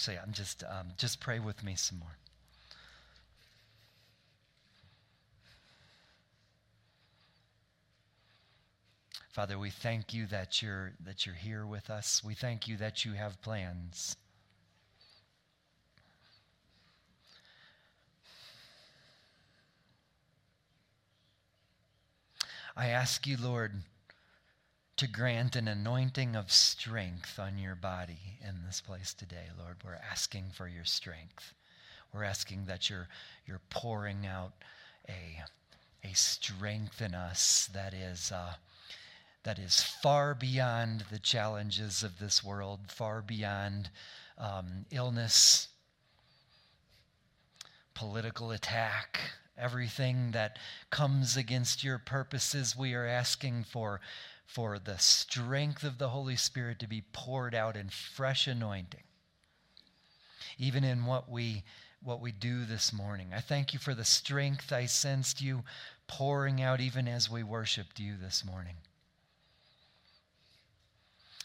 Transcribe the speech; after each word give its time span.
actually, 0.00 0.18
I'm 0.18 0.32
just, 0.32 0.64
um, 0.64 0.86
just 0.96 1.20
pray 1.20 1.40
with 1.40 1.62
me 1.62 1.74
some 1.74 1.98
more. 1.98 2.16
Father, 9.28 9.58
we 9.58 9.68
thank 9.68 10.14
you 10.14 10.24
that 10.28 10.62
you're, 10.62 10.92
that 11.04 11.26
you're 11.26 11.34
here 11.34 11.66
with 11.66 11.90
us. 11.90 12.24
We 12.24 12.32
thank 12.32 12.66
you 12.66 12.78
that 12.78 13.04
you 13.04 13.12
have 13.12 13.42
plans. 13.42 14.16
I 22.74 22.86
ask 22.86 23.26
you, 23.26 23.36
Lord, 23.38 23.74
to 25.00 25.08
grant 25.08 25.56
an 25.56 25.66
anointing 25.66 26.36
of 26.36 26.52
strength 26.52 27.38
on 27.38 27.56
your 27.56 27.74
body 27.74 28.36
in 28.46 28.54
this 28.66 28.82
place 28.82 29.14
today, 29.14 29.46
Lord. 29.58 29.76
We're 29.82 29.94
asking 29.94 30.50
for 30.52 30.68
your 30.68 30.84
strength. 30.84 31.54
We're 32.12 32.24
asking 32.24 32.66
that 32.66 32.90
you're, 32.90 33.08
you're 33.46 33.62
pouring 33.70 34.26
out 34.26 34.52
a, 35.08 35.42
a 36.06 36.12
strength 36.12 37.00
in 37.00 37.14
us 37.14 37.70
that 37.72 37.94
is. 37.94 38.30
Uh, 38.30 38.52
that 39.44 39.58
is 39.58 39.80
far 39.80 40.34
beyond 40.34 41.04
the 41.10 41.18
challenges 41.18 42.02
of 42.02 42.18
this 42.18 42.44
world, 42.44 42.80
far 42.88 43.22
beyond 43.22 43.88
um, 44.36 44.84
illness, 44.90 45.68
political 47.94 48.50
attack, 48.50 49.18
everything 49.56 50.32
that 50.32 50.58
comes 50.90 51.38
against 51.38 51.82
your 51.82 51.96
purposes. 51.96 52.76
We 52.76 52.92
are 52.92 53.06
asking 53.06 53.64
for, 53.64 54.02
for 54.52 54.80
the 54.80 54.98
strength 54.98 55.84
of 55.84 55.98
the 55.98 56.08
Holy 56.08 56.34
Spirit 56.34 56.80
to 56.80 56.88
be 56.88 57.04
poured 57.12 57.54
out 57.54 57.76
in 57.76 57.88
fresh 57.88 58.48
anointing, 58.48 59.04
even 60.58 60.82
in 60.82 61.06
what 61.06 61.30
we 61.30 61.62
what 62.02 62.20
we 62.20 62.32
do 62.32 62.64
this 62.64 62.92
morning. 62.92 63.28
I 63.34 63.40
thank 63.40 63.74
you 63.74 63.78
for 63.78 63.94
the 63.94 64.06
strength 64.06 64.72
I 64.72 64.86
sensed 64.86 65.42
you 65.42 65.62
pouring 66.08 66.62
out 66.62 66.80
even 66.80 67.06
as 67.06 67.30
we 67.30 67.42
worshiped 67.42 68.00
you 68.00 68.16
this 68.16 68.42
morning. 68.42 68.76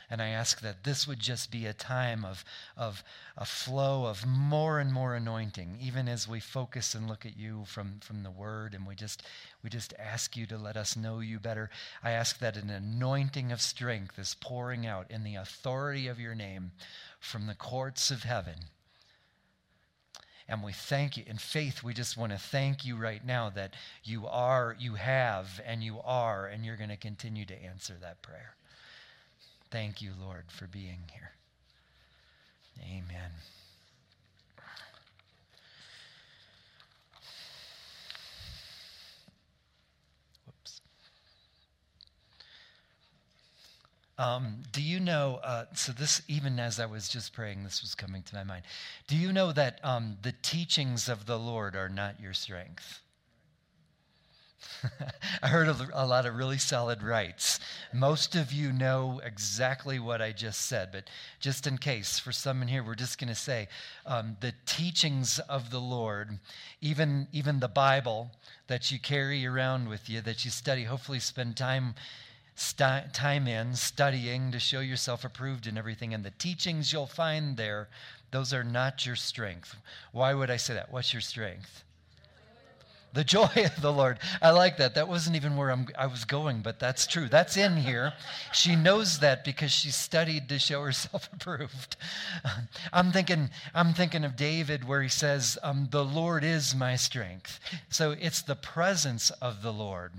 And 0.10 0.22
I 0.22 0.30
ask 0.30 0.62
that 0.62 0.84
this 0.84 1.08
would 1.08 1.20
just 1.20 1.52
be 1.52 1.66
a 1.66 1.74
time 1.74 2.24
of, 2.24 2.46
of 2.78 3.04
a 3.38 3.46
flow 3.46 4.06
of 4.06 4.26
more 4.26 4.80
and 4.80 4.94
more 4.94 5.16
anointing, 5.16 5.78
even 5.82 6.08
as 6.08 6.28
we 6.28 6.40
focus 6.40 6.94
and 6.94 7.08
look 7.08 7.26
at 7.26 7.38
you 7.38 7.66
from, 7.66 8.00
from 8.02 8.24
the 8.24 8.32
word. 8.32 8.74
And 8.74 8.86
we 8.86 8.96
just, 8.96 9.24
we 9.64 9.70
just 9.70 9.94
ask 9.98 10.38
you 10.38 10.46
to 10.48 10.58
let 10.58 10.78
us 10.78 10.96
know 10.96 11.20
you 11.20 11.40
better. 11.40 11.70
I 12.04 12.12
ask 12.12 12.40
that 12.40 12.58
an 12.58 12.70
anointing 12.70 13.52
of 13.52 13.62
strength 13.62 14.20
is 14.20 14.36
pouring 14.40 14.86
out 14.86 15.10
in 15.10 15.24
the 15.24 15.36
authority 15.36 16.08
of 16.08 16.20
your 16.20 16.36
name 16.36 16.72
from 17.20 17.48
the 17.48 17.56
courts 17.56 18.12
of 18.12 18.24
heaven. 18.24 18.56
And 20.48 20.62
we 20.62 20.74
thank 20.74 21.18
you. 21.18 21.24
In 21.26 21.40
faith, 21.40 21.82
we 21.84 21.94
just 21.94 22.18
want 22.18 22.32
to 22.32 22.38
thank 22.38 22.86
you 22.86 22.96
right 22.96 23.26
now 23.26 23.50
that 23.50 23.74
you 24.04 24.28
are, 24.28 24.76
you 24.80 24.94
have, 24.94 25.60
and 25.66 25.84
you 25.84 26.00
are, 26.04 26.46
and 26.46 26.64
you're 26.64 26.78
going 26.78 26.92
to 26.92 26.98
continue 26.98 27.46
to 27.46 27.64
answer 27.64 27.96
that 28.02 28.22
prayer. 28.22 28.56
Thank 29.72 30.02
you, 30.02 30.12
Lord, 30.20 30.46
for 30.48 30.68
being 30.68 31.00
here. 31.12 31.32
Amen. 32.82 33.32
Whoops. 40.46 40.82
Um, 44.18 44.64
do 44.72 44.82
you 44.82 45.00
know? 45.00 45.40
Uh, 45.44 45.66
so, 45.74 45.92
this, 45.92 46.22
even 46.28 46.60
as 46.60 46.80
I 46.80 46.86
was 46.86 47.10
just 47.10 47.34
praying, 47.34 47.64
this 47.64 47.82
was 47.82 47.96
coming 47.96 48.24
to 48.24 48.36
my 48.36 48.44
mind. 48.44 48.64
Do 49.08 49.18
you 49.18 49.34
know 49.34 49.52
that 49.52 49.80
um, 49.84 50.18
the 50.22 50.34
teachings 50.42 51.10
of 51.10 51.26
the 51.26 51.38
Lord 51.40 51.76
are 51.76 51.90
not 51.90 52.20
your 52.20 52.34
strength? 52.34 53.02
I 55.44 55.48
heard 55.48 55.68
a, 55.68 55.90
a, 55.94 56.06
lot 56.06 56.26
of 56.26 56.36
really 56.36 56.58
solid 56.58 57.02
rights. 57.04 57.60
Most 57.94 58.36
of 58.36 58.52
you 58.52 58.72
know 58.72 59.22
exactly 59.24 60.00
what 60.00 60.22
I 60.22 60.32
just 60.32 60.68
said, 60.68 60.92
but 60.92 61.10
just 61.40 61.68
in 61.68 61.78
case, 61.78 62.20
for 62.20 62.32
some 62.32 62.62
in 62.62 62.68
here, 62.68 62.84
we're 62.84 62.96
just 62.96 63.20
going 63.20 63.30
to 63.30 63.36
say 63.36 63.68
um, 64.06 64.38
the 64.42 64.54
teachings 64.66 65.40
of 65.40 65.72
the 65.72 65.80
Lord, 65.80 66.40
even, 66.82 67.28
even 67.32 67.60
the 67.60 67.68
Bible 67.68 68.32
that 68.68 68.92
you 68.92 69.00
carry 69.00 69.46
around 69.46 69.88
with 69.88 70.10
you, 70.10 70.22
that 70.22 70.46
you 70.46 70.52
study, 70.52 70.84
hopefully 70.84 71.20
spend 71.20 71.56
time. 71.58 71.96
St- 72.58 73.14
time 73.14 73.50
in 73.50 73.76
studying 73.76 74.54
to 74.54 74.62
show 74.62 74.80
yourself 74.80 75.26
approved 75.26 75.68
and 75.68 75.78
everything, 75.78 76.14
and 76.14 76.24
the 76.24 76.32
teachings 76.32 76.94
you'll 76.94 77.06
find 77.06 77.58
there, 77.58 77.90
those 78.32 78.54
are 78.54 78.64
not 78.64 79.06
your 79.06 79.18
strength. 79.18 79.76
Why 80.14 80.34
would 80.34 80.50
I 80.50 80.56
say 80.56 80.74
that? 80.74 80.90
What's 80.90 81.12
your 81.12 81.22
strength? 81.22 81.85
The 83.16 83.24
joy 83.24 83.50
of 83.56 83.82
the 83.82 83.94
Lord. 83.94 84.20
I 84.42 84.52
like 84.52 84.76
that. 84.78 84.96
That 84.96 85.08
wasn't 85.08 85.38
even 85.38 85.56
where 85.56 85.72
I'm, 85.72 85.88
I 85.98 86.08
was 86.08 86.26
going, 86.26 86.62
but 86.62 86.80
that's 86.80 87.08
true. 87.08 87.30
That's 87.30 87.56
in 87.56 87.78
here. 87.78 88.12
She 88.52 88.76
knows 88.76 89.20
that 89.20 89.46
because 89.46 89.72
she 89.72 89.90
studied 89.90 90.50
to 90.50 90.60
show 90.60 90.84
herself 90.84 91.30
approved. 91.34 91.96
I'm 92.92 93.14
thinking, 93.14 93.52
I'm 93.74 93.94
thinking 93.94 94.26
of 94.26 94.36
David 94.36 94.86
where 94.86 95.02
he 95.02 95.08
says, 95.08 95.58
um, 95.64 95.88
The 95.92 96.04
Lord 96.04 96.44
is 96.44 96.76
my 96.76 96.98
strength. 96.98 97.62
So 97.88 98.12
it's 98.12 98.42
the 98.42 98.56
presence 98.56 99.32
of 99.42 99.62
the 99.62 99.74
Lord. 99.74 100.12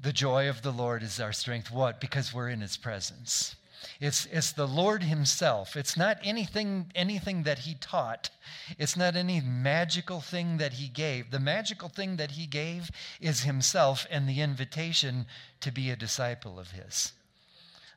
The 0.00 0.14
joy 0.14 0.48
of 0.48 0.62
the 0.62 0.72
Lord 0.72 1.02
is 1.02 1.20
our 1.20 1.34
strength. 1.34 1.70
What? 1.70 2.00
Because 2.00 2.32
we're 2.32 2.48
in 2.48 2.62
his 2.62 2.78
presence. 2.78 3.56
It's, 4.00 4.26
it's 4.26 4.52
the 4.52 4.66
Lord 4.66 5.02
Himself. 5.02 5.76
It's 5.76 5.96
not 5.96 6.18
anything, 6.22 6.90
anything 6.94 7.42
that 7.44 7.60
He 7.60 7.74
taught. 7.74 8.30
It's 8.78 8.96
not 8.96 9.16
any 9.16 9.40
magical 9.40 10.20
thing 10.20 10.58
that 10.58 10.74
He 10.74 10.88
gave. 10.88 11.30
The 11.30 11.40
magical 11.40 11.88
thing 11.88 12.16
that 12.16 12.32
He 12.32 12.46
gave 12.46 12.90
is 13.20 13.42
Himself 13.42 14.06
and 14.10 14.28
the 14.28 14.40
invitation 14.40 15.26
to 15.60 15.70
be 15.70 15.90
a 15.90 15.96
disciple 15.96 16.58
of 16.58 16.72
His. 16.72 17.12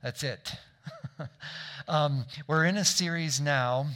That's 0.02 0.24
it. 0.24 0.54
um, 1.88 2.26
we're 2.48 2.66
in 2.66 2.78
a 2.78 2.86
series 2.86 3.40
now, 3.40 3.88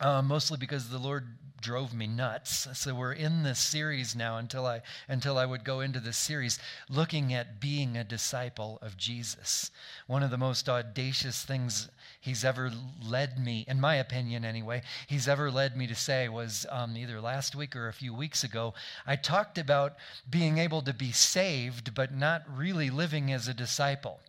uh, 0.00 0.22
mostly 0.22 0.58
because 0.58 0.88
the 0.88 0.98
Lord 0.98 1.26
drove 1.60 1.92
me 1.92 2.06
nuts. 2.06 2.66
So 2.74 2.94
we're 2.94 3.12
in 3.12 3.42
this 3.42 3.58
series 3.58 4.16
now 4.16 4.38
until 4.38 4.66
I 4.66 4.82
until 5.08 5.38
I 5.38 5.46
would 5.46 5.64
go 5.64 5.80
into 5.80 6.00
this 6.00 6.16
series 6.16 6.58
looking 6.88 7.32
at 7.34 7.60
being 7.60 7.96
a 7.96 8.04
disciple 8.04 8.78
of 8.82 8.96
Jesus. 8.96 9.70
One 10.06 10.22
of 10.22 10.30
the 10.30 10.38
most 10.38 10.68
audacious 10.68 11.44
things 11.44 11.88
he's 12.20 12.44
ever 12.44 12.70
led 13.02 13.38
me, 13.38 13.64
in 13.68 13.80
my 13.80 13.96
opinion 13.96 14.44
anyway, 14.44 14.82
he's 15.06 15.28
ever 15.28 15.50
led 15.50 15.76
me 15.76 15.86
to 15.86 15.94
say 15.94 16.28
was 16.28 16.66
um, 16.70 16.96
either 16.96 17.20
last 17.20 17.54
week 17.54 17.74
or 17.76 17.88
a 17.88 17.92
few 17.92 18.14
weeks 18.14 18.44
ago. 18.44 18.74
I 19.06 19.16
talked 19.16 19.58
about 19.58 19.96
being 20.28 20.58
able 20.58 20.82
to 20.82 20.92
be 20.92 21.12
saved, 21.12 21.94
but 21.94 22.14
not 22.14 22.42
really 22.48 22.90
living 22.90 23.32
as 23.32 23.48
a 23.48 23.54
disciple. 23.54 24.20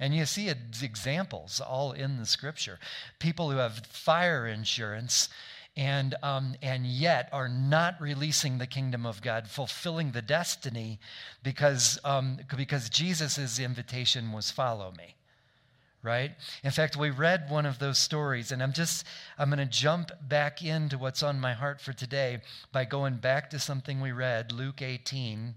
And 0.00 0.14
you 0.14 0.24
see 0.24 0.48
examples 0.48 1.60
all 1.60 1.92
in 1.92 2.16
the 2.16 2.24
scripture. 2.24 2.78
People 3.18 3.50
who 3.50 3.58
have 3.58 3.84
fire 3.86 4.46
insurance 4.46 5.28
and, 5.76 6.14
um, 6.22 6.54
and 6.62 6.84
yet 6.86 7.28
are 7.32 7.48
not 7.48 8.00
releasing 8.00 8.58
the 8.58 8.66
kingdom 8.66 9.06
of 9.06 9.22
God, 9.22 9.48
fulfilling 9.48 10.12
the 10.12 10.22
destiny 10.22 10.98
because, 11.42 11.98
um, 12.04 12.38
because 12.56 12.88
Jesus' 12.88 13.58
invitation 13.58 14.32
was 14.32 14.50
follow 14.50 14.92
me 14.96 15.16
right? 16.02 16.30
In 16.64 16.70
fact 16.70 16.96
we 16.96 17.10
read 17.10 17.50
one 17.50 17.66
of 17.66 17.78
those 17.78 17.98
stories 17.98 18.52
and 18.52 18.62
i'm 18.62 18.72
just 18.72 19.04
i'm 19.36 19.50
going 19.50 19.58
to 19.58 19.66
jump 19.66 20.10
back 20.26 20.64
into 20.64 20.96
what's 20.96 21.22
on 21.22 21.38
my 21.38 21.52
heart 21.52 21.78
for 21.78 21.92
today 21.92 22.38
by 22.72 22.86
going 22.86 23.16
back 23.16 23.50
to 23.50 23.58
something 23.58 24.00
we 24.00 24.10
read 24.10 24.50
luke 24.50 24.80
18 24.80 25.54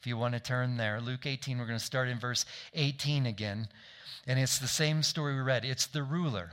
if 0.00 0.04
you 0.04 0.16
want 0.16 0.34
to 0.34 0.40
turn 0.40 0.78
there 0.78 1.00
luke 1.00 1.26
18 1.26 1.58
we're 1.58 1.64
going 1.64 1.78
to 1.78 1.84
start 1.84 2.08
in 2.08 2.18
verse 2.18 2.44
18 2.74 3.24
again 3.24 3.68
and 4.28 4.38
it's 4.38 4.58
the 4.58 4.68
same 4.68 5.02
story 5.02 5.34
we 5.34 5.40
read. 5.40 5.64
It's 5.64 5.86
the 5.86 6.02
ruler 6.02 6.50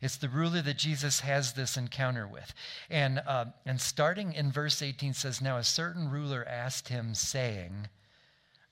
it's 0.00 0.16
the 0.16 0.28
ruler 0.28 0.62
that 0.62 0.78
Jesus 0.78 1.20
has 1.20 1.52
this 1.52 1.76
encounter 1.76 2.26
with. 2.26 2.54
And, 2.88 3.20
uh, 3.26 3.46
and 3.66 3.80
starting 3.80 4.32
in 4.32 4.52
verse 4.52 4.80
18 4.80 5.14
says, 5.14 5.40
Now 5.40 5.56
a 5.56 5.64
certain 5.64 6.08
ruler 6.08 6.46
asked 6.48 6.88
him, 6.88 7.14
saying, 7.14 7.88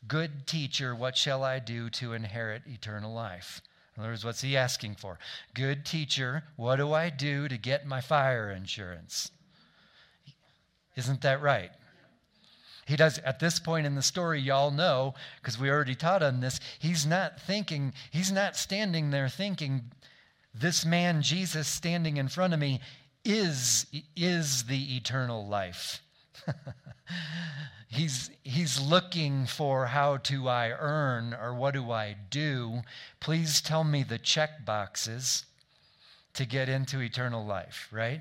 Good 0.07 0.47
teacher, 0.47 0.95
what 0.95 1.17
shall 1.17 1.43
I 1.43 1.59
do 1.59 1.91
to 1.91 2.13
inherit 2.13 2.63
eternal 2.67 3.13
life? 3.13 3.61
In 3.97 4.03
other 4.03 4.13
words, 4.13 4.25
what's 4.25 4.43
he 4.43 4.57
asking 4.57 4.97
for? 4.97 5.19
Good 5.55 5.85
teacher, 5.85 6.45
what 6.55 6.77
do 6.77 6.93
I 6.93 7.11
do 7.11 7.49
to 7.49 7.57
get 7.57 7.87
my 7.87 8.01
fire 8.01 8.51
insurance? 8.51 9.31
Isn't 10.95 11.23
that 11.23 11.43
right? 11.43 11.71
He 12.87 12.95
does, 12.95 13.19
at 13.19 13.41
this 13.41 13.59
point 13.59 13.85
in 13.85 13.97
the 13.97 14.03
story, 14.03 14.41
y'all 14.41 14.71
know, 14.71 15.15
because 15.41 15.59
we 15.59 15.71
already 15.71 15.97
taught 15.97 16.23
on 16.23 16.39
this, 16.39 16.61
he's 16.79 17.05
not 17.05 17.41
thinking, 17.41 17.93
he's 18.13 18.31
not 18.31 18.55
standing 18.55 19.11
there 19.11 19.29
thinking, 19.29 19.91
this 20.59 20.85
man, 20.85 21.23
Jesus, 21.23 21.69
standing 21.69 22.17
in 22.17 22.29
front 22.29 22.55
of 22.55 22.61
me, 22.61 22.81
is, 23.25 23.87
is 24.15 24.65
the 24.65 24.97
eternal 24.97 25.47
life. 25.47 26.01
he's, 27.89 28.31
he's 28.43 28.81
looking 28.81 29.47
for 29.47 29.87
how 29.87 30.17
do 30.17 30.49
I 30.49 30.71
earn 30.71 31.35
or 31.35 31.55
what 31.55 31.75
do 31.75 31.91
I 31.91 32.17
do. 32.31 32.83
Please 33.21 33.61
tell 33.61 33.85
me 33.85 34.03
the 34.03 34.19
check 34.19 34.65
boxes. 34.65 35.45
to 36.35 36.45
get 36.45 36.69
into 36.69 37.01
eternal 37.01 37.45
life, 37.45 37.89
right? 37.91 38.21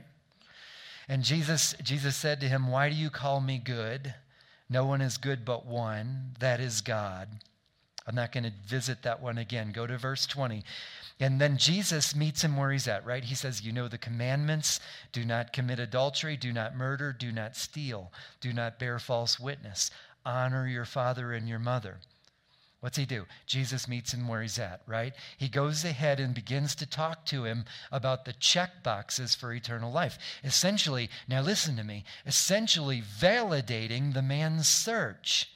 And 1.07 1.23
Jesus, 1.23 1.75
Jesus 1.83 2.15
said 2.15 2.39
to 2.39 2.47
him, 2.47 2.67
Why 2.67 2.89
do 2.89 2.95
you 2.95 3.09
call 3.09 3.41
me 3.41 3.57
good? 3.57 4.15
No 4.69 4.85
one 4.85 5.01
is 5.01 5.17
good 5.17 5.45
but 5.45 5.65
one, 5.65 6.35
that 6.39 6.59
is 6.59 6.81
God. 6.81 7.27
I'm 8.07 8.15
not 8.15 8.31
going 8.31 8.43
to 8.43 8.53
visit 8.67 9.01
that 9.03 9.21
one 9.21 9.37
again. 9.37 9.71
Go 9.71 9.87
to 9.87 9.97
verse 9.97 10.25
20. 10.25 10.63
And 11.19 11.39
then 11.39 11.57
Jesus 11.57 12.15
meets 12.15 12.43
him 12.43 12.57
where 12.57 12.71
he's 12.71 12.87
at, 12.87 13.05
right? 13.05 13.23
He 13.23 13.35
says, 13.35 13.63
You 13.63 13.71
know 13.71 13.87
the 13.87 13.97
commandments 13.97 14.79
do 15.11 15.23
not 15.23 15.53
commit 15.53 15.79
adultery, 15.79 16.35
do 16.35 16.51
not 16.51 16.75
murder, 16.75 17.13
do 17.13 17.31
not 17.31 17.55
steal, 17.55 18.11
do 18.41 18.51
not 18.51 18.79
bear 18.79 18.99
false 18.99 19.39
witness, 19.39 19.91
honor 20.25 20.67
your 20.67 20.85
father 20.85 21.31
and 21.31 21.47
your 21.47 21.59
mother. 21.59 21.99
What's 22.81 22.97
he 22.97 23.05
do? 23.05 23.25
Jesus 23.47 23.87
meets 23.87 24.13
him 24.13 24.27
where 24.27 24.43
he's 24.43 24.59
at, 24.59 24.81
right? 24.85 25.13
He 25.37 25.49
goes 25.49 25.83
ahead 25.83 26.19
and 26.19 26.35
begins 26.35 26.75
to 26.75 26.85
talk 26.85 27.25
to 27.25 27.45
him 27.45 27.65
about 27.91 28.25
the 28.25 28.33
check 28.33 28.83
boxes 28.83 29.33
for 29.33 29.51
eternal 29.51 29.91
life. 29.91 30.19
Essentially, 30.43 31.09
now 31.27 31.41
listen 31.41 31.77
to 31.77 31.83
me, 31.83 32.03
essentially 32.27 33.01
validating 33.01 34.13
the 34.13 34.21
man's 34.21 34.67
search. 34.67 35.49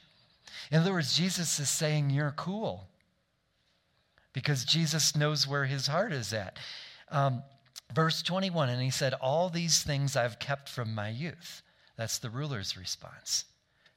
In 0.70 0.80
other 0.80 0.92
words, 0.92 1.16
Jesus 1.16 1.58
is 1.58 1.68
saying, 1.68 2.10
You're 2.10 2.34
cool. 2.36 2.86
Because 4.32 4.64
Jesus 4.64 5.16
knows 5.16 5.48
where 5.48 5.64
his 5.64 5.88
heart 5.88 6.12
is 6.12 6.32
at. 6.32 6.56
Um, 7.10 7.42
verse 7.92 8.22
21, 8.22 8.68
and 8.68 8.80
he 8.80 8.90
said, 8.90 9.14
All 9.14 9.48
these 9.48 9.82
things 9.82 10.16
I've 10.16 10.38
kept 10.38 10.68
from 10.68 10.94
my 10.94 11.08
youth. 11.08 11.62
That's 11.96 12.18
the 12.18 12.30
ruler's 12.30 12.76
response. 12.76 13.44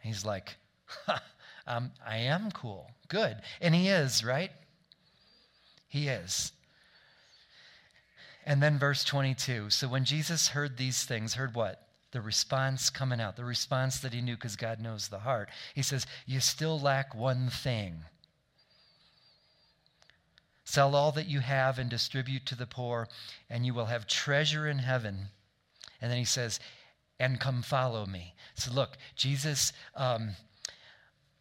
he's 0.02 0.26
like, 0.26 0.56
um, 1.68 1.92
I 2.06 2.18
am 2.18 2.52
cool. 2.52 2.90
Good. 3.08 3.38
And 3.62 3.74
he 3.74 3.88
is, 3.90 4.24
right? 4.24 4.52
He 5.88 6.08
is. 6.08 6.52
And 8.46 8.62
then 8.62 8.78
verse 8.78 9.04
22. 9.04 9.70
So 9.70 9.88
when 9.88 10.04
Jesus 10.04 10.50
heard 10.50 10.78
these 10.78 11.06
things, 11.06 11.36
heard 11.36 11.56
what? 11.56 11.83
The 12.14 12.22
response 12.22 12.92
coming 12.92 13.20
out, 13.20 13.36
the 13.36 13.44
response 13.44 14.00
that 14.00 14.14
he 14.14 14.22
knew 14.22 14.36
because 14.36 14.56
God 14.56 14.80
knows 14.80 15.08
the 15.08 15.20
heart. 15.20 15.50
He 15.74 15.82
says, 15.82 16.06
You 16.28 16.40
still 16.40 16.80
lack 16.80 17.16
one 17.16 17.50
thing. 17.50 18.06
Sell 20.64 20.96
all 20.96 21.12
that 21.14 21.28
you 21.28 21.40
have 21.40 21.80
and 21.80 21.90
distribute 21.90 22.46
to 22.46 22.56
the 22.56 22.68
poor, 22.68 23.08
and 23.50 23.66
you 23.66 23.74
will 23.74 23.88
have 23.88 24.06
treasure 24.06 24.68
in 24.68 24.78
heaven. 24.78 25.30
And 26.00 26.12
then 26.12 26.20
he 26.20 26.26
says, 26.26 26.60
And 27.20 27.40
come 27.40 27.64
follow 27.64 28.06
me. 28.06 28.36
So 28.54 28.72
look, 28.72 28.96
Jesus. 29.16 29.74
Um, 29.96 30.36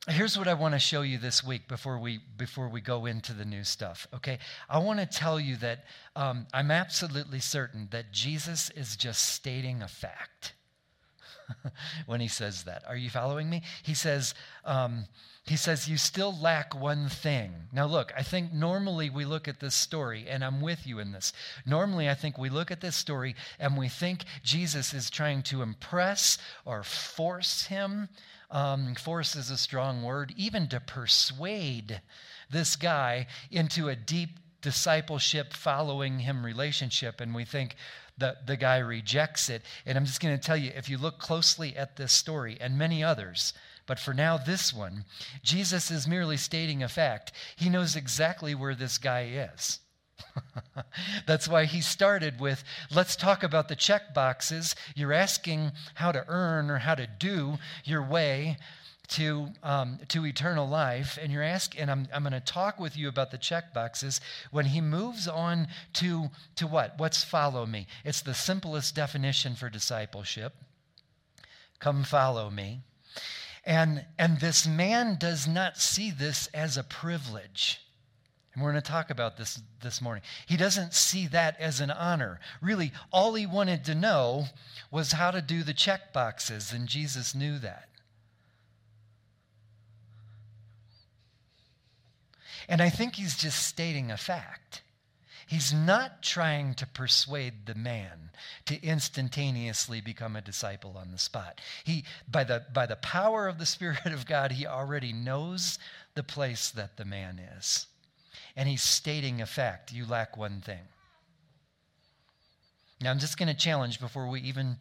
here's 0.09 0.39
what 0.39 0.49
I 0.49 0.55
want 0.55 0.73
to 0.73 0.81
show 0.81 1.03
you 1.03 1.19
this 1.19 1.45
week 1.45 1.69
before 1.69 1.99
we 1.99 2.21
before 2.39 2.71
we 2.71 2.81
go 2.81 3.05
into 3.05 3.35
the 3.35 3.45
new 3.45 3.63
stuff. 3.63 4.09
Okay, 4.15 4.39
I 4.71 4.79
want 4.79 5.01
to 5.01 5.07
tell 5.07 5.39
you 5.39 5.57
that 5.57 5.85
um, 6.17 6.47
I'm 6.55 6.71
absolutely 6.71 7.41
certain 7.41 7.89
that 7.91 8.11
Jesus 8.11 8.71
is 8.71 8.97
just 8.97 9.35
stating 9.35 9.83
a 9.83 9.89
fact 9.89 10.55
when 12.06 12.20
he 12.20 12.28
says 12.28 12.64
that. 12.64 12.82
Are 12.87 12.96
you 12.96 13.10
following 13.10 13.49
me? 13.50 13.62
He 13.82 13.94
says. 13.94 14.34
Um, 14.64 15.06
he 15.44 15.56
says, 15.56 15.88
You 15.88 15.96
still 15.96 16.40
lack 16.40 16.72
one 16.72 17.08
thing. 17.08 17.52
Now, 17.72 17.87
look, 17.87 18.12
I 18.16 18.22
think 18.22 18.52
normally 18.52 19.10
we 19.10 19.25
look 19.25 19.49
at 19.49 19.58
this 19.58 19.75
story, 19.75 20.26
and 20.28 20.44
I'm 20.44 20.60
with 20.60 20.87
you 20.87 21.00
in 21.00 21.10
this. 21.10 21.32
Normally, 21.66 22.08
I 22.08 22.14
think 22.14 22.38
we 22.38 22.49
look 22.49 22.70
at 22.70 22.81
this 22.81 22.94
story 22.94 23.34
and 23.58 23.76
we 23.76 23.88
think 23.88 24.22
Jesus 24.44 24.94
is 24.94 25.10
trying 25.10 25.43
to 25.43 25.62
impress 25.62 26.38
or 26.64 26.84
force 26.84 27.66
him 27.66 28.08
um, 28.52 28.94
force 28.94 29.34
is 29.34 29.50
a 29.50 29.56
strong 29.56 30.02
word, 30.02 30.34
even 30.37 30.69
to 30.69 30.78
persuade 30.78 32.02
this 32.50 32.76
guy 32.76 33.26
into 33.50 33.88
a 33.88 33.96
deep 33.96 34.38
discipleship, 34.60 35.54
following 35.54 36.20
him 36.20 36.44
relationship. 36.44 37.20
And 37.20 37.34
we 37.34 37.46
think 37.46 37.75
that 38.19 38.47
the 38.47 38.56
guy 38.56 38.79
rejects 38.79 39.49
it. 39.49 39.62
And 39.87 39.97
I'm 39.97 40.05
just 40.05 40.20
going 40.20 40.37
to 40.37 40.43
tell 40.43 40.56
you 40.56 40.70
if 40.75 40.88
you 40.88 40.99
look 40.99 41.19
closely 41.19 41.76
at 41.76 41.97
this 41.97 42.12
story 42.12 42.56
and 42.61 42.79
many 42.79 43.03
others, 43.03 43.53
but 43.87 43.99
for 43.99 44.14
now, 44.14 44.37
this 44.37 44.73
one, 44.73 45.05
Jesus 45.43 45.91
is 45.91 46.06
merely 46.06 46.37
stating 46.37 46.82
a 46.82 46.88
fact. 46.88 47.32
He 47.56 47.69
knows 47.69 47.97
exactly 47.97 48.55
where 48.55 48.75
this 48.75 48.97
guy 48.99 49.49
is. 49.55 49.81
That's 51.26 51.49
why 51.49 51.64
he 51.64 51.81
started 51.81 52.41
with 52.41 52.62
let's 52.94 53.17
talk 53.17 53.43
about 53.43 53.69
the 53.69 53.76
check 53.76 54.14
boxes. 54.14 54.76
You're 54.94 55.12
asking 55.12 55.73
how 55.94 56.12
to 56.12 56.25
earn 56.29 56.70
or 56.70 56.79
how 56.79 56.94
to 56.94 57.06
do 57.06 57.59
your 57.85 58.03
way 58.03 58.56
to, 59.12 59.49
um, 59.62 59.99
to 60.09 60.26
eternal 60.26 60.69
life, 60.69 61.19
and 61.20 61.32
you're 61.32 61.43
asking, 61.43 61.82
and 61.82 61.91
I'm, 61.91 62.09
I'm 62.12 62.23
going 62.23 62.32
to 62.32 62.41
talk 62.41 62.81
with 62.81 62.97
you 62.97 63.09
about 63.09 63.31
the 63.31 63.38
check 63.38 63.75
boxes. 63.75 64.20
When 64.50 64.67
he 64.67 64.81
moves 64.81 65.29
on 65.29 65.69
to, 65.94 66.31
to 66.56 66.67
what? 66.67 66.99
What's 66.99 67.23
follow 67.23 67.67
me? 67.67 67.87
It's 68.05 68.23
the 68.23 68.35
simplest 68.35 68.94
definition 68.94 69.55
for 69.55 69.69
discipleship. 69.69 70.55
Come 71.79 72.05
follow 72.05 72.50
me. 72.50 72.81
And, 73.64 74.05
and 74.19 74.41
this 74.41 74.67
man 74.67 75.17
does 75.19 75.47
not 75.47 75.76
see 75.76 76.11
this 76.11 76.49
as 76.55 76.76
a 76.76 76.82
privilege. 76.82 77.81
And 78.55 78.62
we're 78.62 78.73
going 78.73 78.82
to 78.82 78.91
talk 78.91 79.11
about 79.11 79.37
this 79.37 79.61
this 79.82 80.00
morning. 80.00 80.23
He 80.47 80.56
doesn't 80.56 80.94
see 80.94 81.26
that 81.29 81.59
as 81.61 81.81
an 81.81 81.91
honor. 81.91 82.41
Really, 82.61 82.93
all 83.12 83.35
he 83.35 83.47
wanted 83.47 83.85
to 83.87 83.94
know 83.94 84.47
was 84.91 85.12
how 85.12 85.31
to 85.31 85.41
do 85.41 85.62
the 85.62 85.75
check 85.75 86.12
boxes, 86.12 86.73
and 86.73 86.87
Jesus 86.87 87.35
knew 87.35 87.59
that. 87.61 87.88
And 92.69 92.81
I 92.81 92.91
think 92.91 93.14
he's 93.14 93.37
just 93.37 93.67
stating 93.67 94.11
a 94.11 94.17
fact. 94.17 94.82
He's 95.47 95.73
not 95.73 96.23
trying 96.23 96.75
to 96.75 96.87
persuade 96.87 97.67
the 97.67 97.75
man 97.75 98.31
to 98.67 98.82
instantaneously 98.82 100.00
become 100.00 100.35
a 100.35 100.41
disciple 100.41 100.97
on 100.97 101.12
the 101.12 101.19
spot. 101.19 101.61
He, 101.85 102.05
by, 102.31 102.44
the, 102.44 102.64
by 102.73 102.87
the 102.87 102.97
power 102.97 103.49
of 103.49 103.59
the 103.59 103.67
Spirit 103.67 104.06
of 104.06 104.26
God, 104.26 104.53
he 104.53 104.67
already 104.67 105.12
knows 105.12 105.79
the 106.14 106.23
place 106.23 106.70
that 106.70 106.97
the 106.97 107.05
man 107.05 107.41
is 107.59 107.87
and 108.56 108.69
he's 108.69 108.82
stating 108.82 109.41
a 109.41 109.47
fact. 109.47 109.93
You 109.93 110.06
lack 110.06 110.37
one 110.37 110.61
thing. 110.61 110.81
Now, 113.00 113.11
I'm 113.11 113.19
just 113.19 113.37
going 113.37 113.49
to 113.49 113.55
challenge 113.55 114.00
before 114.00 114.29
we 114.29 114.41
even 114.41 114.76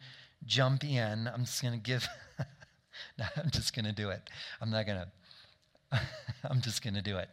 jump 0.46 0.84
in. 0.84 1.28
I'm 1.28 1.44
just 1.44 1.62
going 1.62 1.74
to 1.74 1.80
give, 1.80 2.06
no, 3.18 3.24
I'm 3.36 3.50
just 3.50 3.74
going 3.74 3.84
to 3.84 3.92
do 3.92 4.10
it. 4.10 4.30
I'm 4.60 4.70
not 4.70 4.86
going 4.86 4.98
to, 5.92 6.00
I'm 6.44 6.60
just 6.60 6.82
going 6.82 6.94
to 6.94 7.02
do 7.02 7.18
it. 7.18 7.28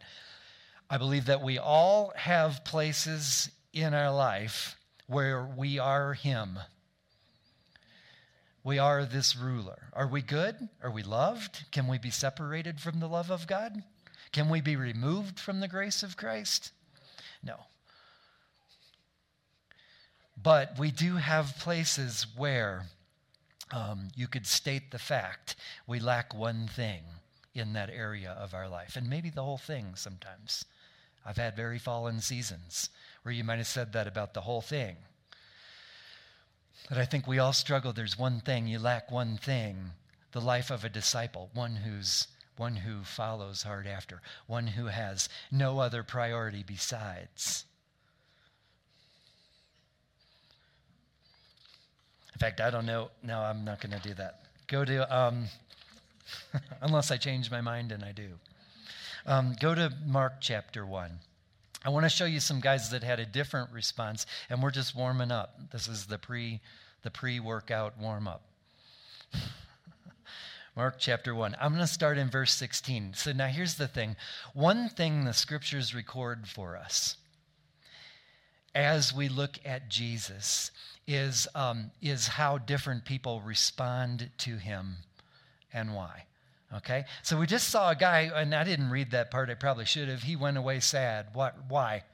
I 0.92 0.98
believe 0.98 1.26
that 1.26 1.40
we 1.40 1.56
all 1.56 2.12
have 2.16 2.64
places 2.64 3.48
in 3.72 3.94
our 3.94 4.12
life 4.12 4.76
where 5.06 5.44
we 5.44 5.78
are 5.78 6.14
Him. 6.14 6.58
We 8.64 8.80
are 8.80 9.04
this 9.04 9.36
ruler. 9.36 9.84
Are 9.92 10.08
we 10.08 10.20
good? 10.20 10.68
Are 10.82 10.90
we 10.90 11.04
loved? 11.04 11.64
Can 11.70 11.86
we 11.86 11.98
be 11.98 12.10
separated 12.10 12.80
from 12.80 12.98
the 12.98 13.08
love 13.08 13.30
of 13.30 13.46
God? 13.46 13.84
Can 14.32 14.48
we 14.48 14.60
be 14.60 14.74
removed 14.74 15.38
from 15.38 15.60
the 15.60 15.68
grace 15.68 16.02
of 16.02 16.16
Christ? 16.16 16.72
No. 17.40 17.54
But 20.42 20.76
we 20.76 20.90
do 20.90 21.16
have 21.16 21.58
places 21.60 22.26
where 22.36 22.86
um, 23.70 24.08
you 24.16 24.26
could 24.26 24.46
state 24.46 24.90
the 24.90 24.98
fact 24.98 25.54
we 25.86 26.00
lack 26.00 26.34
one 26.34 26.66
thing 26.66 27.02
in 27.54 27.74
that 27.74 27.90
area 27.90 28.30
of 28.32 28.54
our 28.54 28.68
life, 28.68 28.96
and 28.96 29.08
maybe 29.08 29.30
the 29.30 29.42
whole 29.42 29.58
thing 29.58 29.92
sometimes. 29.94 30.64
I've 31.24 31.36
had 31.36 31.56
very 31.56 31.78
fallen 31.78 32.20
seasons 32.20 32.90
where 33.22 33.32
you 33.32 33.44
might 33.44 33.58
have 33.58 33.66
said 33.66 33.92
that 33.92 34.06
about 34.06 34.34
the 34.34 34.40
whole 34.40 34.60
thing. 34.60 34.96
But 36.88 36.98
I 36.98 37.04
think 37.04 37.26
we 37.26 37.38
all 37.38 37.52
struggle. 37.52 37.92
There's 37.92 38.18
one 38.18 38.40
thing, 38.40 38.66
you 38.66 38.78
lack 38.78 39.10
one 39.10 39.36
thing 39.36 39.92
the 40.32 40.40
life 40.40 40.70
of 40.70 40.84
a 40.84 40.88
disciple, 40.88 41.50
one 41.54 41.74
who's 41.76 42.28
one 42.56 42.76
who 42.76 43.02
follows 43.02 43.62
hard 43.62 43.86
after, 43.86 44.20
one 44.46 44.66
who 44.66 44.86
has 44.86 45.30
no 45.50 45.78
other 45.78 46.02
priority 46.02 46.62
besides. 46.62 47.64
In 52.34 52.38
fact, 52.38 52.60
I 52.60 52.70
don't 52.70 52.84
know. 52.84 53.10
No, 53.22 53.40
I'm 53.40 53.64
not 53.64 53.80
going 53.80 53.98
to 53.98 54.08
do 54.08 54.14
that. 54.14 54.42
Go 54.66 54.84
to, 54.84 55.16
um, 55.16 55.46
unless 56.82 57.10
I 57.10 57.16
change 57.16 57.50
my 57.50 57.62
mind, 57.62 57.92
and 57.92 58.04
I 58.04 58.12
do. 58.12 58.28
Um, 59.26 59.54
go 59.60 59.74
to 59.74 59.92
Mark 60.06 60.34
chapter 60.40 60.84
1. 60.86 61.10
I 61.84 61.88
want 61.88 62.04
to 62.04 62.10
show 62.10 62.26
you 62.26 62.40
some 62.40 62.60
guys 62.60 62.90
that 62.90 63.02
had 63.02 63.20
a 63.20 63.26
different 63.26 63.70
response, 63.72 64.26
and 64.48 64.62
we're 64.62 64.70
just 64.70 64.94
warming 64.94 65.32
up. 65.32 65.70
This 65.72 65.88
is 65.88 66.06
the 66.06 66.18
pre 66.18 66.60
the 67.02 67.10
pre 67.10 67.40
workout 67.40 67.98
warm 67.98 68.28
up. 68.28 68.42
Mark 70.76 70.96
chapter 70.98 71.34
1. 71.34 71.56
I'm 71.60 71.72
going 71.72 71.80
to 71.80 71.86
start 71.86 72.18
in 72.18 72.30
verse 72.30 72.52
16. 72.54 73.14
So 73.14 73.32
now 73.32 73.46
here's 73.46 73.74
the 73.76 73.88
thing 73.88 74.16
one 74.54 74.88
thing 74.88 75.24
the 75.24 75.32
scriptures 75.32 75.94
record 75.94 76.46
for 76.48 76.76
us 76.76 77.16
as 78.74 79.12
we 79.12 79.28
look 79.28 79.58
at 79.64 79.88
Jesus 79.88 80.70
is, 81.06 81.48
um, 81.54 81.90
is 82.00 82.28
how 82.28 82.58
different 82.58 83.04
people 83.04 83.40
respond 83.40 84.30
to 84.38 84.56
him 84.56 84.96
and 85.72 85.94
why. 85.94 86.24
Okay? 86.76 87.04
So 87.22 87.38
we 87.38 87.46
just 87.46 87.68
saw 87.68 87.90
a 87.90 87.96
guy, 87.96 88.30
and 88.34 88.54
I 88.54 88.64
didn't 88.64 88.90
read 88.90 89.10
that 89.10 89.30
part, 89.30 89.50
I 89.50 89.54
probably 89.54 89.84
should 89.84 90.08
have. 90.08 90.22
He 90.22 90.36
went 90.36 90.56
away 90.56 90.80
sad. 90.80 91.26
What, 91.32 91.56
why? 91.68 92.04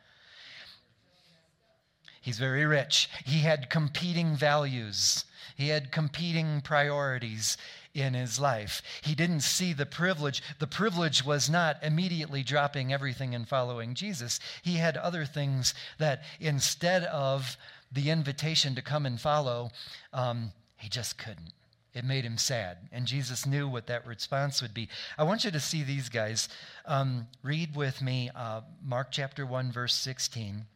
He's 2.20 2.38
very 2.38 2.64
rich. 2.64 3.08
He 3.24 3.40
had 3.40 3.70
competing 3.70 4.34
values, 4.34 5.24
he 5.56 5.68
had 5.68 5.92
competing 5.92 6.60
priorities 6.60 7.56
in 7.94 8.14
his 8.14 8.38
life. 8.38 8.82
He 9.00 9.14
didn't 9.14 9.40
see 9.40 9.72
the 9.72 9.86
privilege. 9.86 10.42
The 10.58 10.66
privilege 10.66 11.24
was 11.24 11.48
not 11.48 11.82
immediately 11.82 12.42
dropping 12.42 12.92
everything 12.92 13.34
and 13.34 13.48
following 13.48 13.94
Jesus. 13.94 14.38
He 14.62 14.74
had 14.74 14.98
other 14.98 15.24
things 15.24 15.72
that 15.98 16.24
instead 16.38 17.04
of 17.04 17.56
the 17.90 18.10
invitation 18.10 18.74
to 18.74 18.82
come 18.82 19.06
and 19.06 19.18
follow, 19.18 19.70
um, 20.12 20.52
he 20.76 20.88
just 20.88 21.16
couldn't. 21.16 21.52
It 21.96 22.04
made 22.04 22.26
him 22.26 22.36
sad. 22.36 22.76
And 22.92 23.06
Jesus 23.06 23.46
knew 23.46 23.66
what 23.66 23.86
that 23.86 24.06
response 24.06 24.60
would 24.60 24.74
be. 24.74 24.90
I 25.16 25.24
want 25.24 25.44
you 25.44 25.50
to 25.50 25.58
see 25.58 25.82
these 25.82 26.10
guys. 26.10 26.46
Um, 26.84 27.26
read 27.42 27.74
with 27.74 28.02
me 28.02 28.30
uh, 28.34 28.60
Mark 28.84 29.08
chapter 29.10 29.46
1, 29.46 29.72
verse 29.72 29.94
16 29.94 30.66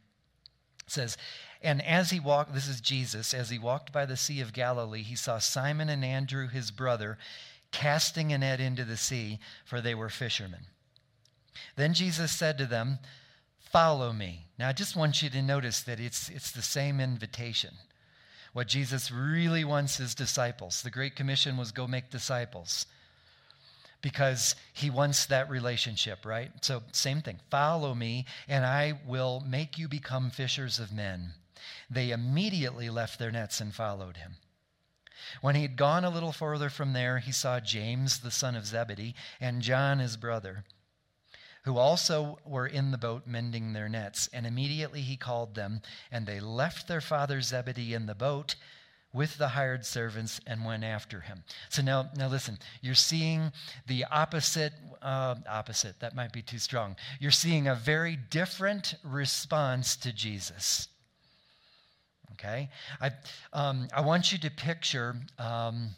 says, 0.86 1.18
And 1.60 1.84
as 1.84 2.10
he 2.10 2.20
walked, 2.20 2.54
this 2.54 2.66
is 2.66 2.80
Jesus, 2.80 3.34
as 3.34 3.50
he 3.50 3.58
walked 3.58 3.92
by 3.92 4.06
the 4.06 4.16
Sea 4.16 4.40
of 4.40 4.54
Galilee, 4.54 5.02
he 5.02 5.14
saw 5.14 5.38
Simon 5.38 5.90
and 5.90 6.02
Andrew, 6.02 6.48
his 6.48 6.70
brother, 6.70 7.18
casting 7.70 8.32
a 8.32 8.38
net 8.38 8.58
into 8.58 8.86
the 8.86 8.96
sea, 8.96 9.38
for 9.66 9.82
they 9.82 9.94
were 9.94 10.08
fishermen. 10.08 10.68
Then 11.76 11.92
Jesus 11.92 12.32
said 12.32 12.56
to 12.56 12.66
them, 12.66 12.98
Follow 13.70 14.14
me. 14.14 14.46
Now, 14.58 14.70
I 14.70 14.72
just 14.72 14.96
want 14.96 15.22
you 15.22 15.28
to 15.28 15.42
notice 15.42 15.82
that 15.82 16.00
it's, 16.00 16.30
it's 16.30 16.50
the 16.50 16.62
same 16.62 16.98
invitation. 16.98 17.74
What 18.52 18.66
Jesus 18.66 19.10
really 19.10 19.64
wants 19.64 19.96
his 19.96 20.14
disciples, 20.14 20.82
the 20.82 20.90
Great 20.90 21.14
Commission 21.14 21.56
was 21.56 21.72
go 21.72 21.86
make 21.86 22.10
disciples 22.10 22.86
because 24.02 24.56
he 24.72 24.90
wants 24.90 25.26
that 25.26 25.50
relationship, 25.50 26.24
right? 26.24 26.50
So, 26.62 26.82
same 26.92 27.20
thing. 27.20 27.38
Follow 27.50 27.94
me, 27.94 28.24
and 28.48 28.64
I 28.64 28.98
will 29.06 29.40
make 29.46 29.78
you 29.78 29.88
become 29.88 30.30
fishers 30.30 30.78
of 30.78 30.92
men. 30.92 31.34
They 31.90 32.10
immediately 32.10 32.88
left 32.90 33.18
their 33.18 33.30
nets 33.30 33.60
and 33.60 33.74
followed 33.74 34.16
him. 34.16 34.36
When 35.40 35.54
he 35.54 35.62
had 35.62 35.76
gone 35.76 36.04
a 36.04 36.10
little 36.10 36.32
further 36.32 36.70
from 36.70 36.92
there, 36.92 37.18
he 37.18 37.32
saw 37.32 37.60
James, 37.60 38.20
the 38.20 38.30
son 38.30 38.56
of 38.56 38.66
Zebedee, 38.66 39.14
and 39.40 39.62
John, 39.62 39.98
his 39.98 40.16
brother, 40.16 40.64
who 41.64 41.76
also 41.76 42.38
were 42.44 42.66
in 42.66 42.90
the 42.90 42.98
boat 42.98 43.26
mending 43.26 43.72
their 43.72 43.88
nets. 43.88 44.28
And 44.32 44.46
immediately 44.46 45.02
he 45.02 45.16
called 45.16 45.54
them, 45.54 45.82
and 46.10 46.26
they 46.26 46.40
left 46.40 46.88
their 46.88 47.00
father 47.00 47.40
Zebedee 47.40 47.94
in 47.94 48.06
the 48.06 48.14
boat 48.14 48.54
with 49.12 49.38
the 49.38 49.48
hired 49.48 49.84
servants 49.84 50.40
and 50.46 50.64
went 50.64 50.84
after 50.84 51.20
him. 51.20 51.42
So 51.68 51.82
now, 51.82 52.10
now 52.16 52.28
listen, 52.28 52.58
you're 52.80 52.94
seeing 52.94 53.52
the 53.86 54.04
opposite, 54.04 54.72
uh, 55.02 55.34
opposite, 55.48 55.98
that 56.00 56.14
might 56.14 56.32
be 56.32 56.42
too 56.42 56.58
strong. 56.58 56.96
You're 57.18 57.32
seeing 57.32 57.66
a 57.66 57.74
very 57.74 58.16
different 58.16 58.94
response 59.02 59.96
to 59.96 60.12
Jesus. 60.12 60.88
Okay? 62.32 62.70
I, 63.00 63.10
um, 63.52 63.88
I 63.92 64.00
want 64.00 64.30
you 64.32 64.38
to 64.38 64.50
picture, 64.50 65.16
um, 65.38 65.90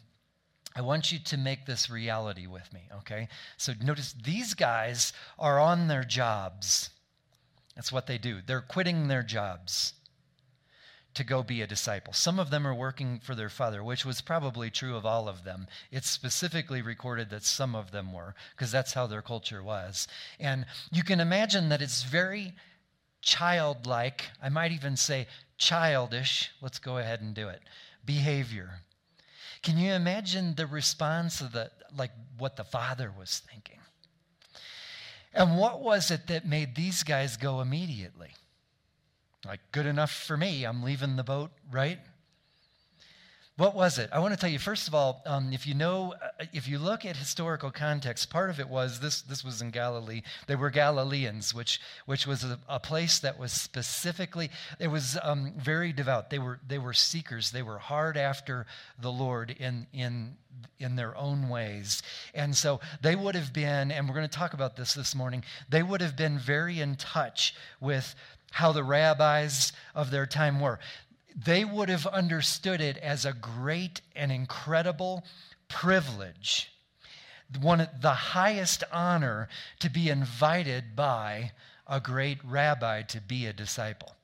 I 0.75 0.81
want 0.81 1.11
you 1.11 1.19
to 1.19 1.37
make 1.37 1.65
this 1.65 1.89
reality 1.89 2.47
with 2.47 2.71
me, 2.73 2.81
okay? 2.99 3.27
So 3.57 3.73
notice 3.81 4.13
these 4.13 4.53
guys 4.53 5.13
are 5.37 5.59
on 5.59 5.87
their 5.87 6.03
jobs. 6.03 6.89
That's 7.75 7.91
what 7.91 8.07
they 8.07 8.17
do. 8.17 8.39
They're 8.45 8.61
quitting 8.61 9.07
their 9.07 9.23
jobs 9.23 9.93
to 11.13 11.23
go 11.23 11.43
be 11.43 11.61
a 11.61 11.67
disciple. 11.67 12.13
Some 12.13 12.39
of 12.39 12.49
them 12.49 12.65
are 12.65 12.73
working 12.73 13.19
for 13.19 13.35
their 13.35 13.49
father, 13.49 13.83
which 13.83 14.03
was 14.03 14.21
probably 14.21 14.71
true 14.71 14.95
of 14.95 15.05
all 15.05 15.29
of 15.29 15.43
them. 15.43 15.67
It's 15.91 16.09
specifically 16.09 16.81
recorded 16.81 17.29
that 17.29 17.43
some 17.43 17.75
of 17.75 17.91
them 17.91 18.11
were, 18.11 18.33
because 18.55 18.71
that's 18.71 18.93
how 18.93 19.05
their 19.05 19.21
culture 19.21 19.61
was. 19.61 20.07
And 20.39 20.65
you 20.91 21.03
can 21.03 21.19
imagine 21.19 21.69
that 21.69 21.83
it's 21.83 22.01
very 22.03 22.53
childlike, 23.21 24.25
I 24.41 24.49
might 24.49 24.71
even 24.71 24.97
say 24.97 25.27
childish, 25.57 26.51
let's 26.61 26.79
go 26.79 26.97
ahead 26.97 27.21
and 27.21 27.35
do 27.35 27.47
it, 27.47 27.61
behavior. 28.03 28.81
Can 29.61 29.77
you 29.77 29.93
imagine 29.93 30.55
the 30.55 30.67
response 30.67 31.41
of 31.41 31.51
the, 31.51 31.71
like 31.95 32.11
what 32.37 32.55
the 32.55 32.63
father 32.63 33.11
was 33.17 33.41
thinking? 33.49 33.79
And 35.33 35.57
what 35.57 35.81
was 35.81 36.11
it 36.11 36.27
that 36.27 36.45
made 36.45 36.75
these 36.75 37.03
guys 37.03 37.37
go 37.37 37.61
immediately? 37.61 38.31
Like, 39.45 39.59
good 39.71 39.85
enough 39.85 40.11
for 40.11 40.37
me. 40.37 40.63
I'm 40.63 40.83
leaving 40.83 41.15
the 41.15 41.23
boat, 41.23 41.51
right? 41.71 41.99
What 43.55 43.75
was 43.75 43.99
it? 43.99 44.09
I 44.11 44.17
want 44.17 44.33
to 44.33 44.39
tell 44.39 44.49
you, 44.49 44.57
first 44.57 44.87
of 44.87 44.95
all, 44.95 45.21
um, 45.27 45.53
if 45.53 45.67
you 45.67 45.75
know, 45.75 46.15
uh, 46.19 46.45
if 46.53 46.67
you 46.67 46.79
look 46.79 47.05
at 47.05 47.15
historical 47.15 47.69
context, 47.69 48.31
part 48.31 48.49
of 48.49 48.59
it 48.59 48.67
was 48.67 48.99
this, 48.99 49.21
this 49.21 49.43
was 49.43 49.61
in 49.61 49.69
Galilee. 49.69 50.23
They 50.47 50.55
were 50.55 50.71
Galileans, 50.71 51.53
which, 51.53 51.79
which 52.07 52.25
was 52.25 52.43
a, 52.43 52.57
a 52.67 52.79
place 52.79 53.19
that 53.19 53.37
was 53.37 53.51
specifically, 53.51 54.49
it 54.79 54.87
was 54.87 55.19
um, 55.21 55.53
very 55.55 55.93
devout. 55.93 56.31
They 56.31 56.39
were, 56.39 56.59
they 56.67 56.79
were 56.79 56.93
seekers. 56.93 57.51
They 57.51 57.61
were 57.61 57.77
hard 57.77 58.17
after 58.17 58.65
the 58.99 59.11
Lord 59.11 59.51
in, 59.51 59.85
in, 59.93 60.35
in 60.79 60.95
their 60.95 61.15
own 61.15 61.47
ways. 61.47 62.01
And 62.33 62.57
so 62.57 62.79
they 63.03 63.15
would 63.15 63.35
have 63.35 63.53
been, 63.53 63.91
and 63.91 64.09
we're 64.09 64.15
going 64.15 64.27
to 64.27 64.35
talk 64.35 64.55
about 64.55 64.77
this 64.77 64.95
this 64.95 65.13
morning, 65.13 65.43
they 65.69 65.83
would 65.83 66.01
have 66.01 66.17
been 66.17 66.39
very 66.39 66.79
in 66.79 66.95
touch 66.95 67.53
with 67.79 68.15
how 68.53 68.71
the 68.71 68.83
rabbis 68.83 69.73
of 69.95 70.11
their 70.11 70.27
time 70.27 70.59
were 70.59 70.79
they 71.35 71.65
would 71.65 71.89
have 71.89 72.05
understood 72.07 72.81
it 72.81 72.97
as 72.97 73.25
a 73.25 73.33
great 73.33 74.01
and 74.15 74.31
incredible 74.31 75.23
privilege, 75.67 76.71
one 77.59 77.87
the 78.01 78.13
highest 78.13 78.83
honor 78.91 79.47
to 79.79 79.89
be 79.89 80.09
invited 80.09 80.95
by 80.95 81.51
a 81.87 81.99
great 81.99 82.37
rabbi 82.43 83.01
to 83.03 83.21
be 83.21 83.45
a 83.45 83.53
disciple. 83.53 84.15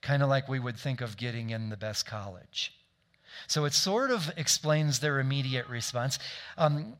Kind 0.00 0.22
of 0.22 0.28
like 0.28 0.48
we 0.48 0.58
would 0.58 0.76
think 0.76 1.00
of 1.00 1.16
getting 1.16 1.50
in 1.50 1.68
the 1.68 1.76
best 1.76 2.06
college. 2.06 2.72
So 3.46 3.64
it 3.64 3.74
sort 3.74 4.10
of 4.10 4.32
explains 4.36 5.00
their 5.00 5.20
immediate 5.20 5.68
response. 5.68 6.18
Um, 6.56 6.94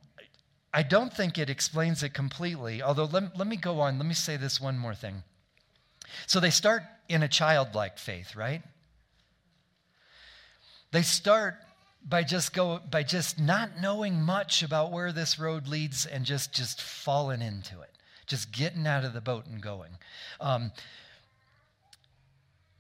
I 0.73 0.83
don't 0.83 1.13
think 1.13 1.39
it 1.39 1.51
explains 1.51 2.03
it 2.03 2.15
completely, 2.15 2.83
although 2.83 3.07
let, 3.07 3.37
let 3.37 3.47
me 3.47 3.57
go 3.57 3.81
on. 3.81 3.99
Let 3.99 4.07
me 4.07 4.15
say 4.15 4.37
this 4.37 4.61
one 4.61 4.79
more 4.79 4.95
thing. 4.95 5.23
So 6.27 6.41
they 6.41 6.51
start 6.51 6.83
in 7.09 7.23
a 7.23 7.29
childlike 7.29 7.99
faith, 7.99 8.37
right? 8.37 8.63
They 10.93 11.03
start 11.03 11.57
by 12.07 12.23
just 12.23 12.53
go 12.53 12.81
by 12.91 13.03
just 13.03 13.39
not 13.39 13.81
knowing 13.81 14.23
much 14.23 14.63
about 14.63 14.91
where 14.91 15.13
this 15.13 15.39
road 15.39 15.69
leads 15.69 16.07
and 16.07 16.25
just 16.25 16.53
just 16.53 16.81
falling 16.81 17.43
into 17.43 17.81
it, 17.81 17.91
just 18.27 18.53
getting 18.53 18.87
out 18.87 19.05
of 19.05 19.13
the 19.13 19.21
boat 19.21 19.47
and 19.47 19.61
going. 19.61 19.93
Um, 20.41 20.73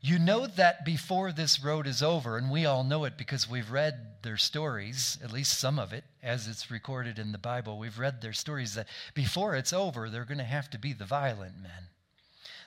you 0.02 0.18
know 0.18 0.46
that 0.46 0.84
before 0.86 1.30
this 1.30 1.62
road 1.62 1.86
is 1.86 2.02
over, 2.02 2.38
and 2.38 2.50
we 2.50 2.64
all 2.64 2.82
know 2.84 3.04
it 3.04 3.18
because 3.18 3.50
we've 3.50 3.70
read 3.70 4.22
their 4.22 4.38
stories, 4.38 5.18
at 5.22 5.30
least 5.30 5.58
some 5.58 5.78
of 5.78 5.92
it, 5.92 6.04
as 6.22 6.48
it's 6.48 6.70
recorded 6.70 7.18
in 7.18 7.32
the 7.32 7.38
Bible. 7.38 7.78
We've 7.78 7.98
read 7.98 8.22
their 8.22 8.32
stories 8.32 8.74
that 8.74 8.88
before 9.12 9.54
it's 9.54 9.74
over, 9.74 10.08
they're 10.08 10.24
going 10.24 10.38
to 10.38 10.44
have 10.44 10.70
to 10.70 10.78
be 10.78 10.94
the 10.94 11.04
violent 11.04 11.60
men. 11.60 11.88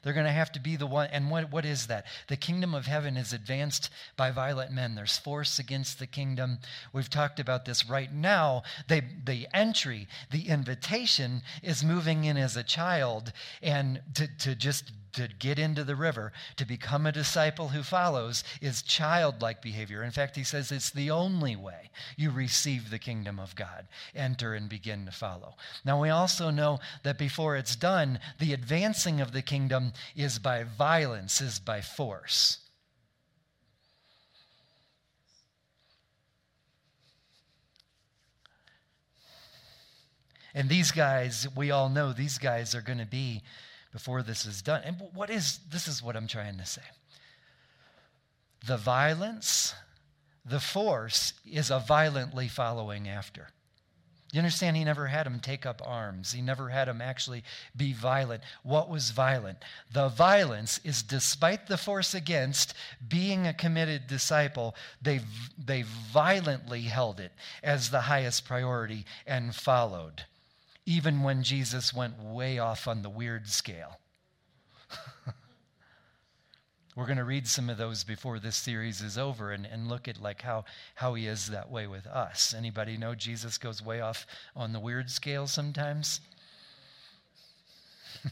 They're 0.04 0.14
going 0.14 0.26
to 0.26 0.32
have 0.32 0.52
to 0.52 0.60
be 0.60 0.76
the 0.76 0.86
one. 0.86 1.10
And 1.12 1.32
what, 1.32 1.52
what 1.52 1.66
is 1.66 1.88
that? 1.88 2.06
The 2.28 2.36
kingdom 2.36 2.76
of 2.76 2.86
heaven 2.86 3.18
is 3.18 3.34
advanced 3.34 3.90
by 4.18 4.32
violent 4.32 4.72
men. 4.72 4.96
There's 4.96 5.18
force 5.18 5.60
against 5.60 5.98
the 5.98 6.08
kingdom. 6.08 6.60
We've 6.92 7.10
talked 7.10 7.40
about 7.40 7.66
this 7.66 7.90
right 7.90 8.14
now. 8.14 8.64
They, 8.88 9.02
the 9.24 9.48
entry, 9.54 10.08
the 10.30 10.50
invitation 10.50 11.42
is 11.62 11.84
moving 11.84 12.26
in 12.26 12.38
as 12.38 12.58
a 12.58 12.64
child 12.64 13.32
and 13.62 14.02
to, 14.16 14.28
to 14.40 14.56
just 14.56 14.92
to 15.14 15.28
get 15.40 15.58
into 15.60 15.84
the 15.84 15.96
river, 15.96 16.32
to 16.58 16.66
become 16.66 17.06
a 17.06 17.12
disciple 17.12 17.70
who 17.70 17.84
follows, 17.84 18.44
is 18.62 18.82
childlike 18.82 19.62
behavior. 19.62 20.04
In 20.04 20.12
fact, 20.12 20.36
he 20.36 20.44
says 20.44 20.72
it's 20.72 20.90
the 20.90 21.12
only 21.12 21.56
way 21.56 21.92
you 22.18 22.32
receive 22.32 22.90
the 22.90 23.00
kingdom 23.00 23.40
of 23.40 23.56
God. 23.56 23.88
Enter 24.16 24.54
and 24.54 24.68
begin 24.68 25.06
to 25.06 25.12
follow. 25.12 25.56
Now, 25.86 26.02
we 26.02 26.10
also 26.10 26.50
know 26.50 26.80
that 27.04 27.18
before 27.18 27.56
it's 27.56 27.76
done, 27.76 28.20
the 28.40 28.54
advancing 28.54 29.22
of 29.22 29.32
the 29.32 29.42
kingdom 29.42 29.94
is 30.16 30.40
by 30.40 30.64
violence, 30.64 31.42
is 31.42 31.60
by 31.60 31.82
force. 31.82 32.60
And 40.56 40.70
these 40.70 40.92
guys, 40.92 41.48
we 41.56 41.72
all 41.72 41.90
know 41.90 42.14
these 42.14 42.38
guys 42.38 42.76
are 42.76 42.82
going 42.82 43.00
to 43.00 43.06
be 43.06 43.42
before 43.94 44.24
this 44.24 44.46
is 44.46 44.62
done. 44.62 44.82
And 44.84 44.98
what 45.14 45.30
is 45.30 45.60
this 45.72 45.88
is 45.88 46.04
what 46.04 46.18
I'm 46.18 46.28
trying 46.28 46.58
to 46.58 46.66
say. 46.66 46.82
The 48.66 48.76
violence, 48.76 49.74
the 50.44 50.60
force 50.60 51.34
is 51.46 51.70
a 51.70 51.80
violently 51.80 52.48
following 52.48 53.08
after. 53.08 53.50
You 54.32 54.40
understand? 54.40 54.76
He 54.76 54.84
never 54.84 55.06
had 55.06 55.28
him 55.28 55.40
take 55.40 55.68
up 55.68 55.80
arms. 55.86 56.32
He 56.32 56.42
never 56.42 56.70
had 56.70 56.88
him 56.88 57.02
actually 57.02 57.44
be 57.78 57.94
violent. 57.94 58.42
What 58.64 58.90
was 58.90 59.12
violent? 59.12 59.60
The 59.92 60.08
violence 60.08 60.80
is 60.84 61.04
despite 61.04 61.68
the 61.68 61.78
force 61.78 62.16
against 62.16 62.74
being 63.08 63.46
a 63.46 63.54
committed 63.54 64.08
disciple, 64.08 64.74
they, 65.00 65.20
they 65.64 65.84
violently 65.84 66.82
held 66.82 67.20
it 67.20 67.32
as 67.62 67.92
the 67.92 68.02
highest 68.02 68.48
priority 68.48 69.06
and 69.28 69.54
followed 69.54 70.24
even 70.86 71.24
when 71.24 71.44
Jesus 71.44 71.94
went 71.94 72.22
way 72.22 72.60
off 72.60 72.88
on 72.88 73.02
the 73.02 73.10
weird 73.10 73.48
scale. 73.48 74.00
We're 76.96 77.06
going 77.06 77.18
to 77.18 77.24
read 77.24 77.48
some 77.48 77.70
of 77.70 77.78
those 77.78 78.04
before 78.04 78.38
this 78.40 78.56
series 78.56 79.02
is 79.02 79.18
over 79.18 79.52
and, 79.52 79.66
and 79.66 79.88
look 79.88 80.08
at 80.08 80.22
like 80.22 80.44
how, 80.44 80.66
how 80.96 81.16
he 81.16 81.26
is 81.26 81.48
that 81.48 81.72
way 81.72 81.88
with 81.88 82.06
us. 82.06 82.54
Anybody 82.56 82.98
know 82.98 83.16
Jesus 83.16 83.58
goes 83.58 83.84
way 83.84 84.00
off 84.02 84.28
on 84.56 84.74
the 84.74 84.80
weird 84.80 85.10
scale 85.10 85.48
sometimes? 85.48 86.20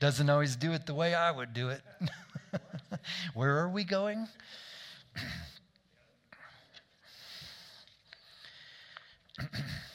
Doesn't 0.00 0.30
always 0.30 0.54
do 0.54 0.72
it 0.72 0.86
the 0.86 0.94
way 0.94 1.14
I 1.14 1.32
would 1.32 1.52
do 1.52 1.70
it. 1.70 1.82
Where 3.34 3.58
are 3.58 3.68
we 3.68 3.82
going? 3.84 4.28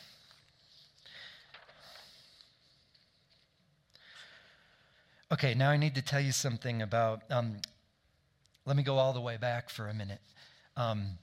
okay, 5.34 5.56
now 5.56 5.72
I 5.72 5.78
need 5.78 5.96
to 5.96 6.02
tell 6.02 6.20
you 6.20 6.32
something 6.32 6.82
about. 6.82 7.24
Um, 7.32 7.58
let 8.66 8.78
me 8.78 8.84
go 8.84 8.98
all 8.98 9.14
the 9.14 9.22
way 9.22 9.38
back 9.38 9.70
for 9.70 9.90
a 9.90 9.94
minute. 9.94 10.22
Um, 10.78 11.18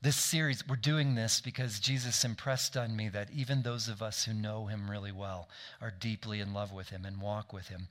this 0.00 0.16
series, 0.16 0.66
we're 0.68 0.76
doing 0.76 1.14
this 1.16 1.40
because 1.40 1.80
Jesus 1.80 2.24
impressed 2.24 2.76
on 2.76 2.94
me 2.94 3.08
that 3.08 3.28
even 3.34 3.62
those 3.62 3.88
of 3.88 4.02
us 4.02 4.24
who 4.24 4.32
know 4.32 4.66
him 4.66 4.88
really 4.88 5.12
well 5.12 5.48
are 5.80 5.92
deeply 5.98 6.40
in 6.40 6.54
love 6.54 6.72
with 6.72 6.90
him 6.90 7.04
and 7.04 7.20
walk 7.20 7.52
with 7.52 7.68
him. 7.68 7.88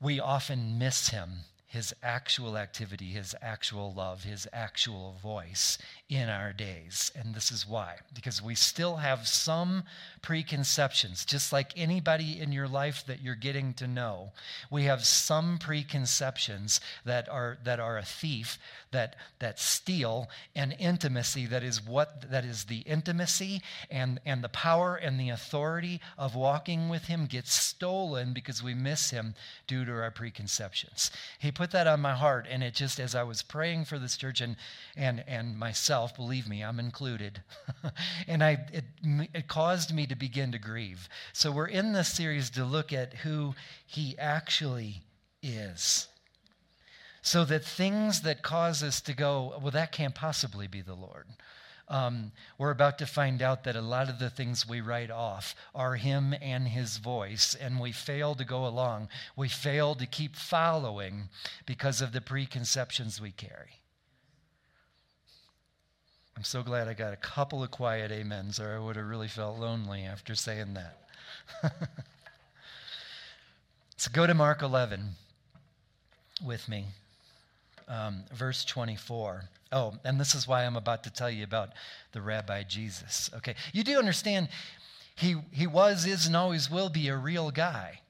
We 0.00 0.18
often 0.18 0.78
miss 0.78 1.10
him 1.10 1.30
his 1.72 1.94
actual 2.02 2.58
activity, 2.58 3.06
his 3.06 3.34
actual 3.40 3.94
love, 3.94 4.24
his 4.24 4.46
actual 4.52 5.16
voice 5.22 5.78
in 6.06 6.28
our 6.28 6.52
days. 6.52 7.10
And 7.14 7.34
this 7.34 7.50
is 7.50 7.66
why. 7.66 7.94
Because 8.14 8.42
we 8.42 8.54
still 8.54 8.96
have 8.96 9.26
some 9.26 9.84
preconceptions, 10.20 11.24
just 11.24 11.50
like 11.50 11.72
anybody 11.74 12.38
in 12.38 12.52
your 12.52 12.68
life 12.68 13.06
that 13.06 13.22
you're 13.22 13.34
getting 13.34 13.72
to 13.74 13.86
know. 13.86 14.32
We 14.70 14.82
have 14.84 15.02
some 15.06 15.56
preconceptions 15.56 16.78
that 17.06 17.26
are 17.30 17.56
that 17.64 17.80
are 17.80 17.96
a 17.96 18.04
thief, 18.04 18.58
that 18.90 19.16
that 19.38 19.58
steal 19.58 20.28
an 20.54 20.72
intimacy 20.72 21.46
that 21.46 21.62
is 21.62 21.82
what 21.82 22.30
that 22.30 22.44
is 22.44 22.64
the 22.64 22.80
intimacy 22.80 23.62
and, 23.90 24.20
and 24.26 24.44
the 24.44 24.50
power 24.50 24.96
and 24.96 25.18
the 25.18 25.30
authority 25.30 26.02
of 26.18 26.36
walking 26.36 26.90
with 26.90 27.06
him 27.06 27.24
gets 27.24 27.54
stolen 27.54 28.34
because 28.34 28.62
we 28.62 28.74
miss 28.74 29.08
him 29.08 29.34
due 29.66 29.86
to 29.86 29.92
our 29.92 30.10
preconceptions. 30.10 31.10
He 31.38 31.50
put 31.62 31.70
that 31.70 31.86
on 31.86 32.00
my 32.00 32.14
heart, 32.14 32.48
and 32.50 32.60
it 32.64 32.74
just 32.74 32.98
as 32.98 33.14
I 33.14 33.22
was 33.22 33.40
praying 33.40 33.84
for 33.84 33.96
this 33.96 34.16
church 34.16 34.40
and 34.40 34.56
and 34.96 35.22
and 35.28 35.56
myself, 35.56 36.16
believe 36.16 36.48
me, 36.48 36.60
I'm 36.60 36.80
included, 36.80 37.40
and 38.26 38.42
I 38.42 38.66
it, 38.72 38.84
it 39.32 39.46
caused 39.46 39.94
me 39.94 40.08
to 40.08 40.16
begin 40.16 40.50
to 40.50 40.58
grieve. 40.58 41.08
So 41.32 41.52
we're 41.52 41.68
in 41.68 41.92
this 41.92 42.08
series 42.08 42.50
to 42.50 42.64
look 42.64 42.92
at 42.92 43.14
who 43.14 43.54
He 43.86 44.18
actually 44.18 45.02
is. 45.40 46.08
So 47.22 47.44
that 47.44 47.64
things 47.64 48.22
that 48.22 48.42
cause 48.42 48.82
us 48.82 49.00
to 49.02 49.14
go, 49.14 49.56
well, 49.62 49.70
that 49.70 49.92
can't 49.92 50.16
possibly 50.16 50.66
be 50.66 50.80
the 50.80 50.94
Lord. 50.94 51.26
Um, 51.92 52.32
we're 52.56 52.70
about 52.70 52.96
to 52.98 53.06
find 53.06 53.42
out 53.42 53.64
that 53.64 53.76
a 53.76 53.82
lot 53.82 54.08
of 54.08 54.18
the 54.18 54.30
things 54.30 54.66
we 54.66 54.80
write 54.80 55.10
off 55.10 55.54
are 55.74 55.96
Him 55.96 56.34
and 56.40 56.66
His 56.66 56.96
voice, 56.96 57.54
and 57.54 57.78
we 57.78 57.92
fail 57.92 58.34
to 58.34 58.46
go 58.46 58.66
along. 58.66 59.08
We 59.36 59.50
fail 59.50 59.94
to 59.96 60.06
keep 60.06 60.34
following 60.34 61.28
because 61.66 62.00
of 62.00 62.12
the 62.12 62.22
preconceptions 62.22 63.20
we 63.20 63.30
carry. 63.30 63.82
I'm 66.34 66.44
so 66.44 66.62
glad 66.62 66.88
I 66.88 66.94
got 66.94 67.12
a 67.12 67.16
couple 67.16 67.62
of 67.62 67.70
quiet 67.70 68.10
amens, 68.10 68.58
or 68.58 68.74
I 68.74 68.78
would 68.78 68.96
have 68.96 69.06
really 69.06 69.28
felt 69.28 69.58
lonely 69.58 70.04
after 70.04 70.34
saying 70.34 70.72
that. 70.72 70.96
so 73.98 74.10
go 74.14 74.26
to 74.26 74.32
Mark 74.32 74.62
11 74.62 75.10
with 76.42 76.70
me, 76.70 76.86
um, 77.86 78.24
verse 78.32 78.64
24. 78.64 79.42
Oh, 79.72 79.94
and 80.04 80.20
this 80.20 80.34
is 80.34 80.46
why 80.46 80.64
I'm 80.64 80.76
about 80.76 81.04
to 81.04 81.10
tell 81.10 81.30
you 81.30 81.44
about 81.44 81.70
the 82.12 82.20
Rabbi 82.20 82.64
Jesus. 82.64 83.30
Okay, 83.36 83.54
you 83.72 83.82
do 83.82 83.98
understand 83.98 84.48
he, 85.16 85.36
he 85.50 85.66
was, 85.66 86.06
is, 86.06 86.26
and 86.26 86.36
always 86.36 86.70
will 86.70 86.88
be 86.88 87.08
a 87.08 87.16
real 87.16 87.50
guy. 87.50 88.00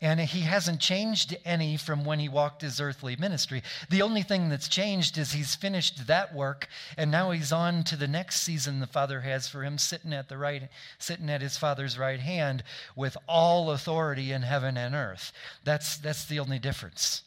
And 0.00 0.20
he 0.20 0.42
hasn't 0.42 0.80
changed 0.80 1.36
any 1.44 1.76
from 1.76 2.04
when 2.04 2.20
he 2.20 2.28
walked 2.28 2.62
his 2.62 2.80
earthly 2.80 3.16
ministry. 3.16 3.64
The 3.90 4.02
only 4.02 4.22
thing 4.22 4.48
that's 4.48 4.68
changed 4.68 5.18
is 5.18 5.32
he's 5.32 5.56
finished 5.56 6.06
that 6.06 6.32
work, 6.32 6.68
and 6.96 7.10
now 7.10 7.32
he's 7.32 7.50
on 7.50 7.82
to 7.84 7.96
the 7.96 8.06
next 8.06 8.42
season 8.42 8.78
the 8.78 8.86
Father 8.86 9.22
has 9.22 9.48
for 9.48 9.64
him, 9.64 9.76
sitting 9.76 10.12
at 10.12 10.28
the 10.28 10.38
right, 10.38 10.68
sitting 11.00 11.28
at 11.28 11.42
his 11.42 11.56
Father's 11.56 11.98
right 11.98 12.20
hand 12.20 12.62
with 12.94 13.16
all 13.26 13.72
authority 13.72 14.30
in 14.30 14.42
heaven 14.42 14.76
and 14.76 14.94
earth. 14.94 15.32
That's 15.64 15.96
that's 15.96 16.26
the 16.26 16.38
only 16.38 16.60
difference. 16.60 17.22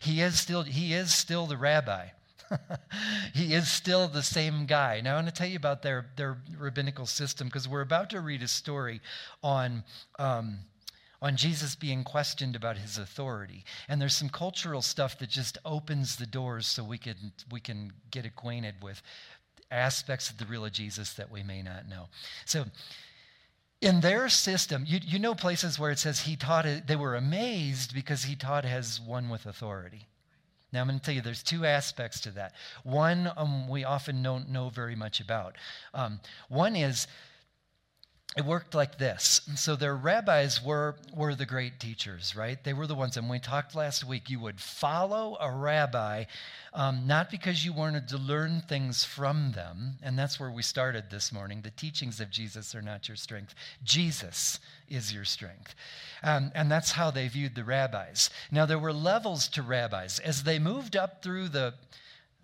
He 0.00 0.20
is 0.20 0.40
still 0.40 0.64
he 0.64 0.94
is 0.94 1.14
still 1.14 1.46
the 1.46 1.56
rabbi. 1.56 2.08
he 3.34 3.54
is 3.54 3.70
still 3.70 4.08
the 4.08 4.22
same 4.22 4.66
guy. 4.66 5.00
Now, 5.00 5.12
I 5.12 5.14
want 5.16 5.26
to 5.26 5.32
tell 5.32 5.48
you 5.48 5.56
about 5.56 5.82
their, 5.82 6.06
their 6.16 6.38
rabbinical 6.58 7.06
system 7.06 7.48
because 7.48 7.68
we're 7.68 7.82
about 7.82 8.10
to 8.10 8.20
read 8.20 8.42
a 8.42 8.48
story 8.48 9.00
on. 9.42 9.84
Um, 10.18 10.58
on 11.20 11.36
Jesus 11.36 11.74
being 11.74 12.04
questioned 12.04 12.54
about 12.54 12.78
his 12.78 12.96
authority. 12.96 13.64
And 13.88 14.00
there's 14.00 14.14
some 14.14 14.28
cultural 14.28 14.82
stuff 14.82 15.18
that 15.18 15.28
just 15.28 15.58
opens 15.64 16.14
the 16.14 16.26
doors 16.26 16.64
so 16.68 16.84
we 16.84 16.96
can, 16.96 17.32
we 17.50 17.58
can 17.58 17.92
get 18.12 18.24
acquainted 18.24 18.76
with 18.80 19.02
aspects 19.70 20.30
of 20.30 20.38
the 20.38 20.46
real 20.46 20.68
Jesus 20.68 21.14
that 21.14 21.28
we 21.28 21.42
may 21.42 21.60
not 21.60 21.88
know. 21.88 22.08
So, 22.44 22.66
in 23.80 24.00
their 24.00 24.28
system, 24.28 24.84
you, 24.86 24.98
you 25.02 25.18
know 25.18 25.34
places 25.34 25.78
where 25.78 25.90
it 25.90 25.98
says 25.98 26.20
he 26.20 26.36
taught, 26.36 26.66
they 26.86 26.96
were 26.96 27.14
amazed 27.14 27.94
because 27.94 28.24
he 28.24 28.34
taught 28.34 28.64
as 28.64 29.00
one 29.00 29.28
with 29.28 29.46
authority. 29.46 30.06
Now, 30.72 30.82
I'm 30.82 30.88
going 30.88 30.98
to 30.98 31.04
tell 31.04 31.14
you 31.14 31.22
there's 31.22 31.42
two 31.42 31.64
aspects 31.64 32.20
to 32.20 32.30
that. 32.32 32.52
One 32.84 33.30
um, 33.36 33.68
we 33.68 33.84
often 33.84 34.22
don't 34.22 34.50
know 34.50 34.68
very 34.68 34.94
much 34.94 35.20
about. 35.20 35.56
Um, 35.94 36.20
one 36.48 36.76
is 36.76 37.06
it 38.38 38.44
worked 38.44 38.72
like 38.72 38.98
this. 38.98 39.40
So 39.56 39.74
their 39.74 39.96
rabbis 39.96 40.62
were, 40.62 40.94
were 41.12 41.34
the 41.34 41.44
great 41.44 41.80
teachers, 41.80 42.36
right? 42.36 42.62
They 42.62 42.72
were 42.72 42.86
the 42.86 42.94
ones, 42.94 43.16
and 43.16 43.28
we 43.28 43.40
talked 43.40 43.74
last 43.74 44.04
week, 44.04 44.30
you 44.30 44.38
would 44.38 44.60
follow 44.60 45.36
a 45.40 45.50
rabbi, 45.50 46.26
um, 46.72 47.04
not 47.04 47.32
because 47.32 47.64
you 47.64 47.72
wanted 47.72 48.06
to 48.08 48.16
learn 48.16 48.60
things 48.60 49.02
from 49.02 49.50
them, 49.56 49.94
and 50.04 50.16
that's 50.16 50.38
where 50.38 50.52
we 50.52 50.62
started 50.62 51.10
this 51.10 51.32
morning. 51.32 51.62
The 51.62 51.72
teachings 51.72 52.20
of 52.20 52.30
Jesus 52.30 52.76
are 52.76 52.82
not 52.82 53.08
your 53.08 53.16
strength. 53.16 53.56
Jesus 53.82 54.60
is 54.88 55.12
your 55.12 55.24
strength. 55.24 55.74
Um, 56.22 56.52
and 56.54 56.70
that's 56.70 56.92
how 56.92 57.10
they 57.10 57.26
viewed 57.26 57.56
the 57.56 57.64
rabbis. 57.64 58.30
Now, 58.52 58.66
there 58.66 58.78
were 58.78 58.92
levels 58.92 59.48
to 59.48 59.62
rabbis. 59.62 60.20
As 60.20 60.44
they 60.44 60.60
moved 60.60 60.94
up 60.94 61.24
through 61.24 61.48
the 61.48 61.74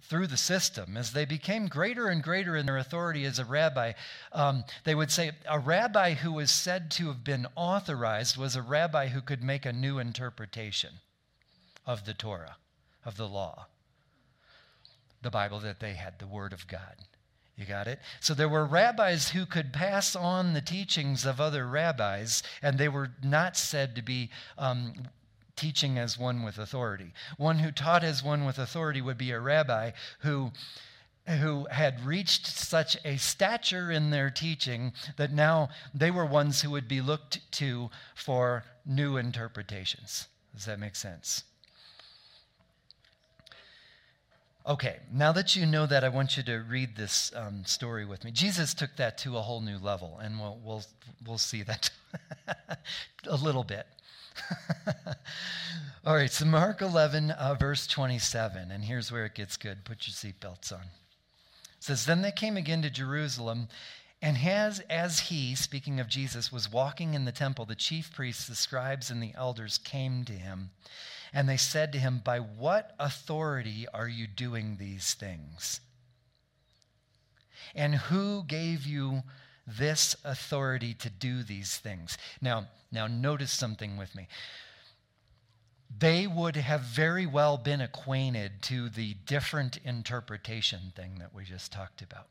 through 0.08 0.26
the 0.26 0.36
system, 0.36 0.96
as 0.96 1.12
they 1.12 1.24
became 1.24 1.66
greater 1.66 2.08
and 2.08 2.22
greater 2.22 2.56
in 2.56 2.66
their 2.66 2.76
authority 2.76 3.24
as 3.24 3.38
a 3.38 3.44
rabbi, 3.44 3.92
um, 4.32 4.64
they 4.84 4.94
would 4.94 5.10
say 5.10 5.32
a 5.48 5.58
rabbi 5.58 6.14
who 6.14 6.32
was 6.32 6.50
said 6.50 6.90
to 6.92 7.08
have 7.08 7.24
been 7.24 7.46
authorized 7.56 8.36
was 8.36 8.54
a 8.54 8.62
rabbi 8.62 9.08
who 9.08 9.20
could 9.20 9.42
make 9.42 9.64
a 9.64 9.72
new 9.72 9.98
interpretation 9.98 11.00
of 11.86 12.04
the 12.04 12.14
Torah, 12.14 12.56
of 13.04 13.16
the 13.16 13.28
law, 13.28 13.66
the 15.22 15.30
Bible 15.30 15.60
that 15.60 15.80
they 15.80 15.94
had, 15.94 16.18
the 16.18 16.26
Word 16.26 16.52
of 16.52 16.66
God. 16.68 16.96
You 17.56 17.64
got 17.64 17.86
it? 17.86 18.00
So 18.20 18.34
there 18.34 18.48
were 18.48 18.66
rabbis 18.66 19.30
who 19.30 19.46
could 19.46 19.72
pass 19.72 20.16
on 20.16 20.52
the 20.52 20.60
teachings 20.60 21.24
of 21.24 21.40
other 21.40 21.66
rabbis, 21.66 22.42
and 22.60 22.78
they 22.78 22.88
were 22.88 23.12
not 23.22 23.56
said 23.56 23.94
to 23.96 24.02
be 24.02 24.30
um, 24.58 24.92
teaching 25.56 25.98
as 25.98 26.18
one 26.18 26.42
with 26.42 26.58
authority. 26.58 27.12
One 27.36 27.58
who 27.58 27.70
taught 27.70 28.04
as 28.04 28.22
one 28.22 28.44
with 28.44 28.58
authority 28.58 29.00
would 29.00 29.18
be 29.18 29.30
a 29.30 29.40
rabbi 29.40 29.92
who 30.20 30.52
who 31.26 31.66
had 31.70 32.04
reached 32.04 32.46
such 32.46 32.98
a 33.02 33.16
stature 33.16 33.90
in 33.90 34.10
their 34.10 34.28
teaching 34.28 34.92
that 35.16 35.32
now 35.32 35.70
they 35.94 36.10
were 36.10 36.26
ones 36.26 36.60
who 36.60 36.70
would 36.70 36.86
be 36.86 37.00
looked 37.00 37.40
to 37.50 37.88
for 38.14 38.62
new 38.84 39.16
interpretations. 39.16 40.28
Does 40.54 40.66
that 40.66 40.78
make 40.78 40.94
sense? 40.94 41.44
Okay, 44.66 45.00
now 45.12 45.30
that 45.32 45.54
you 45.56 45.66
know 45.66 45.84
that, 45.86 46.04
I 46.04 46.08
want 46.08 46.38
you 46.38 46.42
to 46.44 46.58
read 46.58 46.96
this 46.96 47.32
um, 47.36 47.64
story 47.66 48.06
with 48.06 48.24
me. 48.24 48.30
Jesus 48.30 48.72
took 48.72 48.96
that 48.96 49.18
to 49.18 49.36
a 49.36 49.42
whole 49.42 49.60
new 49.60 49.76
level, 49.76 50.18
and 50.22 50.40
we'll, 50.40 50.58
we'll, 50.64 50.82
we'll 51.26 51.38
see 51.38 51.62
that 51.64 51.90
a 53.26 53.36
little 53.36 53.64
bit. 53.64 53.86
All 56.06 56.14
right, 56.14 56.30
so 56.30 56.44
Mark 56.44 56.82
11, 56.82 57.30
uh, 57.30 57.54
verse 57.54 57.86
27, 57.86 58.70
and 58.70 58.84
here's 58.84 59.10
where 59.10 59.24
it 59.24 59.34
gets 59.34 59.56
good. 59.56 59.84
Put 59.84 60.06
your 60.06 60.14
seatbelts 60.14 60.72
on. 60.72 60.82
It 60.82 61.80
says, 61.80 62.04
Then 62.04 62.22
they 62.22 62.32
came 62.32 62.56
again 62.56 62.82
to 62.82 62.90
Jerusalem, 62.90 63.68
and 64.20 64.38
as, 64.38 64.80
as 64.88 65.20
he, 65.20 65.54
speaking 65.54 66.00
of 66.00 66.08
Jesus, 66.08 66.50
was 66.52 66.72
walking 66.72 67.14
in 67.14 67.24
the 67.24 67.32
temple, 67.32 67.64
the 67.64 67.74
chief 67.74 68.12
priests, 68.12 68.46
the 68.46 68.54
scribes, 68.54 69.10
and 69.10 69.22
the 69.22 69.32
elders 69.34 69.78
came 69.78 70.24
to 70.24 70.32
him. 70.32 70.70
And 71.32 71.48
they 71.48 71.56
said 71.56 71.92
to 71.92 71.98
him, 71.98 72.22
By 72.24 72.38
what 72.38 72.94
authority 72.98 73.86
are 73.92 74.08
you 74.08 74.26
doing 74.26 74.76
these 74.78 75.14
things? 75.14 75.80
And 77.74 77.94
who 77.96 78.44
gave 78.44 78.86
you 78.86 79.24
this 79.66 80.16
authority 80.24 80.94
to 80.94 81.10
do 81.10 81.42
these 81.42 81.76
things. 81.78 82.18
Now, 82.40 82.66
now 82.92 83.06
notice 83.06 83.50
something 83.52 83.96
with 83.96 84.14
me. 84.14 84.28
they 85.96 86.26
would 86.26 86.56
have 86.56 86.80
very 86.80 87.26
well 87.26 87.56
been 87.56 87.80
acquainted 87.80 88.62
to 88.62 88.88
the 88.88 89.14
different 89.26 89.78
interpretation 89.84 90.92
thing 90.96 91.18
that 91.20 91.32
we 91.34 91.44
just 91.44 91.70
talked 91.72 92.02
about. 92.02 92.26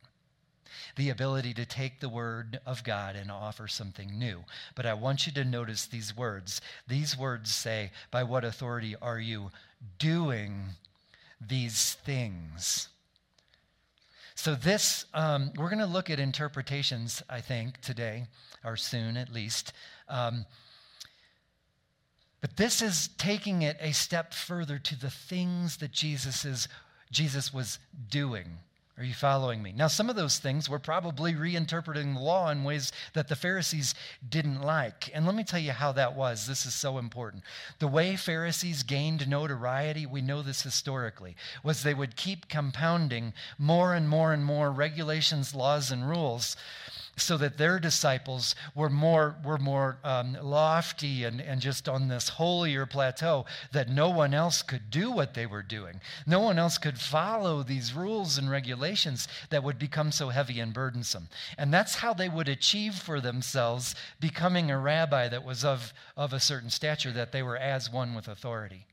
The 0.95 1.09
ability 1.09 1.53
to 1.55 1.65
take 1.65 1.99
the 1.99 2.09
word 2.09 2.59
of 2.65 2.83
God 2.83 3.15
and 3.15 3.31
offer 3.31 3.67
something 3.67 4.17
new. 4.19 4.43
But 4.75 4.85
I 4.85 4.93
want 4.95 5.25
you 5.25 5.33
to 5.33 5.45
notice 5.45 5.85
these 5.85 6.15
words. 6.15 6.61
These 6.87 7.17
words 7.17 7.53
say, 7.53 7.91
By 8.11 8.23
what 8.23 8.43
authority 8.43 8.95
are 9.01 9.19
you 9.19 9.51
doing 9.97 10.71
these 11.39 11.93
things? 11.93 12.89
So, 14.35 14.55
this, 14.55 15.05
um, 15.13 15.51
we're 15.57 15.69
going 15.69 15.79
to 15.79 15.85
look 15.85 16.09
at 16.09 16.19
interpretations, 16.19 17.21
I 17.29 17.41
think, 17.41 17.79
today, 17.81 18.25
or 18.63 18.75
soon 18.75 19.15
at 19.15 19.31
least. 19.31 19.73
Um, 20.09 20.45
but 22.41 22.57
this 22.57 22.81
is 22.81 23.09
taking 23.17 23.61
it 23.61 23.77
a 23.79 23.93
step 23.93 24.33
further 24.33 24.77
to 24.77 24.99
the 24.99 25.09
things 25.09 25.77
that 25.77 25.91
Jesus, 25.91 26.43
is, 26.43 26.67
Jesus 27.09 27.53
was 27.53 27.79
doing. 28.09 28.57
Are 28.95 29.03
you 29.03 29.15
following 29.15 29.63
me? 29.63 29.73
Now, 29.75 29.87
some 29.87 30.07
of 30.07 30.15
those 30.15 30.37
things 30.37 30.69
were 30.69 30.77
probably 30.77 31.33
reinterpreting 31.33 32.13
the 32.13 32.19
law 32.19 32.51
in 32.51 32.63
ways 32.63 32.91
that 33.13 33.27
the 33.27 33.35
Pharisees 33.35 33.95
didn't 34.27 34.61
like. 34.61 35.09
And 35.15 35.25
let 35.25 35.33
me 35.33 35.43
tell 35.43 35.59
you 35.59 35.71
how 35.71 35.93
that 35.93 36.15
was. 36.15 36.45
This 36.45 36.67
is 36.67 36.75
so 36.75 36.99
important. 36.99 37.41
The 37.79 37.87
way 37.87 38.15
Pharisees 38.15 38.83
gained 38.83 39.27
notoriety, 39.27 40.05
we 40.05 40.21
know 40.21 40.43
this 40.43 40.61
historically, 40.61 41.35
was 41.63 41.81
they 41.81 41.95
would 41.95 42.15
keep 42.15 42.47
compounding 42.49 43.33
more 43.57 43.95
and 43.95 44.07
more 44.07 44.31
and 44.31 44.45
more 44.45 44.71
regulations, 44.71 45.55
laws, 45.55 45.89
and 45.89 46.07
rules 46.07 46.55
so 47.15 47.37
that 47.37 47.57
their 47.57 47.79
disciples 47.79 48.55
were 48.73 48.89
more, 48.89 49.35
were 49.45 49.59
more 49.59 49.97
um, 50.03 50.35
lofty 50.41 51.23
and, 51.23 51.39
and 51.39 51.61
just 51.61 51.87
on 51.87 52.07
this 52.07 52.29
holier 52.29 52.85
plateau 52.85 53.45
that 53.71 53.89
no 53.89 54.09
one 54.09 54.33
else 54.33 54.63
could 54.63 54.89
do 54.89 55.11
what 55.11 55.35
they 55.35 55.45
were 55.45 55.61
doing. 55.61 56.01
No 56.25 56.39
one 56.39 56.57
else 56.57 56.77
could 56.77 56.97
follow 56.97 57.61
these 57.61 57.93
rules 57.93 58.37
and 58.37 58.49
regulations 58.49 59.27
that 59.51 59.63
would 59.63 59.77
become 59.77 60.11
so 60.11 60.29
heavy 60.29 60.59
and 60.59 60.73
burdensome. 60.73 61.27
And 61.57 61.71
that's 61.71 61.95
how 61.95 62.13
they 62.13 62.29
would 62.29 62.49
achieve 62.49 62.95
for 62.95 63.21
themselves 63.21 63.93
becoming 64.19 64.71
a 64.71 64.79
rabbi 64.79 65.27
that 65.27 65.45
was 65.45 65.63
of, 65.63 65.93
of 66.17 66.33
a 66.33 66.39
certain 66.39 66.71
stature, 66.71 67.11
that 67.11 67.31
they 67.31 67.43
were 67.43 67.57
as 67.57 67.91
one 67.91 68.15
with 68.15 68.27
authority. 68.27 68.85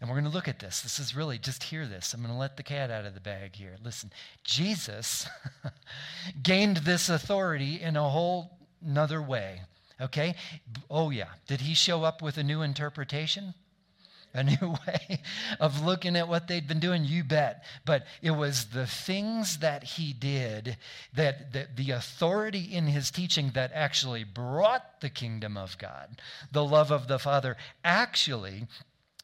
And 0.00 0.08
we're 0.08 0.14
going 0.14 0.30
to 0.30 0.36
look 0.36 0.46
at 0.48 0.60
this. 0.60 0.82
This 0.82 1.00
is 1.00 1.16
really, 1.16 1.38
just 1.38 1.64
hear 1.64 1.84
this. 1.84 2.14
I'm 2.14 2.20
going 2.20 2.32
to 2.32 2.38
let 2.38 2.56
the 2.56 2.62
cat 2.62 2.90
out 2.90 3.04
of 3.04 3.14
the 3.14 3.20
bag 3.20 3.56
here. 3.56 3.76
Listen, 3.82 4.12
Jesus 4.44 5.26
gained 6.42 6.78
this 6.78 7.08
authority 7.08 7.80
in 7.80 7.96
a 7.96 8.08
whole 8.08 8.58
another 8.84 9.20
way. 9.20 9.62
Okay? 10.00 10.36
Oh, 10.88 11.10
yeah. 11.10 11.30
Did 11.48 11.62
he 11.62 11.74
show 11.74 12.04
up 12.04 12.22
with 12.22 12.38
a 12.38 12.44
new 12.44 12.62
interpretation? 12.62 13.54
A 14.34 14.44
new 14.44 14.76
way 14.86 15.20
of 15.58 15.84
looking 15.84 16.14
at 16.14 16.28
what 16.28 16.46
they'd 16.46 16.68
been 16.68 16.78
doing? 16.78 17.04
You 17.04 17.24
bet. 17.24 17.64
But 17.84 18.06
it 18.22 18.32
was 18.32 18.66
the 18.66 18.86
things 18.86 19.58
that 19.58 19.82
he 19.82 20.12
did, 20.12 20.76
that, 21.14 21.52
that 21.54 21.76
the 21.76 21.90
authority 21.90 22.60
in 22.60 22.86
his 22.86 23.10
teaching 23.10 23.50
that 23.54 23.72
actually 23.74 24.22
brought 24.22 25.00
the 25.00 25.10
kingdom 25.10 25.56
of 25.56 25.76
God, 25.78 26.20
the 26.52 26.64
love 26.64 26.92
of 26.92 27.08
the 27.08 27.18
Father, 27.18 27.56
actually 27.82 28.68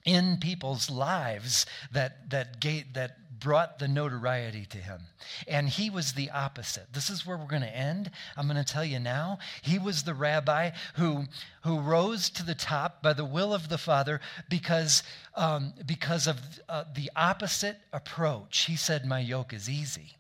in 0.04 0.38
people's 0.38 0.90
lives 0.90 1.66
that, 1.92 2.30
that, 2.30 2.60
gate, 2.60 2.94
that 2.94 3.16
brought 3.40 3.78
the 3.78 3.88
notoriety 3.88 4.64
to 4.66 4.78
him. 4.78 5.00
And 5.46 5.68
he 5.68 5.90
was 5.90 6.12
the 6.12 6.30
opposite. 6.30 6.92
This 6.92 7.10
is 7.10 7.26
where 7.26 7.36
we're 7.36 7.46
going 7.46 7.62
to 7.62 7.76
end. 7.76 8.10
I'm 8.36 8.46
going 8.46 8.62
to 8.62 8.72
tell 8.72 8.84
you 8.84 8.98
now. 8.98 9.38
He 9.62 9.78
was 9.78 10.02
the 10.02 10.14
rabbi 10.14 10.70
who, 10.94 11.24
who 11.62 11.78
rose 11.78 12.30
to 12.30 12.42
the 12.42 12.54
top 12.54 13.02
by 13.02 13.12
the 13.12 13.24
will 13.24 13.52
of 13.52 13.68
the 13.68 13.78
Father 13.78 14.20
because, 14.48 15.02
um, 15.34 15.74
because 15.84 16.26
of 16.26 16.40
uh, 16.68 16.84
the 16.94 17.10
opposite 17.14 17.78
approach. 17.92 18.60
He 18.60 18.76
said, 18.76 19.04
My 19.04 19.20
yoke 19.20 19.52
is 19.52 19.68
easy. 19.68 20.16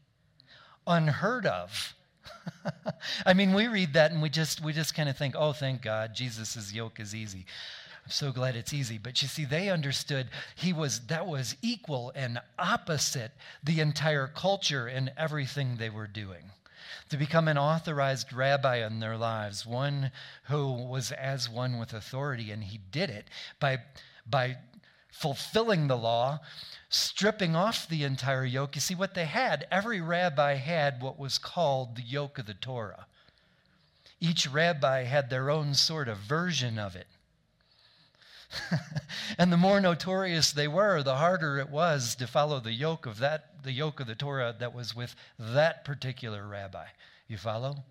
Unheard 0.86 1.46
of. 1.46 1.94
I 3.26 3.32
mean, 3.34 3.54
we 3.54 3.68
read 3.68 3.94
that 3.94 4.12
and 4.12 4.20
we 4.20 4.28
just 4.28 4.62
we 4.62 4.72
just 4.72 4.94
kind 4.94 5.08
of 5.08 5.16
think, 5.16 5.34
oh, 5.36 5.52
thank 5.52 5.82
God, 5.82 6.14
Jesus' 6.14 6.72
yoke 6.72 7.00
is 7.00 7.14
easy. 7.14 7.46
I'm 8.04 8.10
so 8.10 8.32
glad 8.32 8.54
it's 8.54 8.74
easy. 8.74 8.98
But 8.98 9.22
you 9.22 9.28
see, 9.28 9.46
they 9.46 9.70
understood 9.70 10.28
he 10.54 10.74
was 10.74 11.00
that 11.06 11.26
was 11.26 11.56
equal 11.62 12.12
and 12.14 12.38
opposite 12.58 13.32
the 13.62 13.80
entire 13.80 14.26
culture 14.26 14.86
and 14.86 15.10
everything 15.16 15.76
they 15.76 15.88
were 15.88 16.06
doing. 16.06 16.50
To 17.08 17.16
become 17.16 17.48
an 17.48 17.56
authorized 17.56 18.32
rabbi 18.32 18.84
in 18.86 19.00
their 19.00 19.16
lives, 19.16 19.64
one 19.64 20.10
who 20.44 20.72
was 20.72 21.12
as 21.12 21.48
one 21.48 21.78
with 21.78 21.94
authority, 21.94 22.50
and 22.50 22.64
he 22.64 22.78
did 22.90 23.08
it 23.08 23.28
by 23.58 23.78
by 24.26 24.58
fulfilling 25.10 25.86
the 25.86 25.96
law, 25.96 26.40
stripping 26.90 27.56
off 27.56 27.88
the 27.88 28.04
entire 28.04 28.44
yoke. 28.44 28.74
You 28.74 28.80
see, 28.80 28.94
what 28.94 29.14
they 29.14 29.26
had, 29.26 29.66
every 29.70 30.00
rabbi 30.00 30.54
had 30.54 31.00
what 31.00 31.18
was 31.18 31.38
called 31.38 31.96
the 31.96 32.02
yoke 32.02 32.38
of 32.38 32.46
the 32.46 32.54
Torah. 32.54 33.06
Each 34.20 34.46
rabbi 34.46 35.04
had 35.04 35.30
their 35.30 35.50
own 35.50 35.74
sort 35.74 36.08
of 36.08 36.18
version 36.18 36.78
of 36.78 36.96
it. 36.96 37.06
and 39.38 39.52
the 39.52 39.56
more 39.56 39.80
notorious 39.80 40.52
they 40.52 40.68
were, 40.68 41.02
the 41.02 41.16
harder 41.16 41.58
it 41.58 41.70
was 41.70 42.14
to 42.16 42.26
follow 42.26 42.60
the 42.60 42.72
yoke 42.72 43.06
of 43.06 43.18
that, 43.18 43.62
the 43.62 43.72
yoke 43.72 44.00
of 44.00 44.06
the 44.06 44.14
Torah 44.14 44.54
that 44.58 44.74
was 44.74 44.94
with 44.94 45.14
that 45.38 45.84
particular 45.84 46.46
rabbi. 46.46 46.86
You 47.28 47.36
follow? 47.36 47.84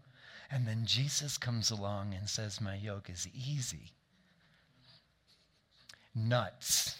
And 0.51 0.67
then 0.67 0.85
Jesus 0.85 1.37
comes 1.37 1.71
along 1.71 2.13
and 2.13 2.29
says, 2.29 2.61
My 2.61 2.75
yoke 2.75 3.09
is 3.09 3.27
easy. 3.33 3.91
Nuts. 6.13 6.95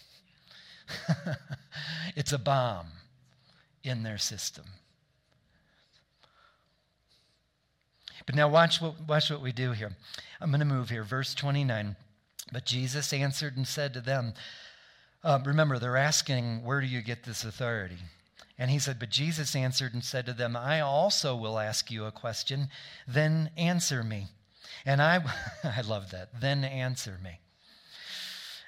it's 2.15 2.31
a 2.31 2.39
bomb 2.39 2.87
in 3.83 4.03
their 4.03 4.17
system. 4.17 4.65
But 8.25 8.35
now 8.35 8.47
watch 8.47 8.81
what, 8.81 8.95
watch 9.07 9.29
what 9.29 9.41
we 9.41 9.51
do 9.51 9.71
here. 9.71 9.91
I'm 10.39 10.49
going 10.49 10.59
to 10.59 10.65
move 10.65 10.89
here. 10.89 11.03
Verse 11.03 11.35
29. 11.35 11.95
But 12.53 12.65
Jesus 12.65 13.11
answered 13.11 13.57
and 13.57 13.67
said 13.67 13.93
to 13.93 14.01
them, 14.01 14.33
uh, 15.23 15.39
Remember, 15.43 15.79
they're 15.79 15.97
asking, 15.97 16.63
Where 16.63 16.79
do 16.81 16.87
you 16.87 17.01
get 17.01 17.23
this 17.23 17.43
authority? 17.43 17.97
And 18.57 18.69
he 18.69 18.79
said, 18.79 18.99
But 18.99 19.09
Jesus 19.09 19.55
answered 19.55 19.93
and 19.93 20.03
said 20.03 20.25
to 20.27 20.33
them, 20.33 20.55
I 20.55 20.79
also 20.79 21.35
will 21.35 21.59
ask 21.59 21.89
you 21.91 22.05
a 22.05 22.11
question, 22.11 22.69
then 23.07 23.49
answer 23.57 24.03
me. 24.03 24.27
And 24.85 25.01
I, 25.01 25.23
I 25.63 25.81
love 25.81 26.11
that, 26.11 26.39
then 26.39 26.63
answer 26.63 27.19
me. 27.23 27.39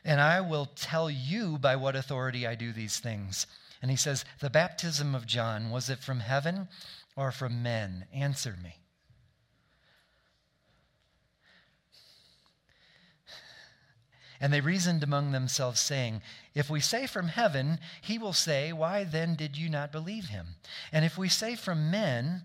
And 0.04 0.22
I 0.22 0.42
will 0.42 0.68
tell 0.76 1.10
you 1.10 1.58
by 1.58 1.76
what 1.76 1.96
authority 1.96 2.46
I 2.46 2.56
do 2.56 2.72
these 2.72 3.00
things. 3.00 3.48
And 3.82 3.92
he 3.92 3.98
says, 3.98 4.26
The 4.40 4.50
baptism 4.50 5.16
of 5.16 5.26
John, 5.26 5.70
was 5.72 5.90
it 5.90 6.00
from 6.00 6.20
heaven 6.20 6.68
or 7.16 7.32
from 7.32 7.64
men? 7.64 8.06
Answer 8.14 8.56
me. 8.64 8.78
And 14.40 14.52
they 14.52 14.62
reasoned 14.62 15.04
among 15.04 15.32
themselves, 15.32 15.80
saying, 15.80 16.22
If 16.54 16.70
we 16.70 16.80
say 16.80 17.08
from 17.08 17.30
heaven, 17.30 17.80
he 18.02 18.18
will 18.18 18.34
say, 18.34 18.74
Why 18.74 19.04
then 19.04 19.36
did 19.36 19.58
you 19.58 19.70
not 19.70 19.92
believe 19.92 20.26
him? 20.26 20.56
And 20.92 21.06
if 21.06 21.18
we 21.18 21.30
say 21.30 21.56
from 21.56 21.90
men, 21.90 22.44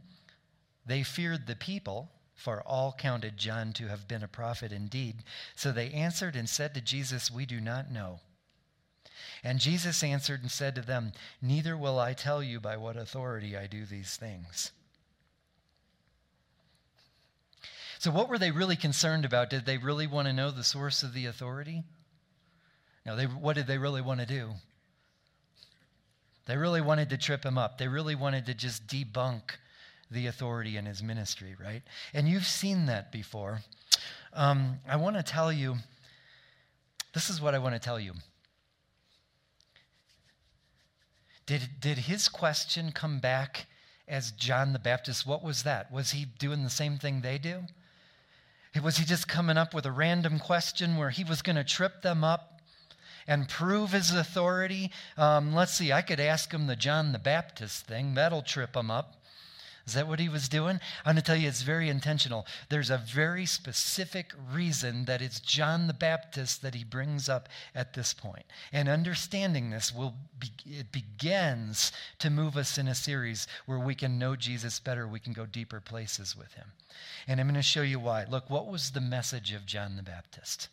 they 0.86 1.02
feared 1.02 1.46
the 1.46 1.56
people, 1.56 2.10
for 2.34 2.62
all 2.62 2.94
counted 2.96 3.36
John 3.36 3.72
to 3.74 3.88
have 3.88 4.08
been 4.08 4.22
a 4.22 4.28
prophet 4.28 4.72
indeed. 4.72 5.24
So 5.54 5.72
they 5.72 5.90
answered 5.90 6.36
and 6.36 6.48
said 6.48 6.74
to 6.74 6.80
Jesus, 6.80 7.30
We 7.30 7.44
do 7.44 7.60
not 7.60 7.90
know. 7.90 8.20
And 9.44 9.58
Jesus 9.58 10.02
answered 10.02 10.42
and 10.42 10.50
said 10.50 10.74
to 10.76 10.82
them, 10.82 11.12
Neither 11.42 11.76
will 11.76 11.98
I 11.98 12.14
tell 12.14 12.42
you 12.42 12.60
by 12.60 12.76
what 12.76 12.96
authority 12.96 13.56
I 13.56 13.66
do 13.66 13.84
these 13.84 14.16
things. 14.16 14.72
So, 18.00 18.10
what 18.10 18.30
were 18.30 18.38
they 18.38 18.50
really 18.50 18.76
concerned 18.76 19.26
about? 19.26 19.50
Did 19.50 19.66
they 19.66 19.76
really 19.76 20.06
want 20.06 20.26
to 20.26 20.32
know 20.32 20.50
the 20.50 20.64
source 20.64 21.02
of 21.02 21.12
the 21.12 21.26
authority? 21.26 21.82
No, 23.04 23.14
they, 23.14 23.26
what 23.26 23.56
did 23.56 23.66
they 23.66 23.76
really 23.76 24.00
want 24.00 24.20
to 24.20 24.26
do? 24.26 24.52
They 26.46 26.56
really 26.56 26.80
wanted 26.80 27.10
to 27.10 27.18
trip 27.18 27.44
him 27.44 27.58
up. 27.58 27.76
They 27.76 27.88
really 27.88 28.14
wanted 28.14 28.46
to 28.46 28.54
just 28.54 28.86
debunk 28.86 29.42
the 30.10 30.28
authority 30.28 30.78
in 30.78 30.86
his 30.86 31.02
ministry, 31.02 31.54
right? 31.62 31.82
And 32.14 32.26
you've 32.26 32.46
seen 32.46 32.86
that 32.86 33.12
before. 33.12 33.60
Um, 34.32 34.78
I 34.88 34.96
want 34.96 35.16
to 35.16 35.22
tell 35.22 35.52
you 35.52 35.76
this 37.12 37.28
is 37.28 37.38
what 37.38 37.54
I 37.54 37.58
want 37.58 37.74
to 37.74 37.78
tell 37.78 38.00
you. 38.00 38.14
Did, 41.44 41.68
did 41.78 41.98
his 41.98 42.30
question 42.30 42.92
come 42.92 43.18
back 43.18 43.66
as 44.08 44.30
John 44.30 44.72
the 44.72 44.78
Baptist? 44.78 45.26
What 45.26 45.44
was 45.44 45.64
that? 45.64 45.92
Was 45.92 46.12
he 46.12 46.24
doing 46.24 46.64
the 46.64 46.70
same 46.70 46.96
thing 46.96 47.20
they 47.20 47.36
do? 47.36 47.64
Was 48.78 48.98
he 48.98 49.04
just 49.04 49.26
coming 49.26 49.56
up 49.56 49.74
with 49.74 49.84
a 49.84 49.90
random 49.90 50.38
question 50.38 50.96
where 50.96 51.10
he 51.10 51.24
was 51.24 51.42
going 51.42 51.56
to 51.56 51.64
trip 51.64 52.02
them 52.02 52.22
up 52.22 52.60
and 53.26 53.48
prove 53.48 53.90
his 53.90 54.14
authority? 54.14 54.92
Um, 55.16 55.52
let's 55.52 55.72
see, 55.74 55.92
I 55.92 56.02
could 56.02 56.20
ask 56.20 56.52
him 56.52 56.68
the 56.68 56.76
John 56.76 57.10
the 57.10 57.18
Baptist 57.18 57.86
thing. 57.86 58.14
That'll 58.14 58.42
trip 58.42 58.76
him 58.76 58.88
up. 58.88 59.19
Is 59.90 59.94
that 59.94 60.06
what 60.06 60.20
he 60.20 60.28
was 60.28 60.48
doing? 60.48 60.78
I'm 61.04 61.14
going 61.14 61.16
to 61.16 61.22
tell 61.22 61.34
you 61.34 61.48
it's 61.48 61.62
very 61.62 61.88
intentional. 61.88 62.46
There's 62.68 62.90
a 62.90 62.96
very 62.96 63.44
specific 63.44 64.32
reason 64.52 65.06
that 65.06 65.20
it's 65.20 65.40
John 65.40 65.88
the 65.88 65.92
Baptist 65.92 66.62
that 66.62 66.76
he 66.76 66.84
brings 66.84 67.28
up 67.28 67.48
at 67.74 67.94
this 67.94 68.14
point. 68.14 68.44
And 68.72 68.88
understanding 68.88 69.70
this 69.70 69.92
will 69.92 70.14
be, 70.38 70.52
it 70.64 70.92
begins 70.92 71.90
to 72.20 72.30
move 72.30 72.56
us 72.56 72.78
in 72.78 72.86
a 72.86 72.94
series 72.94 73.48
where 73.66 73.80
we 73.80 73.96
can 73.96 74.16
know 74.16 74.36
Jesus 74.36 74.78
better, 74.78 75.08
we 75.08 75.18
can 75.18 75.32
go 75.32 75.44
deeper 75.44 75.80
places 75.80 76.36
with 76.36 76.54
him. 76.54 76.66
And 77.26 77.40
I'm 77.40 77.48
going 77.48 77.56
to 77.56 77.62
show 77.62 77.82
you 77.82 77.98
why. 77.98 78.26
Look, 78.30 78.48
what 78.48 78.68
was 78.68 78.92
the 78.92 79.00
message 79.00 79.52
of 79.52 79.66
John 79.66 79.96
the 79.96 80.04
Baptist? 80.04 80.68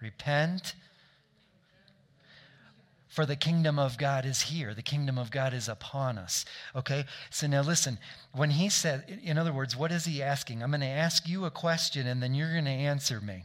Repent 0.00 0.76
for 3.16 3.24
the 3.24 3.34
kingdom 3.34 3.78
of 3.78 3.96
God 3.96 4.26
is 4.26 4.42
here. 4.42 4.74
The 4.74 4.82
kingdom 4.82 5.16
of 5.16 5.30
God 5.30 5.54
is 5.54 5.70
upon 5.70 6.18
us. 6.18 6.44
Okay? 6.76 7.06
So 7.30 7.46
now 7.46 7.62
listen, 7.62 7.96
when 8.34 8.50
he 8.50 8.68
said, 8.68 9.20
in 9.24 9.38
other 9.38 9.54
words, 9.54 9.74
what 9.74 9.90
is 9.90 10.04
he 10.04 10.22
asking? 10.22 10.62
I'm 10.62 10.70
going 10.70 10.82
to 10.82 10.86
ask 10.86 11.26
you 11.26 11.46
a 11.46 11.50
question 11.50 12.06
and 12.06 12.22
then 12.22 12.34
you're 12.34 12.52
going 12.52 12.66
to 12.66 12.70
answer 12.70 13.22
me. 13.22 13.44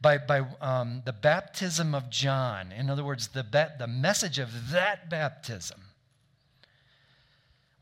By, 0.00 0.16
by 0.16 0.46
um, 0.62 1.02
the 1.04 1.12
baptism 1.12 1.94
of 1.94 2.08
John, 2.08 2.72
in 2.72 2.88
other 2.88 3.04
words, 3.04 3.28
the, 3.28 3.44
ba- 3.44 3.74
the 3.78 3.86
message 3.86 4.38
of 4.38 4.70
that 4.70 5.10
baptism 5.10 5.82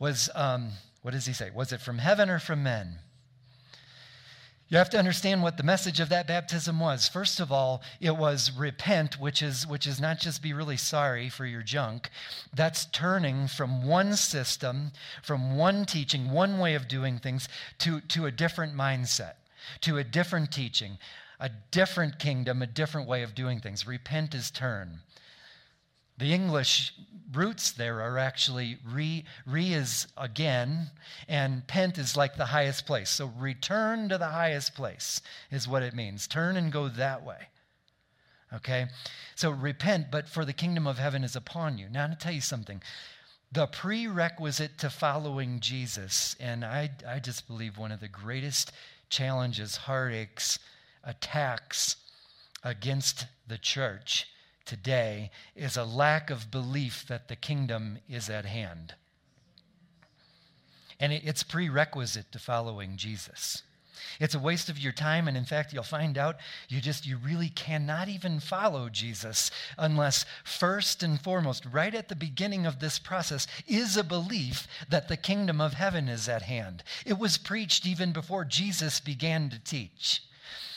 was, 0.01 0.29
um, 0.35 0.71
what 1.03 1.13
does 1.13 1.27
he 1.27 1.33
say? 1.33 1.51
Was 1.55 1.73
it 1.73 1.81
from 1.81 1.99
heaven 1.99 2.31
or 2.31 2.41
from 2.41 2.65
men? 2.65 2.99
You 4.73 4.79
have 4.79 4.89
to 4.89 4.99
understand 4.99 5.43
what 5.43 5.59
the 5.59 5.63
message 5.63 6.01
of 6.01 6.09
that 6.09 6.27
baptism 6.27 6.81
was. 6.81 7.07
First 7.07 7.41
of 7.41 7.53
all, 7.53 7.83
it 8.01 8.17
was 8.17 8.51
repent, 8.51 9.21
which 9.21 9.43
is, 9.43 9.67
which 9.67 9.87
is 9.87 10.01
not 10.01 10.19
just 10.19 10.41
be 10.41 10.55
really 10.55 10.79
sorry 10.79 11.29
for 11.29 11.45
your 11.45 11.61
junk. 11.61 12.09
That's 12.55 12.87
turning 12.87 13.49
from 13.49 13.87
one 13.87 14.15
system, 14.17 14.93
from 15.23 15.59
one 15.59 15.85
teaching, 15.85 16.31
one 16.31 16.59
way 16.59 16.75
of 16.75 16.89
doing 16.89 17.19
things, 17.19 17.51
to, 17.81 18.01
to 18.01 18.25
a 18.25 18.31
different 18.31 18.75
mindset, 18.75 19.35
to 19.83 19.99
a 19.99 20.05
different 20.05 20.51
teaching, 20.51 20.97
a 21.39 21.51
different 21.71 22.19
kingdom, 22.19 22.63
a 22.63 22.67
different 22.67 23.07
way 23.07 23.23
of 23.23 23.35
doing 23.35 23.61
things. 23.61 23.87
Repent 23.87 24.35
is 24.35 24.51
turn. 24.51 25.01
The 26.19 26.33
English 26.33 26.95
roots 27.33 27.73
there 27.73 28.01
are 28.01 28.19
actually 28.19 28.79
re, 28.85 29.25
re 29.47 29.73
is 29.73 30.07
again, 30.17 30.91
and 31.29 31.67
pent 31.67 31.99
is 31.99 32.17
like 32.17 32.37
the 32.37 32.47
highest 32.47 32.87
place. 32.87 33.11
So 33.11 33.33
return 33.39 34.09
to 34.09 34.19
the 34.19 34.29
highest 34.29 34.75
place 34.75 35.21
is 35.51 35.67
what 35.67 35.83
it 35.83 35.95
means. 35.95 36.27
Turn 36.27 36.57
and 36.57 36.71
go 36.71 36.89
that 36.89 37.25
way. 37.25 37.49
Okay? 38.55 38.87
So 39.35 39.51
repent, 39.51 40.11
but 40.11 40.29
for 40.29 40.45
the 40.45 40.53
kingdom 40.53 40.87
of 40.87 40.99
heaven 40.99 41.25
is 41.25 41.37
upon 41.37 41.79
you. 41.79 41.89
Now, 41.89 42.07
to 42.07 42.15
tell 42.15 42.33
you 42.33 42.41
something. 42.41 42.83
The 43.51 43.67
prerequisite 43.67 44.79
to 44.79 44.91
following 44.91 45.61
Jesus, 45.61 46.37
and 46.41 46.65
I, 46.65 46.91
I 47.07 47.19
just 47.19 47.47
believe 47.47 47.77
one 47.77 47.93
of 47.93 48.01
the 48.01 48.09
greatest 48.09 48.73
challenges, 49.11 49.77
heartaches, 49.77 50.59
attacks 51.05 51.97
against 52.63 53.27
the 53.47 53.59
church 53.59 54.27
today 54.65 55.31
is 55.55 55.77
a 55.77 55.85
lack 55.85 56.31
of 56.31 56.51
belief 56.51 57.07
that 57.09 57.29
the 57.29 57.37
kingdom 57.37 57.99
is 58.09 58.29
at 58.29 58.45
hand. 58.45 58.95
And 61.01 61.13
it's 61.13 61.43
prerequisite 61.43 62.31
to 62.33 62.39
following 62.39 62.97
Jesus. 62.97 63.63
It's 64.21 64.35
a 64.35 64.39
waste 64.39 64.69
of 64.69 64.79
your 64.79 64.93
time, 64.93 65.27
and 65.27 65.37
in 65.37 65.45
fact, 65.45 65.73
you'll 65.73 65.83
find 65.83 66.19
out 66.19 66.37
you 66.69 66.81
just, 66.81 67.07
you 67.07 67.17
really 67.17 67.49
cannot 67.49 68.09
even 68.09 68.41
follow 68.41 68.89
Jesus 68.89 69.51
unless, 69.79 70.25
first 70.45 71.03
and 71.03 71.21
foremost, 71.21 71.67
right 71.71 71.95
at 71.95 72.09
the 72.09 72.17
beginning 72.17 72.67
of 72.67 72.79
this 72.79 72.99
process, 72.99 73.47
is 73.67 73.97
a 73.97 74.05
belief 74.05 74.67
that 74.89 75.09
the 75.09 75.17
kingdom 75.17 75.61
of 75.61 75.75
heaven 75.75 76.09
is 76.09 76.29
at 76.29 76.43
hand. 76.43 76.83
It 77.07 77.19
was 77.19 77.39
preached 77.39 77.87
even 77.87 78.13
before 78.13 78.45
Jesus 78.45 79.01
began 79.01 79.51
to 79.51 79.59
teach. 79.59 80.23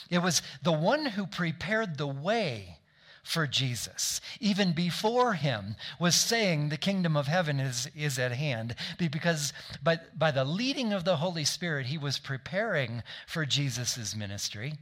It 0.08 0.18
was 0.18 0.42
the 0.62 0.72
one 0.72 1.06
who 1.06 1.26
prepared 1.26 1.98
the 1.98 2.06
way 2.06 2.78
for 3.26 3.48
Jesus, 3.48 4.20
even 4.38 4.72
before 4.72 5.34
him, 5.34 5.74
was 5.98 6.14
saying 6.14 6.68
the 6.68 6.76
kingdom 6.76 7.16
of 7.16 7.26
heaven 7.26 7.58
is, 7.58 7.88
is 7.96 8.20
at 8.20 8.30
hand. 8.30 8.76
Because 8.98 9.52
by, 9.82 9.98
by 10.16 10.30
the 10.30 10.44
leading 10.44 10.92
of 10.92 11.04
the 11.04 11.16
Holy 11.16 11.44
Spirit, 11.44 11.86
he 11.86 11.98
was 11.98 12.18
preparing 12.18 13.02
for 13.26 13.44
Jesus' 13.44 14.14
ministry. 14.14 14.74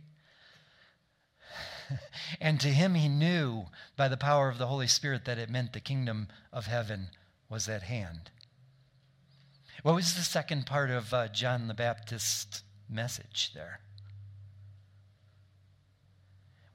and 2.40 2.60
to 2.60 2.68
him, 2.68 2.94
he 2.94 3.08
knew 3.08 3.64
by 3.96 4.08
the 4.08 4.18
power 4.18 4.50
of 4.50 4.58
the 4.58 4.66
Holy 4.66 4.88
Spirit 4.88 5.24
that 5.24 5.38
it 5.38 5.48
meant 5.48 5.72
the 5.72 5.80
kingdom 5.80 6.28
of 6.52 6.66
heaven 6.66 7.08
was 7.48 7.66
at 7.66 7.84
hand. 7.84 8.30
What 9.82 9.94
was 9.94 10.14
the 10.14 10.22
second 10.22 10.66
part 10.66 10.90
of 10.90 11.14
uh, 11.14 11.28
John 11.28 11.66
the 11.66 11.74
Baptist's 11.74 12.62
message 12.90 13.52
there? 13.54 13.80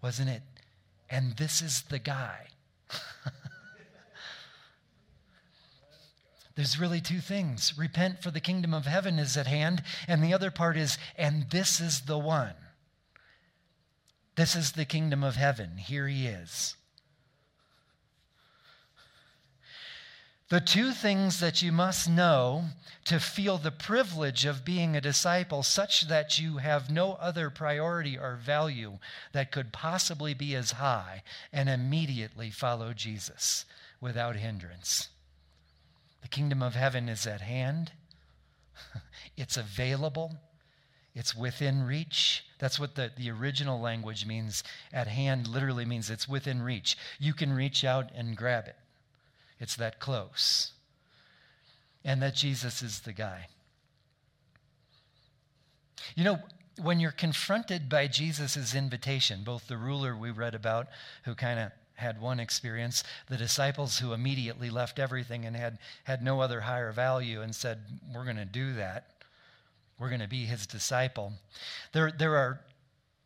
Wasn't 0.01 0.29
it 0.29 0.41
and 1.09 1.37
this 1.37 1.61
is 1.61 1.83
the 1.83 1.99
guy. 1.99 2.47
There's 6.55 6.79
really 6.79 6.99
two 7.01 7.19
things 7.19 7.73
repent, 7.77 8.21
for 8.21 8.31
the 8.31 8.39
kingdom 8.41 8.73
of 8.73 8.85
heaven 8.85 9.17
is 9.17 9.37
at 9.37 9.47
hand, 9.47 9.81
and 10.07 10.21
the 10.23 10.33
other 10.33 10.51
part 10.51 10.75
is, 10.75 10.97
and 11.17 11.49
this 11.49 11.79
is 11.79 12.01
the 12.01 12.17
one. 12.17 12.55
This 14.35 14.55
is 14.55 14.73
the 14.73 14.85
kingdom 14.85 15.23
of 15.23 15.35
heaven. 15.35 15.77
Here 15.77 16.07
he 16.07 16.27
is. 16.27 16.75
The 20.49 20.59
two 20.59 20.93
things 20.93 21.39
that 21.41 21.61
you 21.61 21.71
must 21.71 22.09
know 22.09 22.65
to 23.05 23.19
feel 23.19 23.59
the 23.59 23.71
privilege 23.71 24.45
of 24.45 24.65
being 24.65 24.95
a 24.95 25.01
disciple, 25.01 25.61
such 25.61 26.07
that 26.07 26.39
you 26.39 26.57
have 26.57 26.89
no 26.89 27.13
other 27.13 27.51
priority 27.51 28.17
or 28.17 28.35
value 28.35 28.97
that 29.31 29.51
could 29.51 29.71
possibly 29.71 30.33
be 30.33 30.55
as 30.55 30.73
high, 30.73 31.21
and 31.53 31.69
immediately 31.69 32.49
follow 32.49 32.93
Jesus 32.93 33.65
without 34.01 34.35
hindrance. 34.35 35.09
The 36.23 36.27
kingdom 36.27 36.63
of 36.63 36.73
heaven 36.73 37.09
is 37.09 37.27
at 37.27 37.41
hand, 37.41 37.91
it's 39.37 39.55
available, 39.55 40.35
it's 41.13 41.35
within 41.35 41.83
reach. 41.83 42.43
That's 42.57 42.79
what 42.79 42.95
the, 42.95 43.11
the 43.15 43.29
original 43.29 43.79
language 43.79 44.25
means. 44.25 44.63
At 44.91 45.07
hand 45.07 45.47
literally 45.47 45.85
means 45.85 46.09
it's 46.09 46.27
within 46.27 46.61
reach. 46.61 46.97
You 47.19 47.33
can 47.33 47.53
reach 47.53 47.83
out 47.83 48.11
and 48.15 48.35
grab 48.35 48.67
it. 48.67 48.75
It's 49.59 49.75
that 49.75 49.99
close. 49.99 50.71
And 52.03 52.21
that 52.21 52.35
Jesus 52.35 52.81
is 52.81 53.01
the 53.01 53.13
guy. 53.13 53.47
You 56.15 56.23
know, 56.23 56.39
when 56.81 56.99
you're 56.99 57.11
confronted 57.11 57.89
by 57.89 58.07
Jesus' 58.07 58.73
invitation, 58.73 59.43
both 59.43 59.67
the 59.67 59.77
ruler 59.77 60.15
we 60.15 60.31
read 60.31 60.55
about, 60.55 60.87
who 61.23 61.35
kind 61.35 61.59
of 61.59 61.71
had 61.95 62.21
one 62.21 62.39
experience, 62.39 63.03
the 63.27 63.37
disciples 63.37 63.99
who 63.99 64.13
immediately 64.13 64.69
left 64.69 64.99
everything 64.99 65.45
and 65.45 65.55
had, 65.55 65.77
had 66.05 66.23
no 66.23 66.39
other 66.39 66.61
higher 66.61 66.91
value 66.91 67.41
and 67.41 67.53
said, 67.53 67.79
We're 68.13 68.23
going 68.23 68.37
to 68.37 68.45
do 68.45 68.73
that. 68.75 69.07
We're 69.99 70.07
going 70.07 70.21
to 70.21 70.27
be 70.27 70.45
his 70.45 70.65
disciple. 70.65 71.33
There, 71.91 72.11
there, 72.11 72.37
are, 72.37 72.61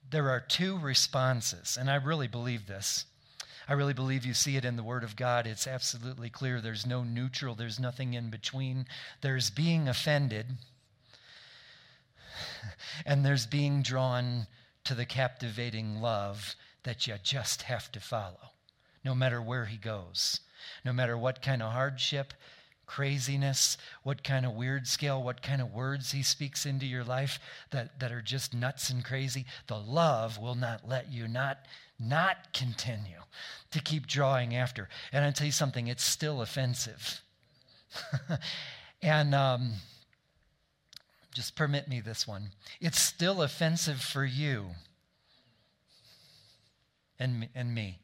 there 0.09 0.29
are 0.31 0.39
two 0.39 0.79
responses, 0.79 1.77
and 1.79 1.89
I 1.89 1.95
really 1.95 2.27
believe 2.27 2.65
this. 2.65 3.05
I 3.67 3.73
really 3.73 3.93
believe 3.93 4.25
you 4.25 4.33
see 4.33 4.57
it 4.57 4.65
in 4.65 4.75
the 4.75 4.83
Word 4.83 5.03
of 5.03 5.15
God. 5.15 5.47
It's 5.47 5.67
absolutely 5.67 6.29
clear. 6.29 6.59
There's 6.59 6.85
no 6.85 7.03
neutral, 7.03 7.55
there's 7.55 7.79
nothing 7.79 8.13
in 8.13 8.29
between. 8.29 8.85
There's 9.21 9.49
being 9.49 9.87
offended, 9.87 10.45
and 13.05 13.25
there's 13.25 13.45
being 13.45 13.81
drawn 13.81 14.47
to 14.83 14.95
the 14.95 15.05
captivating 15.05 16.01
love 16.01 16.55
that 16.83 17.07
you 17.07 17.15
just 17.23 17.63
have 17.63 17.91
to 17.93 17.99
follow, 17.99 18.51
no 19.03 19.15
matter 19.15 19.41
where 19.41 19.65
He 19.65 19.77
goes, 19.77 20.41
no 20.83 20.91
matter 20.91 21.17
what 21.17 21.41
kind 21.41 21.61
of 21.61 21.71
hardship, 21.71 22.33
craziness, 22.85 23.77
what 24.03 24.23
kind 24.23 24.45
of 24.45 24.53
weird 24.53 24.87
scale, 24.87 25.23
what 25.23 25.41
kind 25.41 25.61
of 25.61 25.73
words 25.73 26.11
he 26.11 26.21
speaks 26.21 26.65
into 26.65 26.85
your 26.85 27.03
life 27.03 27.39
that, 27.71 27.99
that 27.99 28.11
are 28.11 28.21
just 28.21 28.53
nuts 28.53 28.89
and 28.89 29.03
crazy, 29.03 29.45
the 29.67 29.79
love 29.79 30.37
will 30.37 30.55
not 30.55 30.87
let 30.87 31.11
you 31.11 31.27
not 31.27 31.59
not 31.99 32.53
continue 32.53 33.21
to 33.71 33.79
keep 33.79 34.07
drawing 34.07 34.55
after. 34.55 34.89
And 35.11 35.25
I'll 35.25 35.33
tell 35.33 35.45
you 35.45 35.51
something, 35.51 35.87
it's 35.87 36.03
still 36.03 36.41
offensive. 36.41 37.21
and 39.01 39.35
um, 39.35 39.73
just 41.33 41.55
permit 41.55 41.87
me 41.87 41.99
this 42.01 42.27
one 42.27 42.49
it's 42.81 42.99
still 42.99 43.41
offensive 43.43 44.01
for 44.01 44.25
you 44.25 44.71
and, 47.19 47.47
and 47.55 47.73
me. 47.73 47.99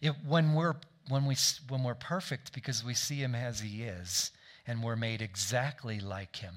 It, 0.00 0.14
when, 0.26 0.54
we're, 0.54 0.74
when, 1.08 1.24
we, 1.24 1.36
when 1.68 1.82
we're 1.82 1.94
perfect 1.94 2.52
because 2.52 2.84
we 2.84 2.94
see 2.94 3.16
him 3.16 3.34
as 3.34 3.60
he 3.60 3.82
is 3.82 4.30
and 4.66 4.82
we're 4.82 4.96
made 4.96 5.22
exactly 5.22 5.98
like 5.98 6.36
him, 6.36 6.54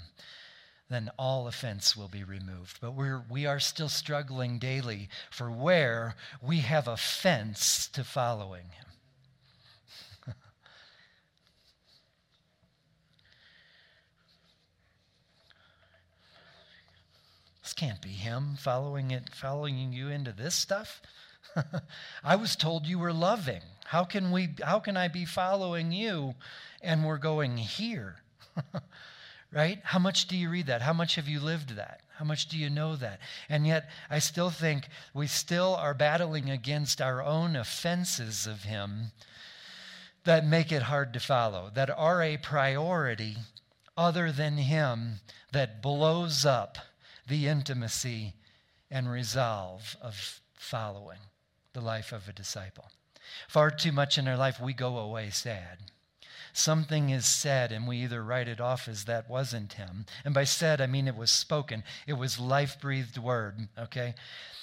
then 0.89 1.11
all 1.17 1.47
offense 1.47 1.95
will 1.95 2.07
be 2.07 2.23
removed. 2.23 2.79
But 2.81 2.93
we're, 2.93 3.23
we 3.29 3.45
are 3.45 3.59
still 3.59 3.89
struggling 3.89 4.57
daily 4.57 5.09
for 5.29 5.51
where 5.51 6.15
we 6.41 6.61
have 6.61 6.87
offense 6.87 7.87
to 7.89 8.03
following 8.03 8.65
him. 8.65 8.85
this 17.61 17.73
can't 17.73 18.01
be 18.01 18.09
him 18.09 18.55
following 18.59 19.11
it, 19.11 19.35
following 19.35 19.93
you 19.93 20.07
into 20.07 20.31
this 20.31 20.55
stuff. 20.55 21.03
I 22.23 22.35
was 22.35 22.55
told 22.55 22.87
you 22.87 22.97
were 22.97 23.13
loving. 23.13 23.61
How 23.85 24.03
can 24.03 24.31
we 24.31 24.49
how 24.63 24.79
can 24.79 24.97
I 24.97 25.07
be 25.07 25.25
following 25.25 25.91
you 25.91 26.35
and 26.81 27.05
we're 27.05 27.17
going 27.17 27.57
here? 27.57 28.17
right? 29.51 29.79
How 29.83 29.99
much 29.99 30.27
do 30.27 30.37
you 30.37 30.49
read 30.49 30.67
that? 30.67 30.81
How 30.81 30.93
much 30.93 31.15
have 31.15 31.27
you 31.27 31.39
lived 31.39 31.75
that? 31.75 32.01
How 32.17 32.25
much 32.25 32.47
do 32.47 32.57
you 32.57 32.69
know 32.69 32.95
that? 32.97 33.19
And 33.47 33.65
yet, 33.65 33.89
I 34.09 34.19
still 34.19 34.49
think 34.49 34.87
we 35.13 35.27
still 35.27 35.75
are 35.75 35.93
battling 35.93 36.49
against 36.49 37.01
our 37.01 37.23
own 37.23 37.55
offenses 37.55 38.45
of 38.45 38.63
Him 38.63 39.11
that 40.25 40.45
make 40.45 40.71
it 40.71 40.83
hard 40.83 41.13
to 41.13 41.19
follow, 41.19 41.71
that 41.73 41.89
are 41.89 42.21
a 42.21 42.37
priority 42.37 43.37
other 43.97 44.31
than 44.31 44.57
Him 44.57 45.21
that 45.53 45.81
blows 45.81 46.45
up 46.45 46.77
the 47.27 47.47
intimacy 47.47 48.33
and 48.91 49.09
resolve 49.09 49.95
of 50.01 50.41
following 50.55 51.19
the 51.73 51.81
life 51.81 52.11
of 52.11 52.27
a 52.27 52.33
disciple. 52.33 52.91
Far 53.47 53.71
too 53.71 53.91
much 53.91 54.17
in 54.17 54.27
our 54.27 54.37
life, 54.37 54.59
we 54.59 54.73
go 54.73 54.97
away 54.97 55.29
sad. 55.29 55.77
Something 56.53 57.09
is 57.09 57.25
said, 57.25 57.71
and 57.71 57.87
we 57.87 57.97
either 57.97 58.23
write 58.23 58.47
it 58.47 58.59
off 58.59 58.87
as 58.87 59.05
that 59.05 59.29
wasn't 59.29 59.73
him. 59.73 60.05
And 60.25 60.33
by 60.33 60.43
said, 60.43 60.81
I 60.81 60.87
mean 60.87 61.07
it 61.07 61.15
was 61.15 61.31
spoken, 61.31 61.83
it 62.07 62.13
was 62.13 62.39
life 62.39 62.79
breathed 62.79 63.17
word, 63.17 63.67
okay? 63.77 64.15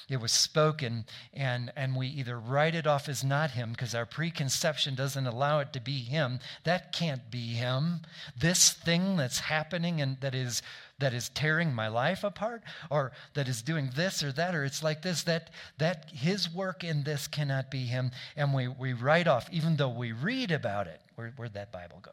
It 0.08 0.20
was 0.20 0.30
spoken, 0.30 1.04
and, 1.34 1.72
and 1.74 1.96
we 1.96 2.06
either 2.06 2.38
write 2.38 2.76
it 2.76 2.86
off 2.86 3.08
as 3.08 3.24
not 3.24 3.50
him 3.50 3.72
because 3.72 3.92
our 3.92 4.06
preconception 4.06 4.94
doesn't 4.94 5.26
allow 5.26 5.58
it 5.58 5.72
to 5.72 5.80
be 5.80 5.98
him. 5.98 6.38
That 6.62 6.92
can't 6.92 7.28
be 7.28 7.54
him. 7.54 8.02
This 8.38 8.70
thing 8.70 9.16
that's 9.16 9.40
happening 9.40 10.00
and 10.00 10.20
that 10.20 10.34
is 10.34 10.62
that 10.98 11.12
is 11.12 11.28
tearing 11.30 11.74
my 11.74 11.88
life 11.88 12.24
apart 12.24 12.62
or 12.88 13.12
that 13.34 13.48
is 13.48 13.62
doing 13.62 13.90
this 13.94 14.22
or 14.22 14.32
that 14.32 14.54
or 14.54 14.64
it's 14.64 14.82
like 14.82 15.02
this 15.02 15.24
that 15.24 15.50
that 15.76 16.10
his 16.10 16.50
work 16.50 16.82
in 16.82 17.02
this 17.02 17.26
cannot 17.26 17.70
be 17.70 17.84
him 17.84 18.10
and 18.34 18.54
we, 18.54 18.66
we 18.66 18.94
write 18.94 19.26
off 19.26 19.46
even 19.52 19.76
though 19.76 19.90
we 19.90 20.12
read 20.12 20.50
about 20.50 20.86
it 20.86 21.02
Where, 21.16 21.32
where'd 21.36 21.54
that 21.54 21.72
bible 21.72 21.98
go 22.00 22.12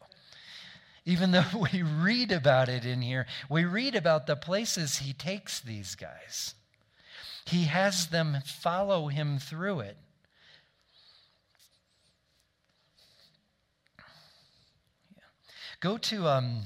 even 1.04 1.30
though 1.30 1.44
we 1.72 1.82
read 1.82 2.32
about 2.32 2.68
it 2.68 2.84
in 2.84 3.00
here 3.00 3.26
we 3.48 3.64
read 3.64 3.94
about 3.94 4.26
the 4.26 4.36
places 4.36 4.98
he 4.98 5.12
takes 5.12 5.60
these 5.60 5.94
guys 5.94 6.54
he 7.46 7.64
has 7.64 8.06
them 8.06 8.38
follow 8.44 9.08
him 9.08 9.38
through 9.38 9.80
it. 9.80 9.98
Go 15.80 15.98
to 15.98 16.26
um, 16.26 16.60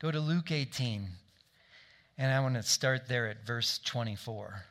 go 0.00 0.10
to 0.10 0.18
Luke 0.18 0.50
18, 0.50 1.06
and 2.16 2.32
I 2.32 2.40
want 2.40 2.54
to 2.54 2.62
start 2.62 3.08
there 3.08 3.28
at 3.28 3.44
verse 3.44 3.78
24. 3.84 4.64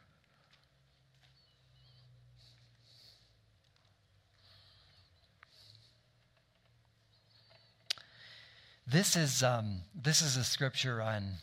This 8.92 9.16
is, 9.16 9.42
um, 9.42 9.84
this 9.96 10.22
is 10.22 10.36
a 10.36 10.44
scripture 10.44 11.02
on 11.02 11.36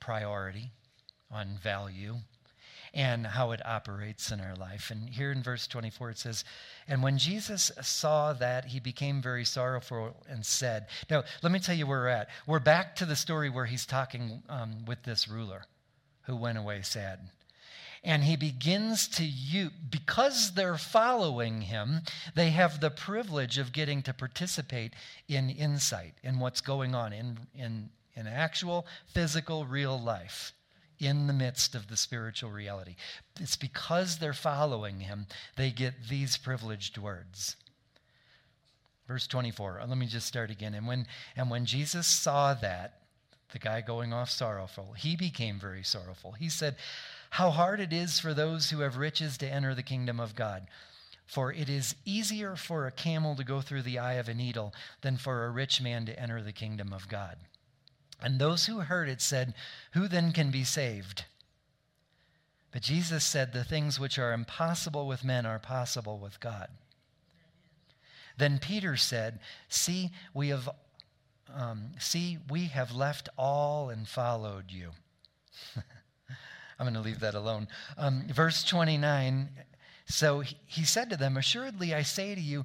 priority 0.00 0.70
on 1.30 1.58
value 1.62 2.14
and 2.94 3.26
how 3.26 3.50
it 3.50 3.60
operates 3.66 4.30
in 4.30 4.40
our 4.40 4.54
life. 4.54 4.90
And 4.90 5.10
here 5.10 5.30
in 5.30 5.42
verse 5.42 5.66
24 5.66 6.12
it 6.12 6.18
says, 6.18 6.42
And 6.88 7.02
when 7.02 7.18
Jesus 7.18 7.70
saw 7.82 8.32
that, 8.32 8.64
he 8.66 8.80
became 8.80 9.20
very 9.20 9.44
sorrowful 9.44 10.16
and 10.26 10.46
said, 10.46 10.86
Now, 11.10 11.24
let 11.42 11.52
me 11.52 11.58
tell 11.58 11.74
you 11.74 11.86
where 11.86 11.98
we're 11.98 12.08
at. 12.08 12.30
We're 12.46 12.60
back 12.60 12.96
to 12.96 13.04
the 13.04 13.14
story 13.14 13.50
where 13.50 13.66
he's 13.66 13.84
talking 13.84 14.42
um, 14.48 14.86
with 14.86 15.02
this 15.02 15.28
ruler 15.28 15.66
who 16.22 16.34
went 16.34 16.56
away 16.56 16.80
sad. 16.80 17.18
And 18.04 18.24
he 18.24 18.36
begins 18.36 19.08
to 19.08 19.24
you 19.24 19.70
because 19.90 20.52
they're 20.52 20.78
following 20.78 21.62
him, 21.62 22.02
they 22.34 22.50
have 22.50 22.80
the 22.80 22.90
privilege 22.90 23.58
of 23.58 23.72
getting 23.72 24.02
to 24.02 24.14
participate 24.14 24.94
in 25.28 25.50
insight 25.50 26.14
in 26.22 26.38
what's 26.38 26.60
going 26.60 26.94
on 26.94 27.12
in, 27.12 27.38
in, 27.54 27.90
in 28.14 28.26
actual, 28.26 28.86
physical, 29.12 29.64
real 29.64 30.00
life 30.00 30.52
in 30.98 31.26
the 31.26 31.32
midst 31.32 31.74
of 31.74 31.88
the 31.88 31.96
spiritual 31.96 32.50
reality. 32.50 32.96
It's 33.40 33.56
because 33.56 34.18
they're 34.18 34.32
following 34.32 35.00
him, 35.00 35.26
they 35.56 35.70
get 35.70 36.08
these 36.08 36.36
privileged 36.36 36.98
words. 36.98 37.56
Verse 39.06 39.26
24, 39.26 39.80
uh, 39.80 39.86
let 39.86 39.98
me 39.98 40.06
just 40.06 40.26
start 40.26 40.50
again. 40.50 40.74
And 40.74 40.86
when, 40.86 41.06
and 41.36 41.50
when 41.50 41.64
Jesus 41.64 42.06
saw 42.06 42.54
that, 42.54 43.00
the 43.52 43.58
guy 43.58 43.80
going 43.80 44.12
off 44.12 44.30
sorrowful, 44.30 44.94
he 44.96 45.16
became 45.16 45.60
very 45.60 45.84
sorrowful. 45.84 46.32
He 46.32 46.48
said, 46.48 46.76
How 47.36 47.50
hard 47.50 47.80
it 47.80 47.92
is 47.92 48.18
for 48.18 48.32
those 48.32 48.70
who 48.70 48.80
have 48.80 48.96
riches 48.96 49.36
to 49.36 49.46
enter 49.46 49.74
the 49.74 49.82
kingdom 49.82 50.18
of 50.18 50.34
God. 50.34 50.68
For 51.26 51.52
it 51.52 51.68
is 51.68 51.94
easier 52.06 52.56
for 52.56 52.86
a 52.86 52.90
camel 52.90 53.36
to 53.36 53.44
go 53.44 53.60
through 53.60 53.82
the 53.82 53.98
eye 53.98 54.14
of 54.14 54.30
a 54.30 54.32
needle 54.32 54.72
than 55.02 55.18
for 55.18 55.44
a 55.44 55.50
rich 55.50 55.82
man 55.82 56.06
to 56.06 56.18
enter 56.18 56.40
the 56.40 56.54
kingdom 56.54 56.94
of 56.94 57.10
God. 57.10 57.36
And 58.22 58.38
those 58.38 58.64
who 58.64 58.78
heard 58.78 59.10
it 59.10 59.20
said, 59.20 59.52
Who 59.92 60.08
then 60.08 60.32
can 60.32 60.50
be 60.50 60.64
saved? 60.64 61.26
But 62.72 62.80
Jesus 62.80 63.22
said, 63.22 63.52
The 63.52 63.64
things 63.64 64.00
which 64.00 64.18
are 64.18 64.32
impossible 64.32 65.06
with 65.06 65.22
men 65.22 65.44
are 65.44 65.58
possible 65.58 66.18
with 66.18 66.40
God. 66.40 66.68
Then 68.38 68.58
Peter 68.58 68.96
said, 68.96 69.40
See, 69.68 70.10
we 70.32 70.48
have, 70.48 70.70
um, 71.54 71.90
see, 71.98 72.38
we 72.48 72.68
have 72.68 72.96
left 72.96 73.28
all 73.36 73.90
and 73.90 74.08
followed 74.08 74.70
you. 74.70 74.92
I'm 76.78 76.84
going 76.84 76.94
to 76.94 77.00
leave 77.00 77.20
that 77.20 77.34
alone. 77.34 77.68
Um, 77.96 78.24
verse 78.28 78.64
29 78.64 79.48
So 80.06 80.42
he 80.66 80.84
said 80.84 81.10
to 81.10 81.16
them, 81.16 81.36
Assuredly, 81.36 81.94
I 81.94 82.02
say 82.02 82.34
to 82.34 82.40
you, 82.40 82.64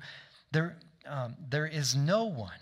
there, 0.51 0.77
um, 1.05 1.35
there 1.49 1.67
is 1.67 1.95
no 1.95 2.25
one 2.25 2.59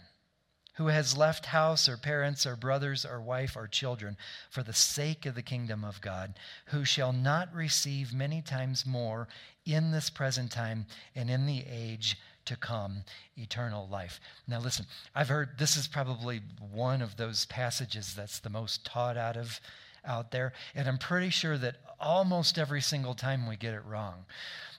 who 0.79 0.87
has 0.87 1.17
left 1.17 1.47
house 1.47 1.89
or 1.89 1.97
parents 1.97 2.45
or 2.45 2.55
brothers 2.55 3.05
or 3.05 3.19
wife 3.19 3.57
or 3.57 3.67
children 3.67 4.15
for 4.49 4.63
the 4.63 4.71
sake 4.71 5.25
of 5.25 5.35
the 5.35 5.41
kingdom 5.41 5.83
of 5.83 5.99
God, 5.99 6.35
who 6.67 6.85
shall 6.85 7.11
not 7.11 7.53
receive 7.53 8.13
many 8.13 8.41
times 8.41 8.85
more 8.85 9.27
in 9.65 9.91
this 9.91 10.09
present 10.09 10.51
time 10.51 10.85
and 11.15 11.29
in 11.29 11.45
the 11.45 11.65
age 11.69 12.17
to 12.45 12.55
come 12.55 13.03
eternal 13.35 13.89
life. 13.89 14.21
Now, 14.47 14.61
listen, 14.61 14.85
I've 15.13 15.27
heard 15.27 15.59
this 15.59 15.75
is 15.75 15.85
probably 15.85 16.41
one 16.71 17.01
of 17.01 17.17
those 17.17 17.45
passages 17.45 18.15
that's 18.15 18.39
the 18.39 18.49
most 18.49 18.85
taught 18.85 19.17
out 19.17 19.35
of 19.35 19.59
out 20.05 20.31
there, 20.31 20.53
and 20.75 20.87
I'm 20.87 20.97
pretty 20.97 21.29
sure 21.29 21.57
that 21.57 21.75
almost 21.99 22.57
every 22.57 22.81
single 22.81 23.13
time 23.13 23.47
we 23.47 23.55
get 23.55 23.73
it 23.73 23.83
wrong. 23.85 24.25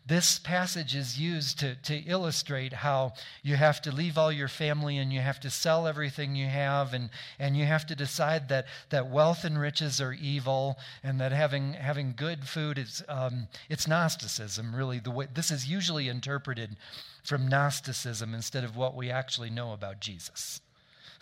This 0.07 0.39
passage 0.39 0.97
is 0.97 1.21
used 1.21 1.61
to, 1.61 1.77
to 1.77 1.95
illustrate 1.95 2.73
how 2.73 3.13
you 3.43 3.57
have 3.57 3.83
to 3.83 3.93
leave 3.93 4.17
all 4.17 4.33
your 4.33 4.49
family 4.49 4.97
and 4.97 5.13
you 5.13 5.21
have 5.21 5.39
to 5.41 5.51
sell 5.51 5.87
everything 5.87 6.35
you 6.35 6.47
have 6.47 6.95
and, 6.95 7.11
and 7.39 7.57
you 7.57 7.67
have 7.67 7.87
to 7.87 7.95
decide 7.95 8.49
that, 8.49 8.67
that 8.89 9.11
wealth 9.11 9.45
and 9.45 9.61
riches 9.61 10.01
are 10.01 10.15
evil 10.15 10.79
and 11.05 11.21
that 11.21 11.33
having, 11.33 11.75
having 11.75 12.15
good 12.17 12.49
food 12.49 12.79
is 12.79 13.05
um, 13.09 13.47
it's 13.69 13.87
Gnosticism, 13.87 14.75
really. 14.75 14.99
The 14.99 15.11
way, 15.11 15.29
this 15.33 15.51
is 15.51 15.69
usually 15.69 16.09
interpreted 16.09 16.77
from 17.23 17.47
Gnosticism 17.47 18.35
instead 18.35 18.65
of 18.65 18.77
what 18.77 18.97
we 18.97 19.11
actually 19.11 19.51
know 19.51 19.73
about 19.73 20.01
Jesus. 20.01 20.61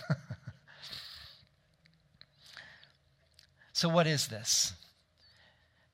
so, 3.79 3.89
what 3.89 4.09
is 4.09 4.27
this? 4.27 4.73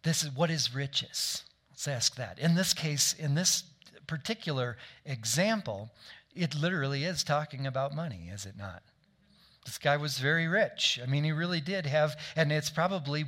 This 0.04 0.22
is 0.22 0.30
what 0.30 0.48
is 0.48 0.74
riches? 0.74 1.44
Let's 1.70 1.86
ask 1.86 2.16
that. 2.16 2.38
In 2.38 2.54
this 2.54 2.72
case, 2.72 3.12
in 3.12 3.34
this 3.34 3.64
particular 4.06 4.78
example, 5.04 5.90
it 6.34 6.54
literally 6.54 7.04
is 7.04 7.22
talking 7.22 7.66
about 7.66 7.94
money, 7.94 8.30
is 8.32 8.46
it 8.46 8.56
not? 8.56 8.82
This 9.66 9.76
guy 9.76 9.98
was 9.98 10.16
very 10.16 10.48
rich. 10.48 10.98
I 11.02 11.04
mean, 11.04 11.24
he 11.24 11.32
really 11.32 11.60
did 11.60 11.84
have, 11.84 12.16
and 12.34 12.50
it's 12.50 12.70
probably 12.70 13.26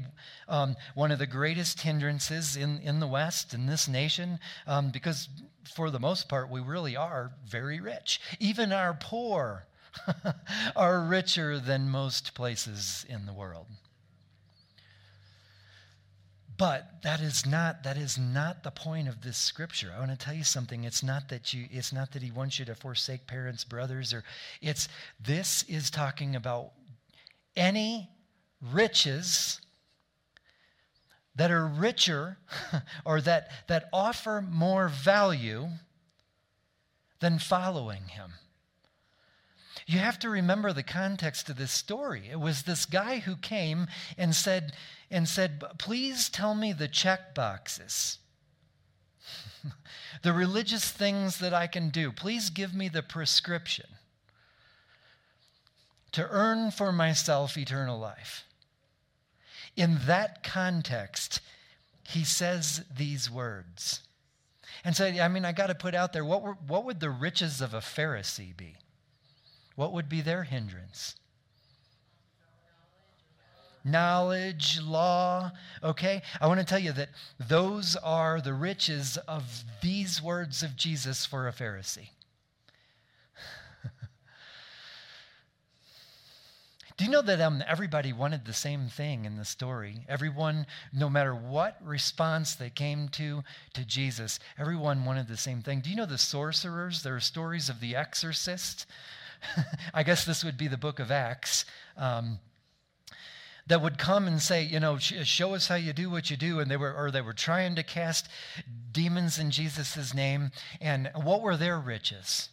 um, 0.49 0.75
one 0.95 1.13
of 1.13 1.19
the 1.19 1.27
greatest 1.27 1.83
hindrances 1.83 2.57
in, 2.57 2.79
in 2.79 2.99
the 2.99 3.07
West, 3.07 3.53
in 3.53 3.67
this 3.67 3.87
nation, 3.87 4.39
um, 4.67 4.89
because 4.89 5.29
for 5.75 5.91
the 5.91 6.01
most 6.01 6.31
part, 6.31 6.49
we 6.49 6.63
really 6.63 6.97
are 6.97 7.31
very 7.47 7.79
rich. 7.79 8.23
Even 8.41 8.73
our 8.73 8.95
poor 8.95 9.67
are 10.77 11.03
richer 11.03 11.61
than 11.61 11.91
most 11.91 12.33
places 12.33 13.05
in 13.07 13.27
the 13.27 13.35
world. 13.35 13.67
But 16.59 17.03
that 17.03 17.21
is 17.21 17.45
not 17.45 17.83
that 17.83 17.97
is 17.99 18.17
not 18.17 18.63
the 18.63 18.71
point 18.71 19.09
of 19.09 19.23
this 19.23 19.37
scripture. 19.37 19.93
I 19.95 19.99
want 19.99 20.13
to 20.13 20.17
tell 20.17 20.35
you 20.35 20.45
something. 20.45 20.85
It's 20.85 21.03
not 21.03 21.29
that 21.29 21.53
you 21.53 21.67
it's 21.71 21.93
not 21.93 22.13
that 22.13 22.23
he 22.23 22.31
wants 22.31 22.59
you 22.59 22.65
to 22.67 22.75
forsake 22.75 23.27
parents, 23.27 23.65
brothers, 23.65 24.15
or 24.15 24.25
it's 24.63 24.89
this 25.21 25.65
is 25.65 25.91
talking 25.91 26.35
about 26.35 26.73
any 27.57 28.09
riches 28.61 29.61
that 31.35 31.51
are 31.51 31.67
richer 31.67 32.39
or 33.05 33.21
that 33.21 33.51
that 33.67 33.89
offer 33.93 34.43
more 34.43 34.89
value 34.89 35.69
than 37.21 37.39
following 37.39 38.05
him. 38.09 38.33
You 39.87 40.01
have 40.01 40.18
to 40.20 40.28
remember 40.28 40.72
the 40.72 40.82
context 40.82 41.49
of 41.49 41.57
this 41.57 41.70
story. 41.70 42.24
It 42.28 42.41
was 42.41 42.62
this 42.62 42.87
guy 42.87 43.20
who 43.20 43.37
came 43.37 43.87
and 44.18 44.34
said, 44.34 44.72
and 45.12 45.28
said, 45.28 45.62
Please 45.78 46.28
tell 46.28 46.57
me 46.57 46.72
the 46.72 46.89
check 46.89 47.37
boxes, 47.37 48.18
the 50.22 50.32
religious 50.32 50.91
things 50.91 51.39
that 51.39 51.55
I 51.55 51.68
can 51.68 51.91
do. 51.91 52.11
Please 52.11 52.51
give 52.51 52.74
me 52.74 52.89
the 52.89 53.03
prescription 53.03 53.87
to 56.11 56.26
earn 56.30 56.72
for 56.72 56.91
myself 56.91 57.57
eternal 57.57 57.99
life. 57.99 58.45
In 59.76 60.01
that 60.07 60.43
context, 60.43 61.41
he 62.03 62.24
says 62.24 62.84
these 62.97 63.30
words. 63.30 64.01
And 64.84 64.97
so, 64.97 65.07
I 65.07 65.28
mean, 65.28 65.45
I 65.45 65.53
got 65.53 65.68
to 65.68 65.74
put 65.76 65.95
out 65.95 66.12
there 66.12 66.24
what, 66.24 66.43
were, 66.43 66.57
what 66.66 66.84
would 66.84 66.99
the 66.99 67.11
riches 67.11 67.61
of 67.61 67.72
a 67.72 67.78
Pharisee 67.78 68.57
be? 68.57 68.74
What 69.77 69.93
would 69.93 70.09
be 70.09 70.22
their 70.22 70.43
hindrance? 70.43 71.14
Knowledge, 73.85 74.81
law, 74.83 75.53
okay? 75.81 76.22
I 76.41 76.49
want 76.49 76.59
to 76.59 76.66
tell 76.66 76.81
you 76.81 76.91
that 76.93 77.11
those 77.39 77.95
are 77.95 78.41
the 78.41 78.55
riches 78.55 79.16
of 79.29 79.62
these 79.81 80.20
words 80.20 80.64
of 80.64 80.74
Jesus 80.74 81.24
for 81.24 81.47
a 81.47 81.53
Pharisee. 81.53 82.09
Do 86.97 87.05
you 87.05 87.11
know 87.12 87.22
that 87.22 87.41
um, 87.41 87.62
everybody 87.68 88.12
wanted 88.12 88.45
the 88.45 88.53
same 88.53 88.89
thing 88.89 89.24
in 89.24 89.37
the 89.37 89.45
story? 89.45 90.05
Everyone, 90.09 90.66
no 90.93 91.09
matter 91.09 91.33
what 91.33 91.79
response 91.85 92.57
they 92.57 92.70
came 92.70 93.09
to 93.11 93.45
to 93.74 93.85
Jesus, 93.85 94.41
everyone 94.59 95.05
wanted 95.05 95.29
the 95.29 95.37
same 95.37 95.62
thing. 95.62 95.81
Do 95.81 95.91
you 95.91 95.97
know 95.97 96.07
the 96.07 96.18
sorcerers? 96.18 97.05
There 97.05 97.14
are 97.14 97.20
stories 97.20 97.68
of 97.68 97.79
the 97.79 97.95
exorcist. 97.95 98.87
I 99.94 100.03
guess 100.03 100.24
this 100.24 100.44
would 100.44 100.57
be 100.57 100.68
the 100.68 100.76
book 100.76 100.99
of 100.99 101.11
Acts. 101.11 101.64
Um, 101.97 102.38
that 103.66 103.82
would 103.82 103.99
come 103.99 104.28
and 104.28 104.40
say, 104.40 104.62
you 104.62 104.78
know, 104.78 104.97
show 104.99 105.55
us 105.55 105.66
how 105.66 105.74
you 105.74 105.92
do 105.92 106.09
what 106.09 106.30
you 106.30 106.36
do. 106.36 106.61
And 106.61 106.70
they 106.70 106.76
were, 106.76 106.94
or 106.94 107.11
they 107.11 107.20
were 107.20 107.32
trying 107.32 107.74
to 107.74 107.82
cast 107.82 108.28
demons 108.92 109.38
in 109.38 109.51
Jesus' 109.51 110.14
name. 110.14 110.53
And 110.80 111.11
what 111.14 111.42
were 111.42 111.57
their 111.57 111.78
riches? 111.78 112.49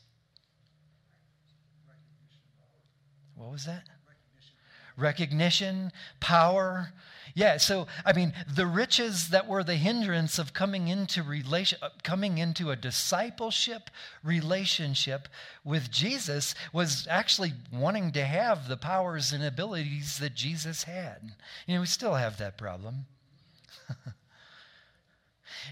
What 3.36 3.52
was 3.52 3.66
that? 3.66 3.84
Recognition, 4.98 5.92
power. 6.20 6.94
Yeah, 7.36 7.58
so 7.58 7.88
I 8.06 8.14
mean, 8.14 8.34
the 8.48 8.68
riches 8.68 9.30
that 9.30 9.48
were 9.48 9.64
the 9.64 9.76
hindrance 9.76 10.38
of 10.38 10.54
coming 10.54 10.88
into 10.88 11.24
relation, 11.24 11.80
uh, 11.82 11.90
coming 12.04 12.38
into 12.38 12.70
a 12.70 12.76
discipleship 12.76 13.90
relationship 14.24 15.28
with 15.64 15.90
Jesus 15.90 16.54
was 16.72 17.08
actually 17.10 17.54
wanting 17.72 18.12
to 18.12 18.24
have 18.24 18.68
the 18.68 18.78
powers 18.78 19.32
and 19.32 19.44
abilities 19.44 20.20
that 20.20 20.36
Jesus 20.36 20.84
had. 20.84 21.32
You 21.66 21.76
know, 21.76 21.82
we 21.82 21.88
still 21.88 22.16
have 22.16 22.38
that 22.38 22.58
problem. 22.58 23.06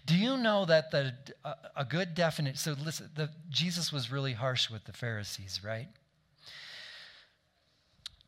Do 0.05 0.17
you 0.17 0.38
know 0.38 0.65
that 0.65 0.91
the 0.91 1.13
a, 1.43 1.55
a 1.78 1.86
good 1.86 2.15
definite? 2.15 2.57
So 2.57 2.76
listen, 2.84 3.09
the, 3.15 3.30
Jesus 3.49 3.91
was 3.91 4.11
really 4.11 4.34
harsh 4.34 4.69
with 4.69 4.86
the 4.86 4.93
Pharisees, 4.93 5.61
right? 5.63 5.88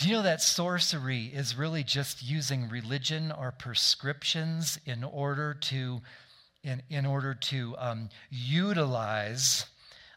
Do 0.03 0.09
you 0.09 0.15
know 0.15 0.23
that 0.23 0.41
sorcery 0.41 1.27
is 1.27 1.55
really 1.55 1.81
just 1.81 2.21
using 2.21 2.67
religion 2.67 3.31
or 3.31 3.53
prescriptions 3.53 4.77
in 4.85 5.01
order 5.01 5.53
to, 5.53 6.01
in, 6.61 6.83
in 6.89 7.05
order 7.05 7.33
to 7.33 7.73
um, 7.77 8.09
utilize 8.29 9.65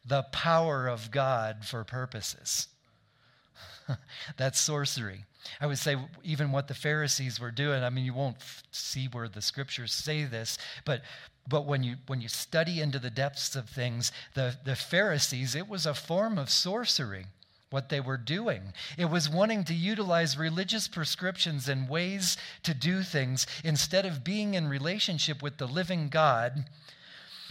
the 0.05 0.25
power 0.33 0.89
of 0.89 1.13
God 1.13 1.65
for 1.65 1.85
purposes? 1.85 2.67
That's 4.37 4.59
sorcery. 4.59 5.25
I 5.61 5.69
would 5.69 5.79
say 5.79 5.95
even 6.25 6.51
what 6.51 6.67
the 6.67 6.75
Pharisees 6.75 7.39
were 7.39 7.53
doing. 7.53 7.85
I 7.85 7.91
mean, 7.91 8.05
you 8.05 8.15
won't 8.15 8.39
see 8.73 9.07
where 9.07 9.29
the 9.29 9.41
scriptures 9.41 9.93
say 9.93 10.25
this, 10.25 10.59
but 10.85 11.03
but 11.49 11.65
when 11.65 11.85
you 11.85 11.95
when 12.09 12.21
you 12.21 12.29
study 12.29 12.81
into 12.81 12.99
the 12.99 13.09
depths 13.09 13.55
of 13.55 13.69
things, 13.69 14.11
the 14.35 14.57
the 14.65 14.75
Pharisees, 14.75 15.55
it 15.55 15.69
was 15.69 15.87
a 15.87 15.95
form 15.95 16.39
of 16.39 16.51
sorcery 16.51 17.27
what 17.77 17.91
they 17.91 18.01
were 18.01 18.17
doing. 18.17 18.73
It 18.97 19.11
was 19.11 19.29
wanting 19.29 19.65
to 19.65 19.75
utilize 19.75 20.39
religious 20.39 20.89
prescriptions 20.89 21.69
and 21.69 21.91
ways 21.91 22.39
to 22.63 22.73
do 22.73 23.03
things 23.03 23.47
instead 23.63 24.07
of 24.07 24.25
being 24.25 24.55
in 24.55 24.67
relationship 24.67 25.43
with 25.43 25.59
the 25.59 25.69
living 25.69 26.09
God 26.09 26.65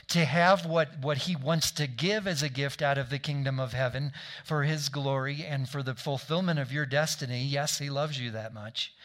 to 0.07 0.25
have 0.25 0.65
what, 0.65 0.97
what 0.99 1.19
he 1.19 1.35
wants 1.35 1.69
to 1.73 1.85
give 1.85 2.25
as 2.25 2.41
a 2.41 2.49
gift 2.49 2.81
out 2.81 2.97
of 2.97 3.11
the 3.11 3.19
kingdom 3.19 3.59
of 3.59 3.73
heaven 3.73 4.13
for 4.43 4.63
his 4.63 4.89
glory 4.89 5.45
and 5.47 5.69
for 5.69 5.83
the 5.83 5.93
fulfillment 5.93 6.57
of 6.57 6.73
your 6.73 6.87
destiny. 6.87 7.43
Yes, 7.43 7.77
he 7.77 7.91
loves 7.91 8.19
you 8.19 8.31
that 8.31 8.51
much. 8.51 8.95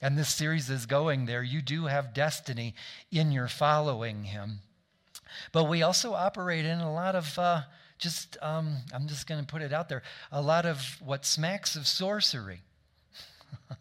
And 0.00 0.16
this 0.16 0.28
series 0.28 0.70
is 0.70 0.86
going 0.86 1.26
there. 1.26 1.42
You 1.42 1.62
do 1.62 1.86
have 1.86 2.14
destiny 2.14 2.76
in 3.10 3.32
your 3.32 3.48
following 3.48 4.22
him. 4.22 4.60
But 5.50 5.64
we 5.64 5.82
also 5.82 6.14
operate 6.14 6.64
in 6.64 6.78
a 6.78 6.94
lot 6.94 7.16
of 7.16 7.36
uh, 7.36 7.62
just, 8.00 8.36
um, 8.40 8.78
I'm 8.92 9.06
just 9.06 9.26
going 9.26 9.40
to 9.40 9.46
put 9.46 9.62
it 9.62 9.72
out 9.72 9.88
there, 9.88 10.02
a 10.32 10.40
lot 10.40 10.66
of 10.66 10.96
what 11.04 11.24
smacks 11.24 11.76
of 11.76 11.86
sorcery. 11.86 12.62
you 13.70 13.76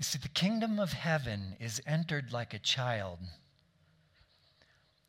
see, 0.00 0.18
the 0.18 0.28
kingdom 0.28 0.78
of 0.78 0.92
heaven 0.92 1.56
is 1.60 1.82
entered 1.86 2.32
like 2.32 2.54
a 2.54 2.58
child, 2.58 3.18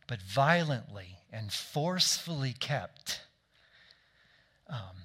but 0.08 0.20
violently 0.22 1.20
and 1.32 1.54
forcefully 1.54 2.54
kept. 2.60 3.22
Um, 4.68 5.03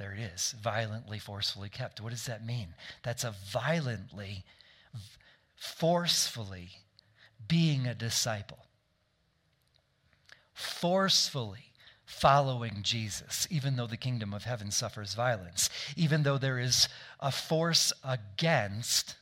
there 0.00 0.14
it 0.14 0.32
is 0.34 0.54
violently, 0.62 1.18
forcefully 1.18 1.68
kept. 1.68 2.00
What 2.00 2.10
does 2.10 2.24
that 2.24 2.44
mean? 2.44 2.68
That's 3.02 3.22
a 3.22 3.34
violently, 3.52 4.44
forcefully 5.56 6.70
being 7.46 7.86
a 7.86 7.94
disciple, 7.94 8.64
forcefully 10.54 11.74
following 12.06 12.78
Jesus, 12.80 13.46
even 13.50 13.76
though 13.76 13.86
the 13.86 13.98
kingdom 13.98 14.32
of 14.32 14.44
heaven 14.44 14.70
suffers 14.70 15.12
violence, 15.12 15.68
even 15.96 16.22
though 16.22 16.38
there 16.38 16.58
is 16.58 16.88
a 17.20 17.30
force 17.30 17.92
against 18.02 19.16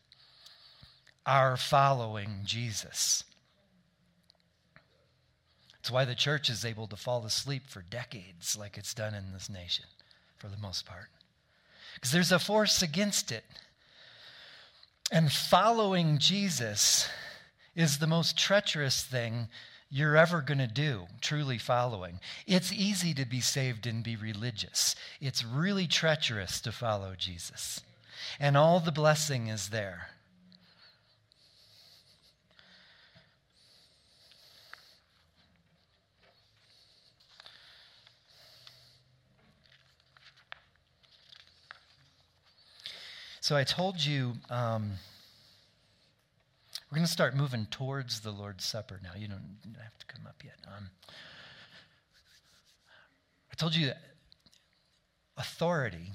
our 1.26 1.56
following 1.56 2.42
Jesus. 2.44 3.24
It's 5.80 5.90
why 5.90 6.04
the 6.04 6.14
church 6.14 6.48
is 6.48 6.64
able 6.64 6.86
to 6.86 6.96
fall 6.96 7.26
asleep 7.26 7.64
for 7.66 7.82
decades, 7.82 8.56
like 8.56 8.78
it's 8.78 8.94
done 8.94 9.14
in 9.14 9.32
this 9.32 9.50
nation 9.50 9.86
for 10.38 10.48
the 10.48 10.56
most 10.56 10.86
part. 10.86 11.08
Because 11.94 12.12
there's 12.12 12.32
a 12.32 12.38
force 12.38 12.82
against 12.82 13.32
it. 13.32 13.44
And 15.10 15.32
following 15.32 16.18
Jesus 16.18 17.08
is 17.74 17.98
the 17.98 18.06
most 18.06 18.36
treacherous 18.36 19.02
thing 19.02 19.48
you're 19.90 20.16
ever 20.16 20.42
going 20.42 20.58
to 20.58 20.66
do, 20.66 21.06
truly 21.20 21.58
following. 21.58 22.20
It's 22.46 22.72
easy 22.72 23.14
to 23.14 23.24
be 23.24 23.40
saved 23.40 23.86
and 23.86 24.04
be 24.04 24.16
religious, 24.16 24.94
it's 25.20 25.44
really 25.44 25.86
treacherous 25.86 26.60
to 26.62 26.72
follow 26.72 27.14
Jesus. 27.16 27.80
And 28.38 28.56
all 28.56 28.80
the 28.80 28.92
blessing 28.92 29.46
is 29.46 29.70
there. 29.70 30.08
So 43.48 43.56
I 43.56 43.64
told 43.64 44.04
you 44.04 44.34
um, 44.50 44.90
we're 46.90 46.96
going 46.96 47.06
to 47.06 47.10
start 47.10 47.34
moving 47.34 47.66
towards 47.70 48.20
the 48.20 48.30
Lord's 48.30 48.62
Supper 48.62 49.00
now. 49.02 49.12
You 49.16 49.26
don't 49.26 49.56
have 49.82 49.96
to 49.98 50.04
come 50.04 50.26
up 50.26 50.42
yet. 50.44 50.56
Um, 50.66 50.90
I 53.50 53.54
told 53.56 53.74
you 53.74 53.86
that 53.86 54.02
authority 55.38 56.12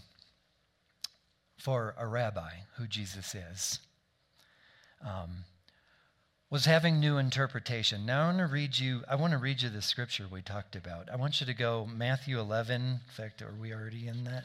for 1.58 1.96
a 1.98 2.06
rabbi, 2.06 2.52
who 2.78 2.86
Jesus 2.86 3.34
is, 3.34 3.80
um, 5.04 5.46
was 6.52 6.66
having 6.66 7.00
new 7.00 7.18
interpretation. 7.18 8.06
Now 8.06 8.26
I 8.26 8.28
want 8.28 8.38
to 8.38 8.46
read 8.46 8.78
you. 8.78 9.02
I 9.10 9.16
want 9.16 9.32
to 9.32 9.40
read 9.40 9.64
you 9.64 9.70
the 9.70 9.82
scripture 9.82 10.28
we 10.32 10.44
talked 10.44 10.76
about. 10.76 11.10
I 11.12 11.16
want 11.16 11.42
you 11.42 11.48
to 11.48 11.56
go 11.56 11.90
Matthew 11.92 12.40
11. 12.40 12.80
In 12.80 13.00
fact, 13.08 13.42
are 13.42 13.56
we 13.60 13.74
already 13.74 14.08
in 14.08 14.24
that? 14.26 14.44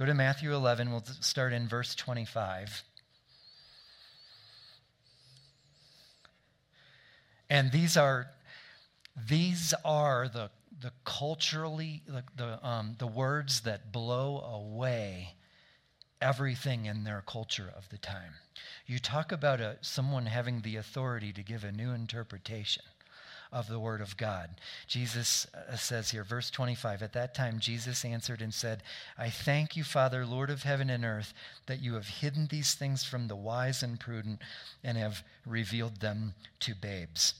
Go 0.00 0.06
to 0.06 0.14
Matthew 0.14 0.54
11. 0.54 0.90
We'll 0.90 1.04
start 1.20 1.52
in 1.52 1.68
verse 1.68 1.94
25. 1.94 2.84
And 7.50 7.70
these 7.70 7.98
are 7.98 8.28
these 9.28 9.74
are 9.84 10.26
the 10.26 10.50
the 10.80 10.92
culturally 11.04 12.00
the 12.06 12.24
the, 12.34 12.66
um, 12.66 12.96
the 12.98 13.06
words 13.06 13.60
that 13.62 13.92
blow 13.92 14.40
away 14.40 15.34
everything 16.22 16.86
in 16.86 17.04
their 17.04 17.22
culture 17.26 17.70
of 17.76 17.90
the 17.90 17.98
time. 17.98 18.32
You 18.86 19.00
talk 19.00 19.30
about 19.30 19.60
a, 19.60 19.76
someone 19.82 20.24
having 20.24 20.62
the 20.62 20.76
authority 20.76 21.30
to 21.34 21.42
give 21.42 21.62
a 21.62 21.72
new 21.72 21.90
interpretation 21.90 22.84
of 23.52 23.68
the 23.68 23.78
Word 23.78 24.00
of 24.00 24.16
God. 24.16 24.50
Jesus 24.86 25.46
uh, 25.54 25.76
says 25.76 26.10
here, 26.10 26.24
verse 26.24 26.50
25, 26.50 27.02
At 27.02 27.12
that 27.14 27.34
time 27.34 27.58
Jesus 27.58 28.04
answered 28.04 28.42
and 28.42 28.54
said, 28.54 28.82
I 29.18 29.30
thank 29.30 29.76
you, 29.76 29.84
Father, 29.84 30.24
Lord 30.24 30.50
of 30.50 30.62
heaven 30.62 30.90
and 30.90 31.04
earth, 31.04 31.34
that 31.66 31.80
you 31.80 31.94
have 31.94 32.06
hidden 32.06 32.46
these 32.50 32.74
things 32.74 33.04
from 33.04 33.28
the 33.28 33.36
wise 33.36 33.82
and 33.82 33.98
prudent 33.98 34.40
and 34.84 34.96
have 34.96 35.24
revealed 35.44 36.00
them 36.00 36.34
to 36.60 36.74
babes. 36.74 37.34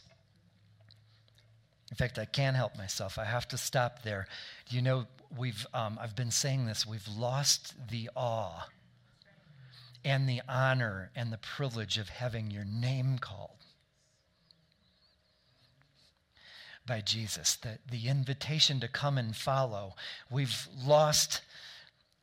In 1.91 1.97
fact, 1.97 2.19
I 2.19 2.25
can't 2.25 2.57
help 2.57 2.77
myself. 2.77 3.19
I 3.19 3.25
have 3.25 3.49
to 3.49 3.59
stop 3.59 4.03
there. 4.03 4.27
You 4.69 4.83
know, 4.83 5.07
we've, 5.37 5.67
um, 5.75 5.99
I've 6.01 6.17
been 6.17 6.31
saying 6.31 6.67
this, 6.67 6.87
we've 6.87 7.09
lost 7.09 7.75
the 7.91 8.11
awe 8.17 8.69
and 10.05 10.29
the 10.29 10.41
honor 10.49 11.11
and 11.15 11.33
the 11.33 11.39
privilege 11.39 11.99
of 11.99 12.09
having 12.09 12.51
your 12.51 12.65
name 12.65 13.19
called 13.19 13.60
by 16.91 17.01
Jesus, 17.01 17.55
the, 17.55 17.78
the 17.88 18.09
invitation 18.09 18.80
to 18.80 18.88
come 18.88 19.16
and 19.16 19.36
follow. 19.36 19.95
We've 20.28 20.66
lost 20.84 21.41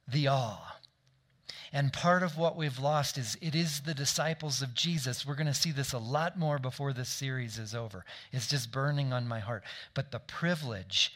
the 0.06 0.28
awe. 0.28 0.76
And 1.72 1.94
part 1.94 2.22
of 2.22 2.38
what 2.38 2.58
we've 2.58 2.78
lost 2.78 3.18
is 3.18 3.38
it 3.42 3.56
is 3.56 3.80
the 3.80 3.94
disciples 3.94 4.62
of 4.62 4.74
Jesus. 4.74 5.26
We're 5.26 5.36
going 5.36 5.48
to 5.48 5.54
see 5.54 5.72
this 5.72 5.94
a 5.94 5.98
lot 5.98 6.38
more 6.38 6.60
before 6.60 6.92
this 6.92 7.08
series 7.08 7.58
is 7.58 7.74
over. 7.74 8.04
It's 8.34 8.48
just 8.48 8.70
burning 8.70 9.14
on 9.14 9.26
my 9.26 9.40
heart. 9.40 9.64
But 9.94 10.12
the 10.12 10.20
privilege 10.20 11.14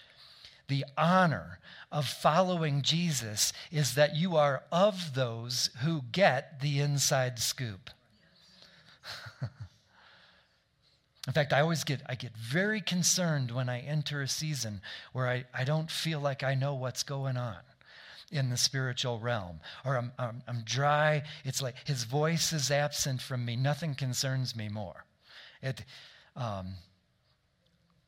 the 0.70 0.86
honor 0.97 1.60
of 1.91 2.08
following 2.08 2.82
Jesus 2.82 3.52
is 3.70 3.95
that 3.95 4.16
you 4.16 4.38
are 4.38 4.64
of 4.72 5.16
those 5.16 5.70
who 5.84 6.04
get 6.14 6.62
the 6.62 6.80
inside 6.80 7.39
scoop. 7.39 7.89
In 11.28 11.34
fact, 11.34 11.54
I 11.54 11.62
always 11.62 11.84
get, 11.84 12.02
I 12.08 12.16
get 12.16 12.36
very 12.36 12.82
concerned 12.82 13.52
when 13.52 13.70
I 13.70 13.82
enter 13.82 14.22
a 14.22 14.28
season 14.28 14.82
where 15.14 15.28
I, 15.28 15.46
I 15.54 15.64
don't 15.64 15.90
feel 15.92 16.20
like 16.20 16.44
I 16.44 16.56
know 16.56 16.74
what's 16.74 17.04
going 17.04 17.38
on 17.38 17.58
in 18.32 18.50
the 18.50 18.58
spiritual 18.58 19.20
realm. 19.20 19.60
Or 19.86 19.98
I'm, 19.98 20.12
I'm, 20.18 20.42
I'm 20.48 20.64
dry. 20.66 21.24
It's 21.46 21.62
like 21.62 21.76
his 21.86 22.06
voice 22.06 22.54
is 22.54 22.72
absent 22.72 23.22
from 23.22 23.46
me. 23.46 23.56
Nothing 23.56 23.94
concerns 23.94 24.56
me 24.56 24.68
more. 24.68 25.06
It, 25.62 25.84
um, 26.36 26.74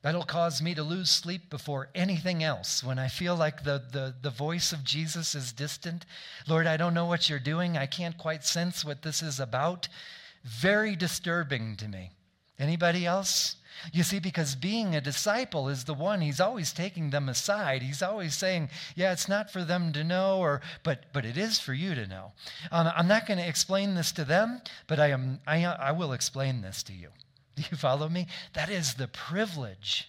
That'll 0.04 0.24
cause 0.24 0.62
me 0.62 0.76
to 0.76 0.84
lose 0.84 1.10
sleep 1.10 1.50
before 1.50 1.90
anything 1.96 2.44
else. 2.44 2.84
When 2.84 3.00
I 3.00 3.08
feel 3.08 3.38
like 3.38 3.64
the, 3.64 3.82
the, 3.90 4.14
the 4.22 4.30
voice 4.30 4.74
of 4.74 4.84
Jesus 4.84 5.34
is 5.34 5.54
distant, 5.54 6.06
Lord, 6.46 6.68
I 6.68 6.76
don't 6.76 6.94
know 6.94 7.06
what 7.06 7.30
you're 7.30 7.40
doing. 7.40 7.78
I 7.78 7.86
can't 7.86 8.18
quite 8.18 8.44
sense 8.44 8.84
what 8.84 9.02
this 9.02 9.22
is 9.22 9.40
about. 9.40 9.88
Very 10.44 10.98
disturbing 10.98 11.78
to 11.78 11.88
me. 11.88 12.12
Anybody 12.60 13.06
else? 13.06 13.56
You 13.92 14.04
see, 14.04 14.20
because 14.20 14.56
being 14.56 14.96
a 14.96 15.02
disciple 15.02 15.68
is 15.68 15.84
the 15.84 15.94
one, 15.94 16.22
he's 16.22 16.40
always 16.40 16.72
taking 16.72 17.10
them 17.10 17.28
aside. 17.28 17.82
He's 17.82 18.02
always 18.02 18.36
saying, 18.36 18.70
yeah, 18.96 19.12
it's 19.12 19.28
not 19.28 19.52
for 19.52 19.64
them 19.64 19.92
to 19.94 20.04
know, 20.04 20.38
or 20.38 20.62
but 20.84 21.12
but 21.12 21.26
it 21.26 21.38
is 21.38 21.60
for 21.60 21.74
you 21.74 21.96
to 21.96 22.08
know. 22.08 22.32
Um, 22.72 22.92
I'm 22.96 23.08
not 23.08 23.26
going 23.26 23.40
to 23.40 23.48
explain 23.48 23.96
this 23.96 24.12
to 24.14 24.24
them, 24.24 24.62
but 24.88 25.00
I 25.00 25.10
am 25.10 25.40
I, 25.48 25.66
I 25.66 25.92
will 25.92 26.14
explain 26.14 26.62
this 26.62 26.84
to 26.84 26.94
you. 26.94 27.10
Do 27.56 27.64
you 27.70 27.78
follow 27.78 28.08
me? 28.08 28.28
That 28.54 28.70
is 28.70 28.94
the 28.94 29.08
privilege 29.08 30.08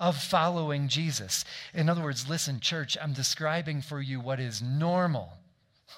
of 0.00 0.16
following 0.16 0.88
Jesus. 0.88 1.44
In 1.74 1.88
other 1.88 2.02
words, 2.02 2.28
listen, 2.28 2.60
church, 2.60 2.96
I'm 3.00 3.12
describing 3.12 3.82
for 3.82 4.00
you 4.00 4.20
what 4.20 4.38
is 4.38 4.62
normal. 4.62 5.32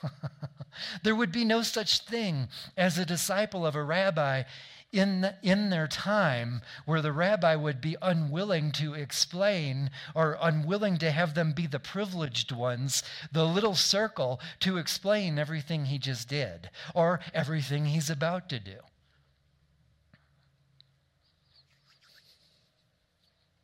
there 1.02 1.14
would 1.14 1.32
be 1.32 1.44
no 1.44 1.62
such 1.62 2.00
thing 2.00 2.48
as 2.76 2.96
a 2.96 3.04
disciple 3.04 3.66
of 3.66 3.74
a 3.74 3.82
rabbi 3.82 4.44
in, 4.92 5.32
in 5.42 5.70
their 5.70 5.86
time 5.86 6.62
where 6.84 7.00
the 7.00 7.12
rabbi 7.12 7.54
would 7.54 7.80
be 7.80 7.96
unwilling 8.02 8.72
to 8.72 8.94
explain 8.94 9.90
or 10.14 10.36
unwilling 10.40 10.98
to 10.98 11.10
have 11.10 11.34
them 11.34 11.52
be 11.52 11.66
the 11.66 11.78
privileged 11.78 12.50
ones, 12.50 13.02
the 13.30 13.46
little 13.46 13.76
circle, 13.76 14.40
to 14.60 14.78
explain 14.78 15.38
everything 15.38 15.86
he 15.86 15.98
just 15.98 16.28
did 16.28 16.70
or 16.94 17.20
everything 17.32 17.86
he's 17.86 18.10
about 18.10 18.48
to 18.48 18.58
do. 18.58 18.78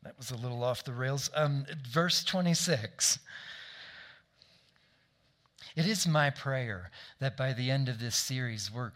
That 0.03 0.17
was 0.17 0.31
a 0.31 0.37
little 0.37 0.63
off 0.63 0.85
the 0.85 0.93
rails. 0.93 1.29
Um, 1.35 1.65
verse 1.91 2.23
26. 2.23 3.19
It 5.75 5.85
is 5.85 6.07
my 6.07 6.29
prayer 6.29 6.89
that 7.19 7.35
by 7.35 7.51
the 7.51 7.69
end 7.69 7.89
of 7.89 7.99
this 7.99 8.15
series, 8.15 8.71
we're, 8.71 8.93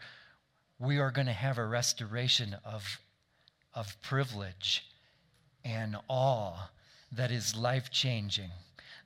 we 0.82 0.98
are 0.98 1.12
going 1.12 1.26
to 1.26 1.32
have 1.32 1.58
a 1.58 1.64
restoration 1.64 2.56
of, 2.64 3.00
of 3.72 3.96
privilege 4.02 4.84
and 5.64 5.96
awe 6.08 6.70
that 7.12 7.30
is 7.30 7.54
life 7.54 7.90
changing, 7.90 8.50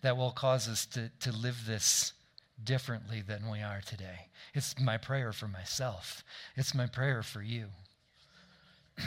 that 0.01 0.17
will 0.17 0.31
cause 0.31 0.69
us 0.69 0.87
to, 0.87 1.11
to 1.21 1.31
live 1.33 1.67
this 1.67 2.15
differently 2.63 3.21
than 3.21 3.51
we 3.51 3.61
are 3.61 3.83
today. 3.85 4.29
It's 4.55 4.79
my 4.81 4.97
prayer 4.97 5.33
for 5.33 5.49
myself, 5.49 6.25
it's 6.57 6.75
my 6.75 6.87
prayer 6.87 7.23
for 7.23 7.43
you. 7.43 7.67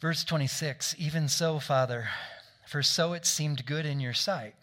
Verse 0.00 0.22
26 0.22 0.94
Even 0.98 1.28
so, 1.28 1.58
Father, 1.58 2.08
for 2.68 2.82
so 2.82 3.12
it 3.12 3.26
seemed 3.26 3.66
good 3.66 3.86
in 3.86 3.98
your 3.98 4.14
sight. 4.14 4.54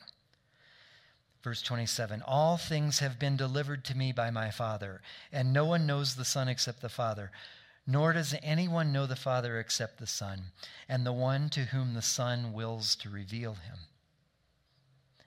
Verse 1.43 1.61
27 1.61 2.21
All 2.21 2.57
things 2.57 2.99
have 2.99 3.17
been 3.17 3.35
delivered 3.35 3.83
to 3.85 3.97
me 3.97 4.11
by 4.11 4.29
my 4.29 4.51
Father, 4.51 5.01
and 5.31 5.51
no 5.51 5.65
one 5.65 5.85
knows 5.87 6.15
the 6.15 6.25
Son 6.25 6.47
except 6.47 6.81
the 6.81 6.89
Father, 6.89 7.31
nor 7.87 8.13
does 8.13 8.35
anyone 8.43 8.91
know 8.91 9.07
the 9.07 9.15
Father 9.15 9.59
except 9.59 9.97
the 9.97 10.07
Son, 10.07 10.51
and 10.87 11.05
the 11.05 11.13
one 11.13 11.49
to 11.49 11.65
whom 11.65 11.93
the 11.93 12.01
Son 12.01 12.53
wills 12.53 12.95
to 12.97 13.09
reveal 13.09 13.55
him. 13.55 13.77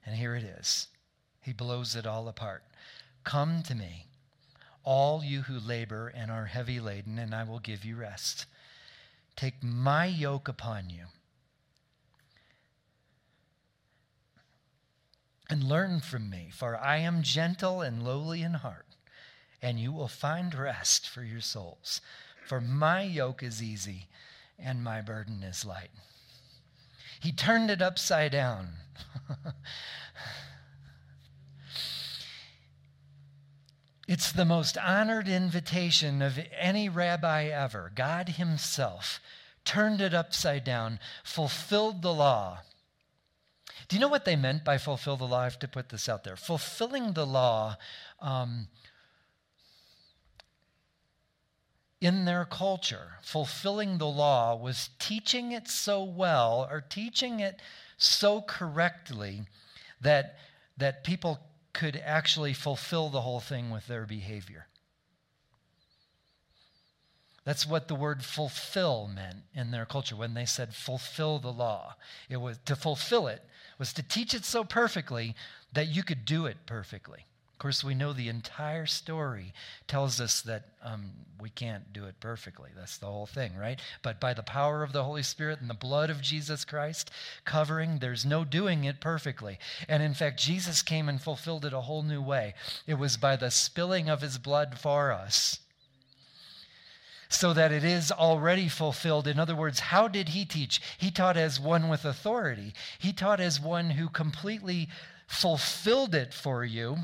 And 0.06 0.16
here 0.16 0.36
it 0.36 0.44
is. 0.44 0.88
He 1.40 1.52
blows 1.52 1.96
it 1.96 2.06
all 2.06 2.28
apart. 2.28 2.62
Come 3.24 3.62
to 3.64 3.74
me, 3.74 4.06
all 4.84 5.24
you 5.24 5.42
who 5.42 5.58
labor 5.58 6.08
and 6.08 6.30
are 6.30 6.46
heavy 6.46 6.78
laden, 6.78 7.18
and 7.18 7.34
I 7.34 7.42
will 7.42 7.58
give 7.58 7.84
you 7.84 7.96
rest. 7.96 8.46
Take 9.34 9.62
my 9.62 10.06
yoke 10.06 10.46
upon 10.46 10.90
you 10.90 11.06
and 15.50 15.62
learn 15.62 16.00
from 16.00 16.30
me, 16.30 16.50
for 16.52 16.76
I 16.76 16.98
am 16.98 17.22
gentle 17.22 17.82
and 17.82 18.02
lowly 18.02 18.42
in 18.42 18.54
heart, 18.54 18.86
and 19.60 19.78
you 19.78 19.92
will 19.92 20.08
find 20.08 20.54
rest 20.54 21.08
for 21.08 21.22
your 21.22 21.40
souls. 21.40 22.00
For 22.46 22.60
my 22.60 23.02
yoke 23.02 23.42
is 23.42 23.62
easy 23.62 24.08
and 24.58 24.84
my 24.84 25.00
burden 25.00 25.42
is 25.42 25.64
light. 25.64 25.90
He 27.20 27.32
turned 27.32 27.70
it 27.70 27.82
upside 27.82 28.32
down. 28.32 28.74
It's 34.06 34.32
the 34.32 34.44
most 34.44 34.76
honored 34.76 35.28
invitation 35.28 36.20
of 36.20 36.38
any 36.58 36.88
rabbi 36.88 37.44
ever. 37.44 37.90
God 37.94 38.30
Himself 38.30 39.20
turned 39.64 40.02
it 40.02 40.12
upside 40.12 40.62
down, 40.62 41.00
fulfilled 41.22 42.02
the 42.02 42.12
law. 42.12 42.60
Do 43.88 43.96
you 43.96 44.00
know 44.00 44.08
what 44.08 44.24
they 44.24 44.36
meant 44.36 44.64
by 44.64 44.78
fulfill 44.78 45.16
the 45.16 45.24
law? 45.24 45.40
I 45.40 45.44
have 45.44 45.58
to 45.60 45.68
put 45.68 45.90
this 45.90 46.08
out 46.08 46.24
there. 46.24 46.36
Fulfilling 46.36 47.12
the 47.12 47.26
law 47.26 47.76
um, 48.20 48.68
in 52.00 52.24
their 52.24 52.44
culture, 52.44 53.18
fulfilling 53.22 53.98
the 53.98 54.06
law 54.06 54.56
was 54.56 54.90
teaching 54.98 55.52
it 55.52 55.68
so 55.68 56.02
well 56.02 56.66
or 56.70 56.80
teaching 56.80 57.40
it 57.40 57.60
so 57.96 58.40
correctly 58.40 59.42
that, 60.00 60.36
that 60.76 61.04
people 61.04 61.40
could 61.72 62.00
actually 62.04 62.52
fulfill 62.52 63.08
the 63.10 63.20
whole 63.20 63.40
thing 63.40 63.70
with 63.70 63.86
their 63.86 64.06
behavior. 64.06 64.66
That's 67.44 67.66
what 67.66 67.88
the 67.88 67.94
word 67.94 68.24
fulfill 68.24 69.06
meant 69.06 69.42
in 69.54 69.70
their 69.70 69.84
culture 69.84 70.16
when 70.16 70.32
they 70.32 70.46
said 70.46 70.74
fulfill 70.74 71.38
the 71.38 71.52
law. 71.52 71.96
It 72.30 72.38
was 72.38 72.58
to 72.64 72.74
fulfill 72.74 73.26
it 73.26 73.42
was 73.84 73.92
to 73.92 74.02
teach 74.02 74.32
it 74.32 74.46
so 74.46 74.64
perfectly 74.64 75.34
that 75.74 75.88
you 75.88 76.02
could 76.02 76.24
do 76.24 76.46
it 76.46 76.56
perfectly. 76.64 77.26
Of 77.52 77.58
course, 77.58 77.84
we 77.84 77.94
know 77.94 78.14
the 78.14 78.30
entire 78.30 78.86
story 78.86 79.52
tells 79.86 80.22
us 80.22 80.40
that 80.40 80.64
um, 80.82 81.10
we 81.38 81.50
can't 81.50 81.92
do 81.92 82.06
it 82.06 82.18
perfectly. 82.18 82.70
That's 82.74 82.96
the 82.96 83.04
whole 83.04 83.26
thing, 83.26 83.54
right? 83.54 83.78
But 84.00 84.20
by 84.20 84.32
the 84.32 84.42
power 84.42 84.82
of 84.82 84.94
the 84.94 85.04
Holy 85.04 85.22
Spirit 85.22 85.60
and 85.60 85.68
the 85.68 85.74
blood 85.74 86.08
of 86.08 86.22
Jesus 86.22 86.64
Christ 86.64 87.10
covering, 87.44 87.98
there's 87.98 88.24
no 88.24 88.42
doing 88.42 88.84
it 88.84 89.02
perfectly. 89.02 89.58
And 89.86 90.02
in 90.02 90.14
fact, 90.14 90.40
Jesus 90.40 90.80
came 90.80 91.06
and 91.06 91.20
fulfilled 91.20 91.66
it 91.66 91.74
a 91.74 91.82
whole 91.82 92.02
new 92.02 92.22
way. 92.22 92.54
It 92.86 92.94
was 92.94 93.18
by 93.18 93.36
the 93.36 93.50
spilling 93.50 94.08
of 94.08 94.22
his 94.22 94.38
blood 94.38 94.78
for 94.78 95.12
us 95.12 95.58
so 97.28 97.52
that 97.52 97.72
it 97.72 97.84
is 97.84 98.10
already 98.10 98.68
fulfilled. 98.68 99.26
In 99.26 99.38
other 99.38 99.56
words, 99.56 99.80
how 99.80 100.08
did 100.08 100.30
he 100.30 100.44
teach? 100.44 100.80
He 100.98 101.10
taught 101.10 101.36
as 101.36 101.60
one 101.60 101.88
with 101.88 102.04
authority, 102.04 102.74
he 102.98 103.12
taught 103.12 103.40
as 103.40 103.60
one 103.60 103.90
who 103.90 104.08
completely 104.08 104.88
fulfilled 105.26 106.14
it 106.14 106.34
for 106.34 106.64
you 106.64 106.98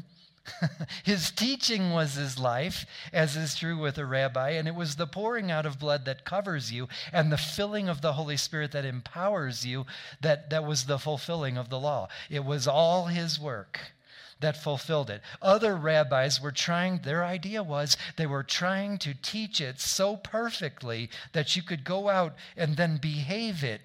his 1.04 1.30
teaching 1.30 1.90
was 1.90 2.14
his 2.14 2.38
life, 2.38 2.86
as 3.12 3.36
is 3.36 3.54
true 3.54 3.78
with 3.78 3.98
a 3.98 4.06
rabbi, 4.06 4.50
and 4.50 4.66
it 4.66 4.74
was 4.74 4.96
the 4.96 5.06
pouring 5.06 5.50
out 5.50 5.66
of 5.66 5.78
blood 5.78 6.04
that 6.04 6.24
covers 6.24 6.72
you 6.72 6.88
and 7.12 7.30
the 7.30 7.36
filling 7.36 7.88
of 7.88 8.00
the 8.00 8.14
Holy 8.14 8.36
Spirit 8.36 8.72
that 8.72 8.84
empowers 8.84 9.64
you 9.66 9.86
that, 10.20 10.50
that 10.50 10.64
was 10.64 10.84
the 10.84 10.98
fulfilling 10.98 11.56
of 11.56 11.68
the 11.68 11.78
law. 11.78 12.08
It 12.28 12.44
was 12.44 12.66
all 12.66 13.06
his 13.06 13.38
work 13.38 13.92
that 14.40 14.56
fulfilled 14.56 15.10
it. 15.10 15.22
Other 15.40 15.76
rabbis 15.76 16.40
were 16.40 16.52
trying, 16.52 16.98
their 16.98 17.24
idea 17.24 17.62
was 17.62 17.96
they 18.16 18.26
were 18.26 18.42
trying 18.42 18.98
to 18.98 19.14
teach 19.14 19.60
it 19.60 19.80
so 19.80 20.16
perfectly 20.16 21.10
that 21.32 21.56
you 21.56 21.62
could 21.62 21.84
go 21.84 22.08
out 22.08 22.34
and 22.56 22.76
then 22.76 22.96
behave 22.96 23.62
it 23.62 23.82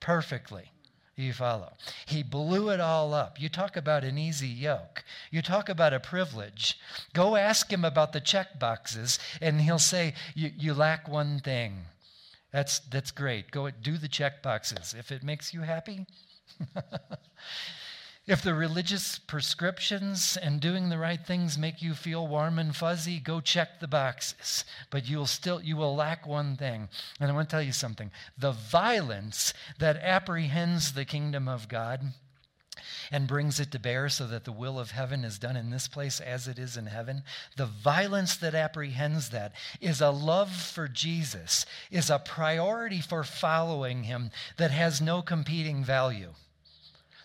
perfectly. 0.00 0.70
You 1.16 1.32
follow? 1.32 1.72
He 2.04 2.22
blew 2.22 2.68
it 2.68 2.78
all 2.78 3.14
up. 3.14 3.40
You 3.40 3.48
talk 3.48 3.74
about 3.74 4.04
an 4.04 4.18
easy 4.18 4.48
yoke. 4.48 5.02
You 5.30 5.40
talk 5.40 5.70
about 5.70 5.94
a 5.94 6.00
privilege. 6.00 6.78
Go 7.14 7.36
ask 7.36 7.72
him 7.72 7.86
about 7.86 8.12
the 8.12 8.20
check 8.20 8.58
boxes, 8.58 9.18
and 9.40 9.62
he'll 9.62 9.78
say, 9.78 10.12
You, 10.34 10.74
lack 10.74 11.08
one 11.08 11.40
thing. 11.40 11.86
That's, 12.52 12.80
that's 12.80 13.10
great. 13.12 13.50
Go 13.50 13.70
do 13.70 13.96
the 13.96 14.08
check 14.08 14.42
boxes. 14.42 14.94
If 14.96 15.10
it 15.10 15.22
makes 15.22 15.54
you 15.54 15.62
happy. 15.62 16.06
If 18.26 18.42
the 18.42 18.54
religious 18.54 19.20
prescriptions 19.20 20.36
and 20.36 20.60
doing 20.60 20.88
the 20.88 20.98
right 20.98 21.24
things 21.24 21.56
make 21.56 21.80
you 21.80 21.94
feel 21.94 22.26
warm 22.26 22.58
and 22.58 22.74
fuzzy, 22.74 23.20
go 23.20 23.40
check 23.40 23.78
the 23.78 23.86
boxes. 23.86 24.64
But 24.90 25.08
you'll 25.08 25.26
still 25.26 25.62
you 25.62 25.76
will 25.76 25.94
lack 25.94 26.26
one 26.26 26.56
thing. 26.56 26.88
And 27.20 27.30
I 27.30 27.34
want 27.34 27.48
to 27.48 27.54
tell 27.54 27.62
you 27.62 27.70
something. 27.70 28.10
The 28.36 28.50
violence 28.50 29.54
that 29.78 30.02
apprehends 30.02 30.94
the 30.94 31.04
kingdom 31.04 31.46
of 31.46 31.68
God 31.68 32.00
and 33.12 33.28
brings 33.28 33.60
it 33.60 33.70
to 33.70 33.78
bear 33.78 34.08
so 34.08 34.26
that 34.26 34.44
the 34.44 34.50
will 34.50 34.80
of 34.80 34.90
heaven 34.90 35.24
is 35.24 35.38
done 35.38 35.56
in 35.56 35.70
this 35.70 35.86
place 35.86 36.18
as 36.18 36.48
it 36.48 36.58
is 36.58 36.76
in 36.76 36.86
heaven. 36.86 37.22
The 37.56 37.66
violence 37.66 38.36
that 38.38 38.56
apprehends 38.56 39.30
that 39.30 39.52
is 39.80 40.00
a 40.00 40.10
love 40.10 40.50
for 40.50 40.88
Jesus, 40.88 41.64
is 41.92 42.10
a 42.10 42.18
priority 42.18 43.00
for 43.00 43.22
following 43.22 44.02
him 44.02 44.32
that 44.56 44.72
has 44.72 45.00
no 45.00 45.22
competing 45.22 45.84
value 45.84 46.32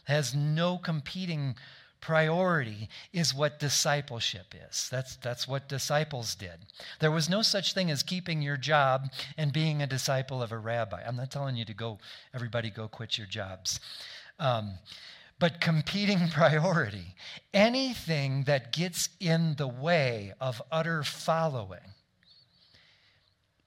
has 0.06 0.36
no 0.36 0.78
competing 0.78 1.56
priority 2.02 2.89
is 3.14 3.34
what 3.34 3.60
discipleship 3.60 4.56
is. 4.70 4.89
That's, 4.89 5.16
that's 5.18 5.47
what 5.47 5.70
disciples 5.70 6.34
did. 6.36 6.66
There 6.99 7.12
was 7.12 7.30
no 7.30 7.43
such 7.43 7.74
thing 7.74 7.91
as 7.91 8.02
keeping 8.02 8.41
your 8.41 8.58
job 8.58 9.12
and 9.38 9.54
being 9.54 9.82
a 9.82 9.88
disciple 9.88 10.41
of 10.41 10.52
a 10.52 10.58
rabbi. 10.58 11.04
I'm 11.06 11.16
not 11.16 11.32
telling 11.32 11.56
you 11.56 11.66
to 11.66 11.74
go, 11.74 11.99
everybody 12.34 12.72
go 12.72 12.88
quit 12.88 13.18
your 13.18 13.28
jobs. 13.28 13.80
Um, 14.39 14.74
but 15.39 15.62
competing 15.62 16.28
priority, 16.34 17.16
anything 17.54 18.43
that 18.43 18.74
gets 18.74 19.10
in 19.20 19.56
the 19.58 19.68
way 19.68 20.34
of 20.41 20.62
utter 20.72 21.04
following, 21.04 21.80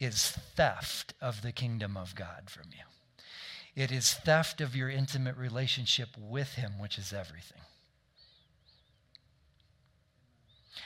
is 0.00 0.32
theft 0.56 1.14
of 1.20 1.42
the 1.42 1.52
kingdom 1.52 1.96
of 1.96 2.14
God 2.14 2.50
from 2.50 2.64
you. 2.72 2.84
It 3.76 3.90
is 3.90 4.14
theft 4.14 4.60
of 4.60 4.76
your 4.76 4.88
intimate 4.88 5.36
relationship 5.36 6.10
with 6.18 6.54
Him, 6.54 6.78
which 6.78 6.98
is 6.98 7.12
everything. 7.12 7.60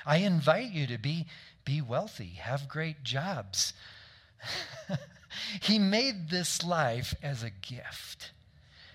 I 0.06 0.18
invite 0.18 0.70
you 0.70 0.86
to 0.86 0.98
be, 0.98 1.26
be 1.64 1.80
wealthy, 1.80 2.38
have 2.40 2.68
great 2.68 3.02
jobs. 3.02 3.74
he 5.60 5.78
made 5.78 6.30
this 6.30 6.64
life 6.64 7.14
as 7.22 7.42
a 7.42 7.50
gift 7.50 8.32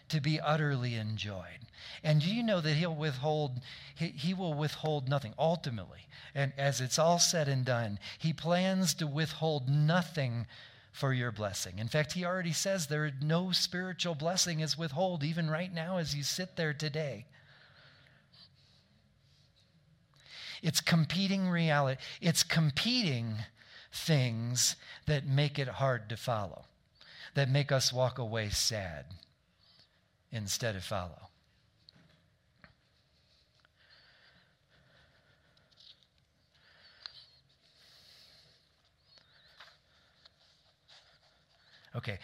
to 0.10 0.22
be 0.22 0.40
utterly 0.40 0.96
enjoyed. 0.96 1.68
And 2.04 2.22
do 2.22 2.34
you 2.34 2.44
know 2.44 2.62
that 2.62 2.76
he'll 2.76 2.96
withhold, 2.96 3.62
he, 3.96 4.08
he 4.08 4.34
will 4.34 4.54
withhold 4.54 5.10
nothing 5.10 5.34
ultimately. 5.38 6.08
And 6.36 6.54
as 6.58 6.82
it's 6.82 7.00
all 7.00 7.20
said 7.20 7.48
and 7.48 7.66
done, 7.66 8.00
he 8.18 8.34
plans 8.34 8.94
to 8.96 9.08
withhold 9.08 9.70
nothing 9.70 10.48
for 10.94 11.12
your 11.12 11.32
blessing. 11.32 11.80
In 11.80 11.88
fact, 11.88 12.14
he 12.14 12.24
already 12.24 12.54
says 12.54 12.88
there 12.88 13.12
no 13.20 13.52
spiritual 13.52 14.14
blessing 14.14 14.60
is 14.60 14.78
withhold, 14.78 15.24
even 15.24 15.50
right 15.50 15.74
now 15.74 15.98
as 15.98 16.16
you 16.16 16.24
sit 16.24 16.56
there 16.56 16.74
today. 16.74 17.26
It's 20.62 20.80
competing 20.80 21.50
reality. 21.50 22.00
It's 22.22 22.44
competing 22.44 23.36
things 23.92 24.76
that 25.08 25.26
make 25.26 25.60
it 25.60 25.68
hard 25.68 26.10
to 26.10 26.16
follow, 26.16 26.66
that 27.34 27.50
make 27.50 27.72
us 27.72 27.92
walk 27.92 28.20
away 28.20 28.50
sad 28.50 29.06
instead 30.32 30.76
of 30.76 30.84
follow. 30.84 31.30
Okay. 41.96 42.20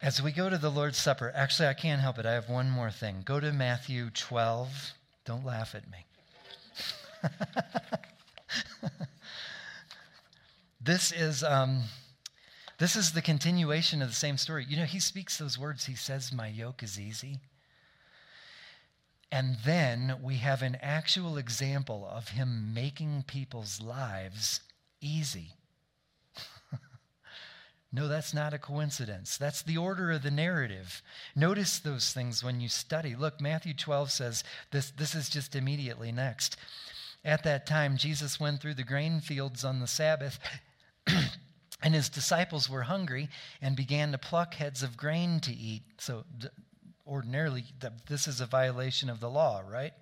As 0.00 0.22
we 0.22 0.30
go 0.30 0.48
to 0.48 0.58
the 0.58 0.70
Lord's 0.70 0.98
Supper, 0.98 1.32
actually, 1.34 1.68
I 1.68 1.74
can't 1.74 2.00
help 2.00 2.18
it. 2.18 2.26
I 2.26 2.32
have 2.32 2.48
one 2.48 2.70
more 2.70 2.90
thing. 2.90 3.22
Go 3.24 3.40
to 3.40 3.52
Matthew 3.52 4.10
12. 4.10 4.92
Don't 5.24 5.44
laugh 5.44 5.74
at 5.74 5.90
me. 5.90 6.04
this 10.80 11.10
is. 11.12 11.42
Um, 11.42 11.82
this 12.78 12.94
is 12.94 13.10
the 13.10 13.22
continuation 13.22 14.02
of 14.02 14.08
the 14.08 14.14
same 14.14 14.36
story. 14.36 14.64
You 14.68 14.76
know, 14.76 14.84
he 14.84 15.00
speaks 15.00 15.36
those 15.36 15.58
words. 15.58 15.86
He 15.86 15.96
says, 15.96 16.32
My 16.32 16.46
yoke 16.46 16.82
is 16.84 16.98
easy. 16.98 17.40
And 19.32 19.56
then 19.64 20.20
we 20.22 20.36
have 20.36 20.62
an 20.62 20.78
actual 20.80 21.36
example 21.36 22.08
of 22.10 22.28
him 22.28 22.72
making 22.72 23.24
people's 23.26 23.82
lives 23.82 24.60
easy. 25.00 25.57
No, 27.90 28.06
that's 28.06 28.34
not 28.34 28.52
a 28.52 28.58
coincidence. 28.58 29.38
That's 29.38 29.62
the 29.62 29.78
order 29.78 30.10
of 30.12 30.22
the 30.22 30.30
narrative. 30.30 31.02
Notice 31.34 31.78
those 31.78 32.12
things 32.12 32.44
when 32.44 32.60
you 32.60 32.68
study. 32.68 33.16
Look, 33.16 33.40
Matthew 33.40 33.72
12 33.72 34.10
says 34.10 34.44
this, 34.70 34.90
this 34.90 35.14
is 35.14 35.30
just 35.30 35.56
immediately 35.56 36.12
next. 36.12 36.58
At 37.24 37.44
that 37.44 37.66
time, 37.66 37.96
Jesus 37.96 38.38
went 38.38 38.60
through 38.60 38.74
the 38.74 38.84
grain 38.84 39.20
fields 39.20 39.64
on 39.64 39.80
the 39.80 39.86
Sabbath, 39.86 40.38
and 41.82 41.94
his 41.94 42.10
disciples 42.10 42.68
were 42.68 42.82
hungry 42.82 43.30
and 43.62 43.74
began 43.74 44.12
to 44.12 44.18
pluck 44.18 44.54
heads 44.54 44.82
of 44.82 44.96
grain 44.96 45.40
to 45.40 45.54
eat. 45.54 45.82
So, 45.96 46.24
ordinarily, 47.06 47.64
this 48.06 48.28
is 48.28 48.40
a 48.40 48.46
violation 48.46 49.08
of 49.08 49.20
the 49.20 49.30
law, 49.30 49.62
right? 49.66 49.94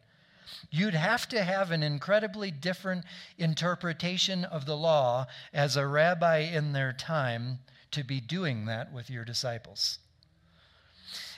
You'd 0.71 0.95
have 0.95 1.29
to 1.29 1.43
have 1.43 1.71
an 1.71 1.83
incredibly 1.83 2.51
different 2.51 3.05
interpretation 3.39 4.45
of 4.45 4.67
the 4.67 4.77
law 4.77 5.27
as 5.53 5.77
a 5.77 5.87
rabbi 5.87 6.39
in 6.39 6.73
their 6.73 6.93
time 6.93 7.61
to 7.97 8.05
be 8.05 8.21
doing 8.21 8.67
that 8.67 8.93
with 8.93 9.09
your 9.09 9.25
disciples. 9.25 9.99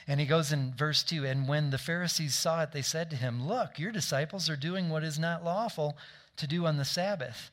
And 0.07 0.19
he 0.19 0.25
goes 0.25 0.51
in 0.51 0.73
verse 0.73 1.03
2 1.03 1.25
And 1.25 1.47
when 1.47 1.69
the 1.69 1.77
Pharisees 1.77 2.35
saw 2.35 2.63
it, 2.63 2.73
they 2.73 2.81
said 2.81 3.09
to 3.09 3.15
him, 3.15 3.47
Look, 3.47 3.79
your 3.79 3.91
disciples 3.91 4.49
are 4.49 4.57
doing 4.57 4.89
what 4.89 5.03
is 5.03 5.17
not 5.17 5.43
lawful 5.43 5.95
to 6.35 6.47
do 6.47 6.65
on 6.65 6.77
the 6.77 6.85
Sabbath. 6.85 7.49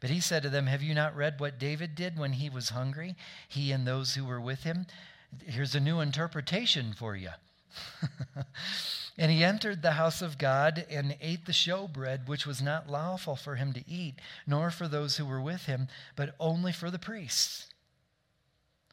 But 0.00 0.10
he 0.10 0.20
said 0.20 0.42
to 0.42 0.48
them, 0.48 0.66
Have 0.66 0.82
you 0.82 0.92
not 0.92 1.14
read 1.14 1.38
what 1.38 1.58
David 1.58 1.94
did 1.94 2.18
when 2.18 2.32
he 2.32 2.50
was 2.50 2.70
hungry, 2.70 3.14
he 3.48 3.70
and 3.70 3.86
those 3.86 4.14
who 4.14 4.24
were 4.24 4.40
with 4.40 4.64
him? 4.64 4.86
Here's 5.44 5.74
a 5.74 5.80
new 5.80 6.00
interpretation 6.00 6.92
for 6.92 7.14
you. 7.14 7.30
And 9.18 9.32
he 9.32 9.42
entered 9.42 9.80
the 9.80 9.92
house 9.92 10.20
of 10.20 10.36
God 10.36 10.84
and 10.90 11.16
ate 11.22 11.46
the 11.46 11.52
showbread, 11.52 12.28
which 12.28 12.46
was 12.46 12.60
not 12.60 12.90
lawful 12.90 13.34
for 13.34 13.56
him 13.56 13.72
to 13.72 13.88
eat, 13.88 14.16
nor 14.46 14.70
for 14.70 14.88
those 14.88 15.16
who 15.16 15.24
were 15.24 15.40
with 15.40 15.64
him, 15.64 15.88
but 16.16 16.34
only 16.38 16.72
for 16.72 16.90
the 16.90 16.98
priests. 16.98 17.68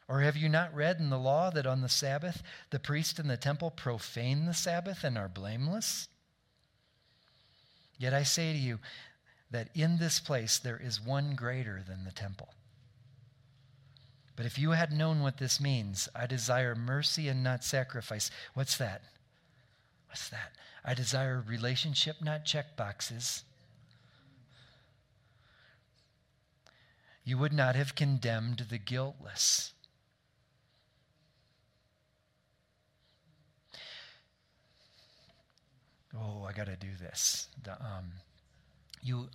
Or 0.07 0.21
have 0.21 0.38
you 0.38 0.47
not 0.47 0.74
read 0.74 0.99
in 0.99 1.09
the 1.09 1.19
law 1.19 1.49
that 1.49 1.67
on 1.67 1.82
the 1.82 1.89
Sabbath 1.89 2.41
the 2.69 2.80
priest 2.80 3.19
in 3.19 3.28
the 3.28 3.38
temple 3.38 3.71
profane 3.71 4.45
the 4.45 4.53
Sabbath 4.53 5.03
and 5.03 5.17
are 5.17 5.30
blameless? 5.30 6.07
Yet 7.97 8.13
I 8.13 8.24
say 8.24 8.53
to 8.53 8.59
you 8.59 8.80
that 9.51 9.69
in 9.76 9.97
this 9.97 10.19
place 10.19 10.57
there 10.57 10.78
is 10.82 11.01
one 11.01 11.36
greater 11.36 11.84
than 11.86 12.05
the 12.05 12.11
temple. 12.11 12.53
But 14.36 14.45
if 14.45 14.57
you 14.57 14.71
had 14.71 14.91
known 14.91 15.21
what 15.21 15.38
this 15.38 15.59
means, 15.59 16.09
I 16.15 16.25
desire 16.25 16.75
mercy 16.75 17.27
and 17.27 17.43
not 17.43 17.63
sacrifice. 17.63 18.31
What's 18.53 18.77
that? 18.77 19.03
What's 20.07 20.29
that? 20.29 20.53
I 20.84 20.93
desire 20.93 21.43
relationship, 21.47 22.17
not 22.21 22.45
check 22.45 22.75
boxes. 22.75 23.43
You 27.23 27.38
would 27.38 27.53
not 27.53 27.75
have 27.75 27.95
condemned 27.95 28.65
the 28.69 28.77
guiltless. 28.77 29.73
Oh, 36.15 36.43
I 36.43 36.53
got 36.53 36.65
to 36.65 36.75
do 36.75 36.89
this. 36.99 37.47
The, 37.63 37.73
um, 37.73 38.11
you, 39.01 39.29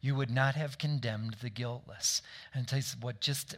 you 0.00 0.14
would 0.14 0.30
not 0.30 0.54
have 0.54 0.78
condemned 0.78 1.36
the 1.42 1.50
guiltless. 1.50 2.22
And 2.54 2.66
tell 2.66 2.80
what 3.00 3.20
just, 3.20 3.56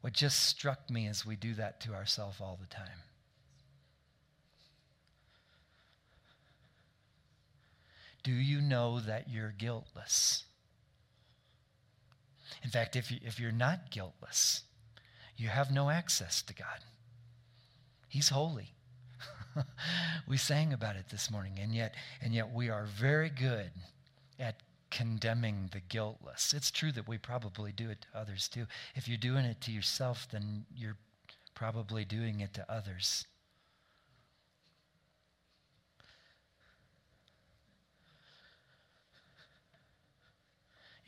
what 0.00 0.12
just 0.12 0.40
struck 0.46 0.88
me 0.88 1.06
as 1.06 1.26
we 1.26 1.36
do 1.36 1.54
that 1.54 1.80
to 1.82 1.94
ourselves 1.94 2.40
all 2.40 2.58
the 2.60 2.72
time. 2.74 3.02
Do 8.22 8.32
you 8.32 8.60
know 8.60 9.00
that 9.00 9.30
you're 9.30 9.54
guiltless? 9.56 10.44
In 12.62 12.70
fact, 12.70 12.94
if, 12.94 13.10
you, 13.10 13.18
if 13.24 13.40
you're 13.40 13.50
not 13.50 13.90
guiltless, 13.90 14.62
you 15.36 15.48
have 15.48 15.72
no 15.72 15.88
access 15.88 16.42
to 16.42 16.54
God. 16.54 16.84
He's 18.08 18.28
holy. 18.28 18.74
we 20.28 20.36
sang 20.36 20.72
about 20.72 20.96
it 20.96 21.08
this 21.08 21.30
morning, 21.30 21.54
and 21.60 21.74
yet, 21.74 21.94
and 22.20 22.34
yet 22.34 22.52
we 22.52 22.68
are 22.68 22.84
very 22.84 23.30
good 23.30 23.70
at 24.38 24.56
condemning 24.90 25.70
the 25.72 25.80
guiltless. 25.80 26.52
It's 26.52 26.70
true 26.70 26.92
that 26.92 27.08
we 27.08 27.18
probably 27.18 27.72
do 27.72 27.90
it 27.90 28.02
to 28.02 28.18
others 28.18 28.48
too. 28.48 28.66
If 28.94 29.08
you're 29.08 29.18
doing 29.18 29.44
it 29.44 29.60
to 29.62 29.72
yourself, 29.72 30.28
then 30.30 30.66
you're 30.74 30.98
probably 31.54 32.04
doing 32.04 32.40
it 32.40 32.54
to 32.54 32.72
others. 32.72 33.26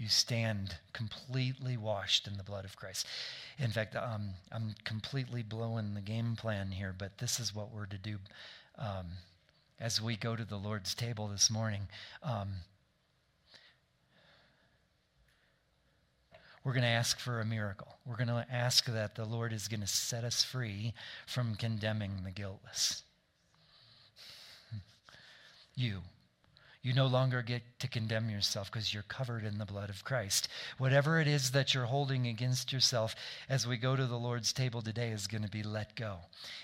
you 0.03 0.09
stand 0.09 0.79
completely 0.93 1.77
washed 1.77 2.27
in 2.27 2.37
the 2.37 2.43
blood 2.43 2.65
of 2.65 2.75
Christ. 2.75 3.07
In 3.57 3.71
fact, 3.71 3.95
um, 3.95 4.31
I'm 4.51 4.75
completely 4.85 5.45
blowing 5.45 5.95
the 5.95 6.01
game 6.01 6.35
plan 6.35 6.73
here, 6.73 6.93
but 6.97 7.19
this 7.19 7.39
is 7.39 7.55
what 7.55 7.73
we're 7.73 7.87
to 7.87 7.99
do 7.99 8.19
um, 8.77 9.07
as 9.79 10.03
we 10.03 10.17
go 10.17 10.35
to 10.35 10.45
the 10.45 10.57
Lord's 10.57 10.93
table 10.93 11.29
this 11.29 11.49
morning. 11.49 11.83
Um, 12.21 12.49
we're 16.65 16.73
going 16.73 16.83
to 16.83 16.89
ask 16.89 17.19
for 17.19 17.41
a 17.41 17.45
miracle. 17.45 17.97
We're 18.07 18.17
going 18.17 18.29
to 18.29 18.47
ask 18.51 18.87
that 18.87 19.15
the 19.15 19.25
Lord 19.25 19.53
is 19.53 19.69
going 19.69 19.81
to 19.81 19.87
set 19.87 20.25
us 20.25 20.45
free 20.45 20.95
from 21.27 21.55
condemning 21.57 22.23
the 22.25 22.31
guiltless. 22.31 23.03
You, 25.75 26.03
you 26.83 26.93
no 26.93 27.07
longer 27.07 27.43
get 27.43 27.63
to 27.79 27.87
condemn 27.87 28.29
yourself 28.29 28.71
because 28.71 28.93
you're 28.93 29.05
covered 29.05 29.45
in 29.45 29.59
the 29.59 29.65
blood 29.65 29.89
of 29.89 30.05
Christ. 30.05 30.49
Whatever 30.79 31.21
it 31.21 31.29
is 31.29 31.53
that 31.53 31.73
you're 31.73 31.85
holding 31.85 32.27
against 32.27 32.73
yourself 32.73 33.15
as 33.49 33.69
we 33.69 33.77
go 33.77 33.95
to 33.95 34.05
the 34.05 34.19
Lord's 34.19 34.53
table 34.53 34.83
today 34.83 35.11
is 35.11 35.29
going 35.29 35.45
to 35.45 35.51
be 35.51 35.63
let 35.63 35.95
go. 35.95 36.17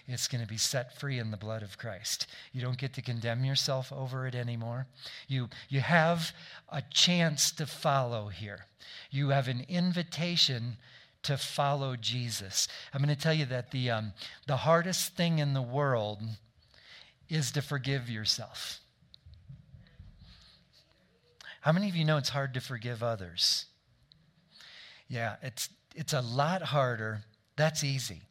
It's 0.09 0.27
going 0.27 0.43
to 0.43 0.49
be 0.49 0.57
set 0.57 0.99
free 0.99 1.21
in 1.21 1.31
the 1.31 1.37
blood 1.37 1.63
of 1.63 1.79
Christ. 1.79 2.27
You 2.53 2.61
don't 2.61 2.79
get 2.79 2.95
to 2.95 3.03
condemn 3.03 3.45
yourself 3.45 3.93
over 3.93 4.27
it 4.27 4.35
anymore. 4.35 4.89
You, 5.29 5.51
you 5.69 5.81
have 5.81 6.33
a 6.69 6.83
chance 6.91 7.53
to 7.53 7.67
follow 7.67 8.27
here. 8.27 8.67
You 9.13 9.29
have 9.29 9.47
an 9.47 9.67
invitation 9.69 10.79
to 11.23 11.37
follow 11.37 11.95
Jesus. 11.95 12.67
I'm 12.93 13.03
going 13.03 13.15
to 13.15 13.21
tell 13.21 13.35
you 13.35 13.47
that 13.47 13.71
the, 13.71 13.91
um, 13.91 14.13
the 14.49 14.57
hardest 14.57 15.15
thing 15.15 15.39
in 15.39 15.55
the 15.55 15.63
world 15.63 16.23
is 17.29 17.53
to 17.53 17.63
forgive 17.63 18.11
yourself. 18.11 18.81
How 21.69 21.73
many 21.73 21.91
of 21.91 21.97
you 21.97 22.07
know 22.07 22.17
it's 22.17 22.31
hard 22.31 22.55
to 22.55 22.63
forgive 22.63 23.03
others? 23.03 23.67
Yeah, 25.07 25.37
it's, 25.43 25.69
it's 25.95 26.15
a 26.15 26.23
lot 26.23 26.63
harder. 26.63 27.25
That's 27.57 27.85
easy. 27.85 28.23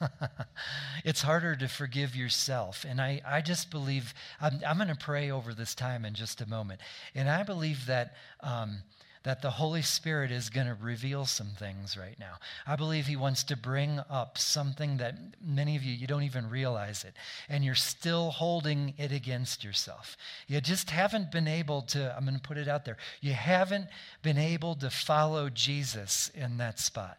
it's 1.04 1.22
harder 1.22 1.54
to 1.54 1.68
forgive 1.68 2.16
yourself. 2.16 2.84
And 2.84 3.00
I, 3.00 3.22
I 3.24 3.42
just 3.42 3.70
believe, 3.70 4.12
I'm, 4.40 4.58
I'm 4.66 4.76
going 4.78 4.88
to 4.88 4.96
pray 4.96 5.30
over 5.30 5.54
this 5.54 5.76
time 5.76 6.04
in 6.04 6.14
just 6.14 6.40
a 6.40 6.48
moment. 6.48 6.80
And 7.14 7.30
I 7.30 7.44
believe 7.44 7.86
that 7.86 8.16
um, 8.40 8.78
that 9.24 9.40
the 9.40 9.50
Holy 9.50 9.82
Spirit 9.82 10.30
is 10.30 10.50
going 10.50 10.66
to 10.66 10.74
reveal 10.74 11.24
some 11.24 11.48
things 11.58 11.96
right 11.96 12.18
now. 12.20 12.34
I 12.66 12.76
believe 12.76 13.06
He 13.06 13.16
wants 13.16 13.42
to 13.44 13.56
bring 13.56 14.00
up 14.10 14.38
something 14.38 14.98
that 14.98 15.16
many 15.42 15.76
of 15.76 15.82
you, 15.82 15.94
you 15.94 16.06
don't 16.06 16.22
even 16.22 16.48
realize 16.48 17.04
it, 17.04 17.14
and 17.48 17.64
you're 17.64 17.74
still 17.74 18.30
holding 18.30 18.94
it 18.98 19.12
against 19.12 19.64
yourself. 19.64 20.16
You 20.46 20.60
just 20.60 20.90
haven't 20.90 21.32
been 21.32 21.48
able 21.48 21.82
to, 21.82 22.14
I'm 22.14 22.24
going 22.24 22.36
to 22.36 22.40
put 22.40 22.58
it 22.58 22.68
out 22.68 22.84
there, 22.84 22.98
you 23.20 23.32
haven't 23.32 23.86
been 24.22 24.38
able 24.38 24.74
to 24.76 24.90
follow 24.90 25.48
Jesus 25.48 26.30
in 26.34 26.58
that 26.58 26.78
spot, 26.78 27.18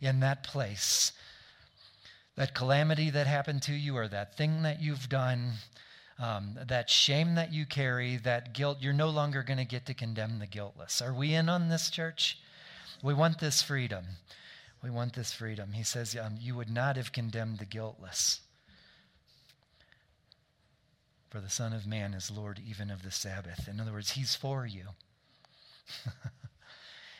in 0.00 0.20
that 0.20 0.44
place. 0.44 1.12
That 2.36 2.54
calamity 2.54 3.10
that 3.10 3.26
happened 3.26 3.62
to 3.62 3.72
you, 3.72 3.96
or 3.96 4.08
that 4.08 4.36
thing 4.36 4.62
that 4.62 4.82
you've 4.82 5.08
done, 5.08 5.52
um, 6.18 6.58
that 6.66 6.88
shame 6.88 7.34
that 7.34 7.52
you 7.52 7.66
carry, 7.66 8.16
that 8.18 8.54
guilt, 8.54 8.78
you're 8.80 8.92
no 8.92 9.08
longer 9.08 9.42
going 9.42 9.58
to 9.58 9.64
get 9.64 9.86
to 9.86 9.94
condemn 9.94 10.38
the 10.38 10.46
guiltless. 10.46 11.02
Are 11.02 11.12
we 11.12 11.34
in 11.34 11.48
on 11.48 11.68
this, 11.68 11.90
church? 11.90 12.38
We 13.02 13.14
want 13.14 13.40
this 13.40 13.62
freedom. 13.62 14.04
We 14.82 14.90
want 14.90 15.14
this 15.14 15.32
freedom. 15.32 15.72
He 15.72 15.82
says, 15.82 16.16
um, 16.16 16.36
You 16.40 16.54
would 16.54 16.70
not 16.70 16.96
have 16.96 17.12
condemned 17.12 17.58
the 17.58 17.64
guiltless. 17.64 18.40
For 21.30 21.40
the 21.40 21.50
Son 21.50 21.72
of 21.72 21.86
Man 21.86 22.14
is 22.14 22.30
Lord 22.30 22.60
even 22.64 22.90
of 22.90 23.02
the 23.02 23.10
Sabbath. 23.10 23.66
In 23.66 23.80
other 23.80 23.92
words, 23.92 24.10
He's 24.10 24.36
for 24.36 24.66
you. 24.66 24.84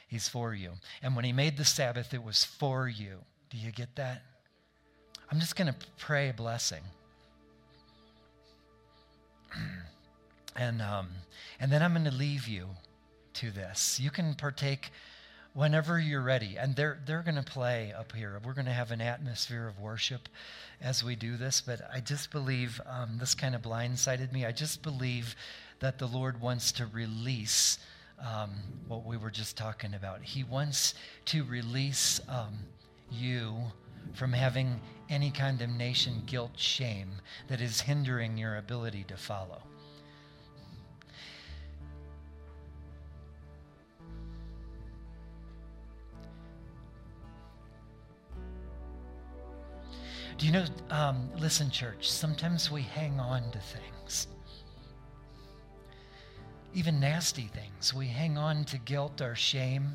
he's 0.09 0.29
for 0.29 0.55
you. 0.55 0.73
And 1.03 1.17
when 1.17 1.25
He 1.25 1.33
made 1.33 1.57
the 1.57 1.65
Sabbath, 1.65 2.15
it 2.15 2.23
was 2.23 2.45
for 2.45 2.87
you. 2.87 3.19
Do 3.51 3.59
you 3.59 3.73
get 3.73 3.97
that? 3.97 4.23
I'm 5.33 5.41
just 5.41 5.57
going 5.57 5.67
to 5.67 5.77
pray 5.99 6.29
a 6.29 6.33
blessing. 6.33 6.83
and, 10.57 10.83
um, 10.83 11.09
and 11.61 11.71
then 11.73 11.83
I'm 11.83 11.93
going 11.93 12.05
to 12.05 12.11
leave 12.11 12.47
you 12.49 12.69
to 13.35 13.51
this. 13.51 13.99
You 14.01 14.11
can 14.11 14.35
partake 14.35 14.91
whenever 15.55 15.99
you're 15.99 16.21
ready. 16.21 16.57
And 16.59 16.77
they're, 16.77 16.99
they're 17.07 17.23
going 17.23 17.37
to 17.37 17.43
play 17.43 17.93
up 17.97 18.13
here. 18.13 18.39
We're 18.45 18.55
going 18.55 18.67
to 18.67 18.73
have 18.73 18.91
an 18.91 19.01
atmosphere 19.01 19.67
of 19.67 19.81
worship 19.81 20.29
as 20.83 21.03
we 21.03 21.17
do 21.17 21.37
this. 21.37 21.61
But 21.61 21.81
I 21.93 22.01
just 22.01 22.31
believe 22.31 22.81
um, 22.87 23.17
this 23.19 23.35
kind 23.35 23.55
of 23.55 23.63
blindsided 23.63 24.33
me. 24.33 24.45
I 24.45 24.53
just 24.53 24.83
believe 24.83 25.35
that 25.81 25.99
the 25.99 26.07
Lord 26.07 26.41
wants 26.41 26.73
to 26.73 26.87
release 26.87 27.79
um, 28.21 28.51
what 28.89 29.05
we 29.05 29.17
were 29.17 29.31
just 29.31 29.57
talking 29.57 29.95
about. 29.95 30.23
He 30.23 30.45
wants 30.45 30.95
to 31.27 31.45
release 31.45 32.21
um, 32.29 32.59
you 33.11 33.57
from 34.13 34.33
having 34.33 34.81
any 35.09 35.31
condemnation, 35.31 36.23
guilt, 36.27 36.53
shame 36.57 37.11
that 37.49 37.61
is 37.61 37.81
hindering 37.81 38.37
your 38.37 38.57
ability 38.57 39.05
to 39.09 39.17
follow. 39.17 39.63
Do 50.37 50.47
you 50.47 50.53
know, 50.53 50.65
um, 50.91 51.31
listen, 51.39 51.71
church, 51.71 52.11
sometimes 52.11 52.71
we 52.71 52.83
hang 52.83 53.21
on 53.21 53.51
to 53.53 53.59
things, 53.61 54.27
even 56.75 56.99
nasty 56.99 57.49
things. 57.55 57.95
We 57.95 58.09
hang 58.09 58.37
on 58.37 58.65
to 58.65 58.79
guilt 58.79 59.21
or 59.21 59.37
shame 59.37 59.93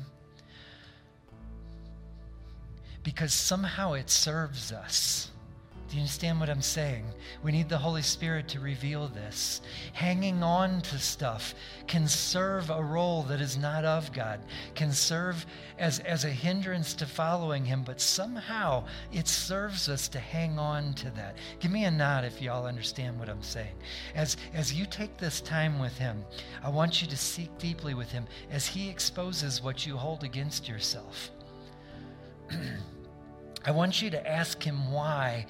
because 3.02 3.32
somehow 3.32 3.94
it 3.94 4.10
serves 4.10 4.72
us. 4.72 5.30
Do 5.90 5.96
you 5.96 6.02
understand 6.02 6.38
what 6.38 6.48
I'm 6.48 6.62
saying? 6.62 7.04
We 7.42 7.50
need 7.50 7.68
the 7.68 7.76
Holy 7.76 8.02
Spirit 8.02 8.46
to 8.50 8.60
reveal 8.60 9.08
this. 9.08 9.60
Hanging 9.92 10.40
on 10.40 10.82
to 10.82 11.00
stuff 11.00 11.52
can 11.88 12.06
serve 12.06 12.70
a 12.70 12.80
role 12.80 13.24
that 13.24 13.40
is 13.40 13.58
not 13.58 13.84
of 13.84 14.12
God, 14.12 14.38
can 14.76 14.92
serve 14.92 15.44
as, 15.80 15.98
as 15.98 16.24
a 16.24 16.30
hindrance 16.30 16.94
to 16.94 17.06
following 17.06 17.64
Him, 17.64 17.82
but 17.82 18.00
somehow 18.00 18.84
it 19.12 19.26
serves 19.26 19.88
us 19.88 20.06
to 20.10 20.20
hang 20.20 20.60
on 20.60 20.94
to 20.94 21.10
that. 21.10 21.34
Give 21.58 21.72
me 21.72 21.86
a 21.86 21.90
nod 21.90 22.24
if 22.24 22.40
y'all 22.40 22.66
understand 22.66 23.18
what 23.18 23.28
I'm 23.28 23.42
saying. 23.42 23.74
As, 24.14 24.36
as 24.54 24.72
you 24.72 24.86
take 24.86 25.16
this 25.16 25.40
time 25.40 25.80
with 25.80 25.98
Him, 25.98 26.24
I 26.62 26.68
want 26.68 27.02
you 27.02 27.08
to 27.08 27.16
seek 27.16 27.58
deeply 27.58 27.94
with 27.94 28.12
Him 28.12 28.26
as 28.52 28.64
He 28.64 28.88
exposes 28.88 29.60
what 29.60 29.84
you 29.84 29.96
hold 29.96 30.22
against 30.22 30.68
yourself. 30.68 31.32
I 33.64 33.70
want 33.70 34.00
you 34.00 34.10
to 34.10 34.28
ask 34.28 34.62
him 34.62 34.90
why. 34.90 35.46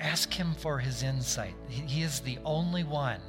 Ask 0.00 0.32
him 0.32 0.54
for 0.54 0.78
his 0.80 1.04
insight. 1.04 1.54
He 1.68 2.02
is 2.02 2.20
the 2.20 2.38
only 2.44 2.82
one 2.82 3.20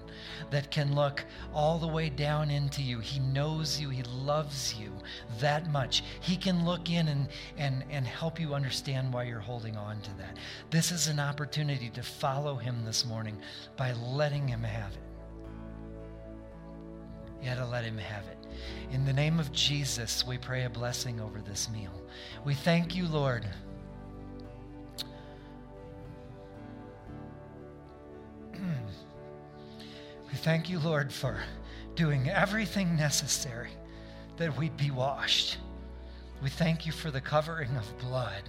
that 0.50 0.72
can 0.72 0.96
look 0.96 1.24
all 1.54 1.78
the 1.78 1.88
way 1.88 2.10
down 2.10 2.50
into 2.50 2.82
you. 2.82 3.00
He 3.00 3.20
knows 3.20 3.80
you, 3.80 3.90
he 3.90 4.02
loves 4.04 4.74
you 4.80 4.92
that 5.40 5.70
much. 5.70 6.04
He 6.22 6.36
can 6.36 6.66
look 6.66 6.90
in 6.90 7.10
and, 7.10 7.28
and, 7.58 7.84
and 7.92 8.08
help 8.08 8.40
you 8.40 8.56
understand 8.56 9.14
why 9.14 9.24
you're 9.24 9.40
holding 9.40 9.78
on 9.78 10.02
to 10.02 10.18
that. 10.18 10.38
This 10.72 10.92
is 10.92 11.08
an 11.08 11.20
opportunity 11.20 11.90
to 11.92 12.02
follow 12.02 12.56
him 12.56 12.84
this 12.86 13.06
morning 13.06 13.38
by 13.78 13.94
letting 13.94 14.48
him 14.48 14.64
have 14.64 14.94
it. 14.94 15.04
You 17.42 17.50
got 17.50 17.58
to 17.58 17.68
let 17.68 17.84
him 17.84 17.98
have 17.98 18.26
it. 18.28 18.43
In 18.92 19.06
the 19.06 19.14
name 19.14 19.40
of 19.40 19.52
Jesus, 19.52 20.26
we 20.26 20.38
pray 20.38 20.64
a 20.64 20.70
blessing 20.70 21.20
over 21.20 21.40
this 21.40 21.70
meal. 21.70 21.92
We 22.46 22.54
thank 22.54 22.96
you, 22.96 23.08
Lord. 23.08 23.48
we 28.54 30.36
thank 30.36 30.70
you, 30.70 30.80
Lord, 30.80 31.12
for 31.12 31.38
doing 31.96 32.30
everything 32.30 32.96
necessary 32.96 33.72
that 34.38 34.58
we 34.58 34.70
be 34.70 34.92
washed. 34.92 35.58
We 36.42 36.50
thank 36.50 36.86
you 36.86 36.92
for 36.92 37.12
the 37.12 37.22
covering 37.22 37.76
of 37.78 37.98
blood 38.00 38.44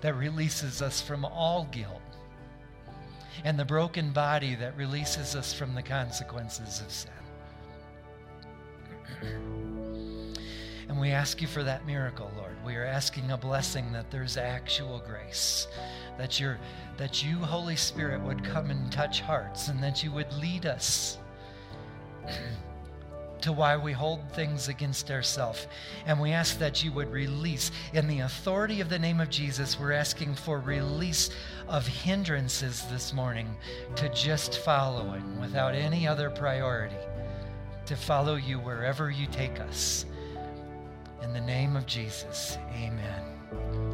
that 0.00 0.14
releases 0.14 0.82
us 0.82 1.00
from 1.00 1.24
all 1.24 1.68
guilt 1.70 2.00
and 3.44 3.58
the 3.58 3.64
broken 3.64 4.10
body 4.12 4.54
that 4.56 4.76
releases 4.76 5.34
us 5.34 5.52
from 5.52 5.74
the 5.74 5.82
consequences 5.82 6.80
of 6.80 6.90
sin. 6.90 7.19
And 10.88 11.00
we 11.00 11.10
ask 11.10 11.40
you 11.40 11.46
for 11.46 11.62
that 11.62 11.86
miracle, 11.86 12.30
Lord. 12.36 12.56
We 12.66 12.74
are 12.76 12.84
asking 12.84 13.30
a 13.30 13.36
blessing 13.36 13.92
that 13.92 14.10
there's 14.10 14.36
actual 14.36 15.00
grace, 15.06 15.68
that, 16.18 16.40
you 16.40 16.56
that 16.96 17.24
you, 17.24 17.36
Holy 17.36 17.76
Spirit, 17.76 18.20
would 18.22 18.42
come 18.44 18.70
and 18.70 18.90
touch 18.90 19.20
hearts, 19.20 19.68
and 19.68 19.80
that 19.82 20.02
you 20.02 20.10
would 20.10 20.32
lead 20.34 20.66
us 20.66 21.18
to 23.40 23.52
why 23.52 23.76
we 23.76 23.92
hold 23.92 24.20
things 24.32 24.68
against 24.68 25.10
ourselves. 25.10 25.66
And 26.06 26.20
we 26.20 26.32
ask 26.32 26.58
that 26.58 26.84
you 26.84 26.92
would 26.92 27.10
release, 27.10 27.70
in 27.92 28.06
the 28.06 28.20
authority 28.20 28.80
of 28.80 28.88
the 28.88 28.98
name 28.98 29.20
of 29.20 29.30
Jesus, 29.30 29.78
we're 29.78 29.92
asking 29.92 30.34
for 30.34 30.60
release 30.60 31.30
of 31.68 31.86
hindrances 31.86 32.84
this 32.90 33.12
morning 33.12 33.48
to 33.96 34.08
just 34.10 34.58
following 34.58 35.40
without 35.40 35.74
any 35.74 36.06
other 36.06 36.30
priority, 36.30 36.96
to 37.90 37.96
follow 37.96 38.36
you 38.36 38.60
wherever 38.60 39.10
you 39.10 39.26
take 39.26 39.58
us. 39.58 40.06
In 41.24 41.32
the 41.32 41.40
name 41.40 41.74
of 41.74 41.86
Jesus, 41.86 42.56
amen. 42.72 43.89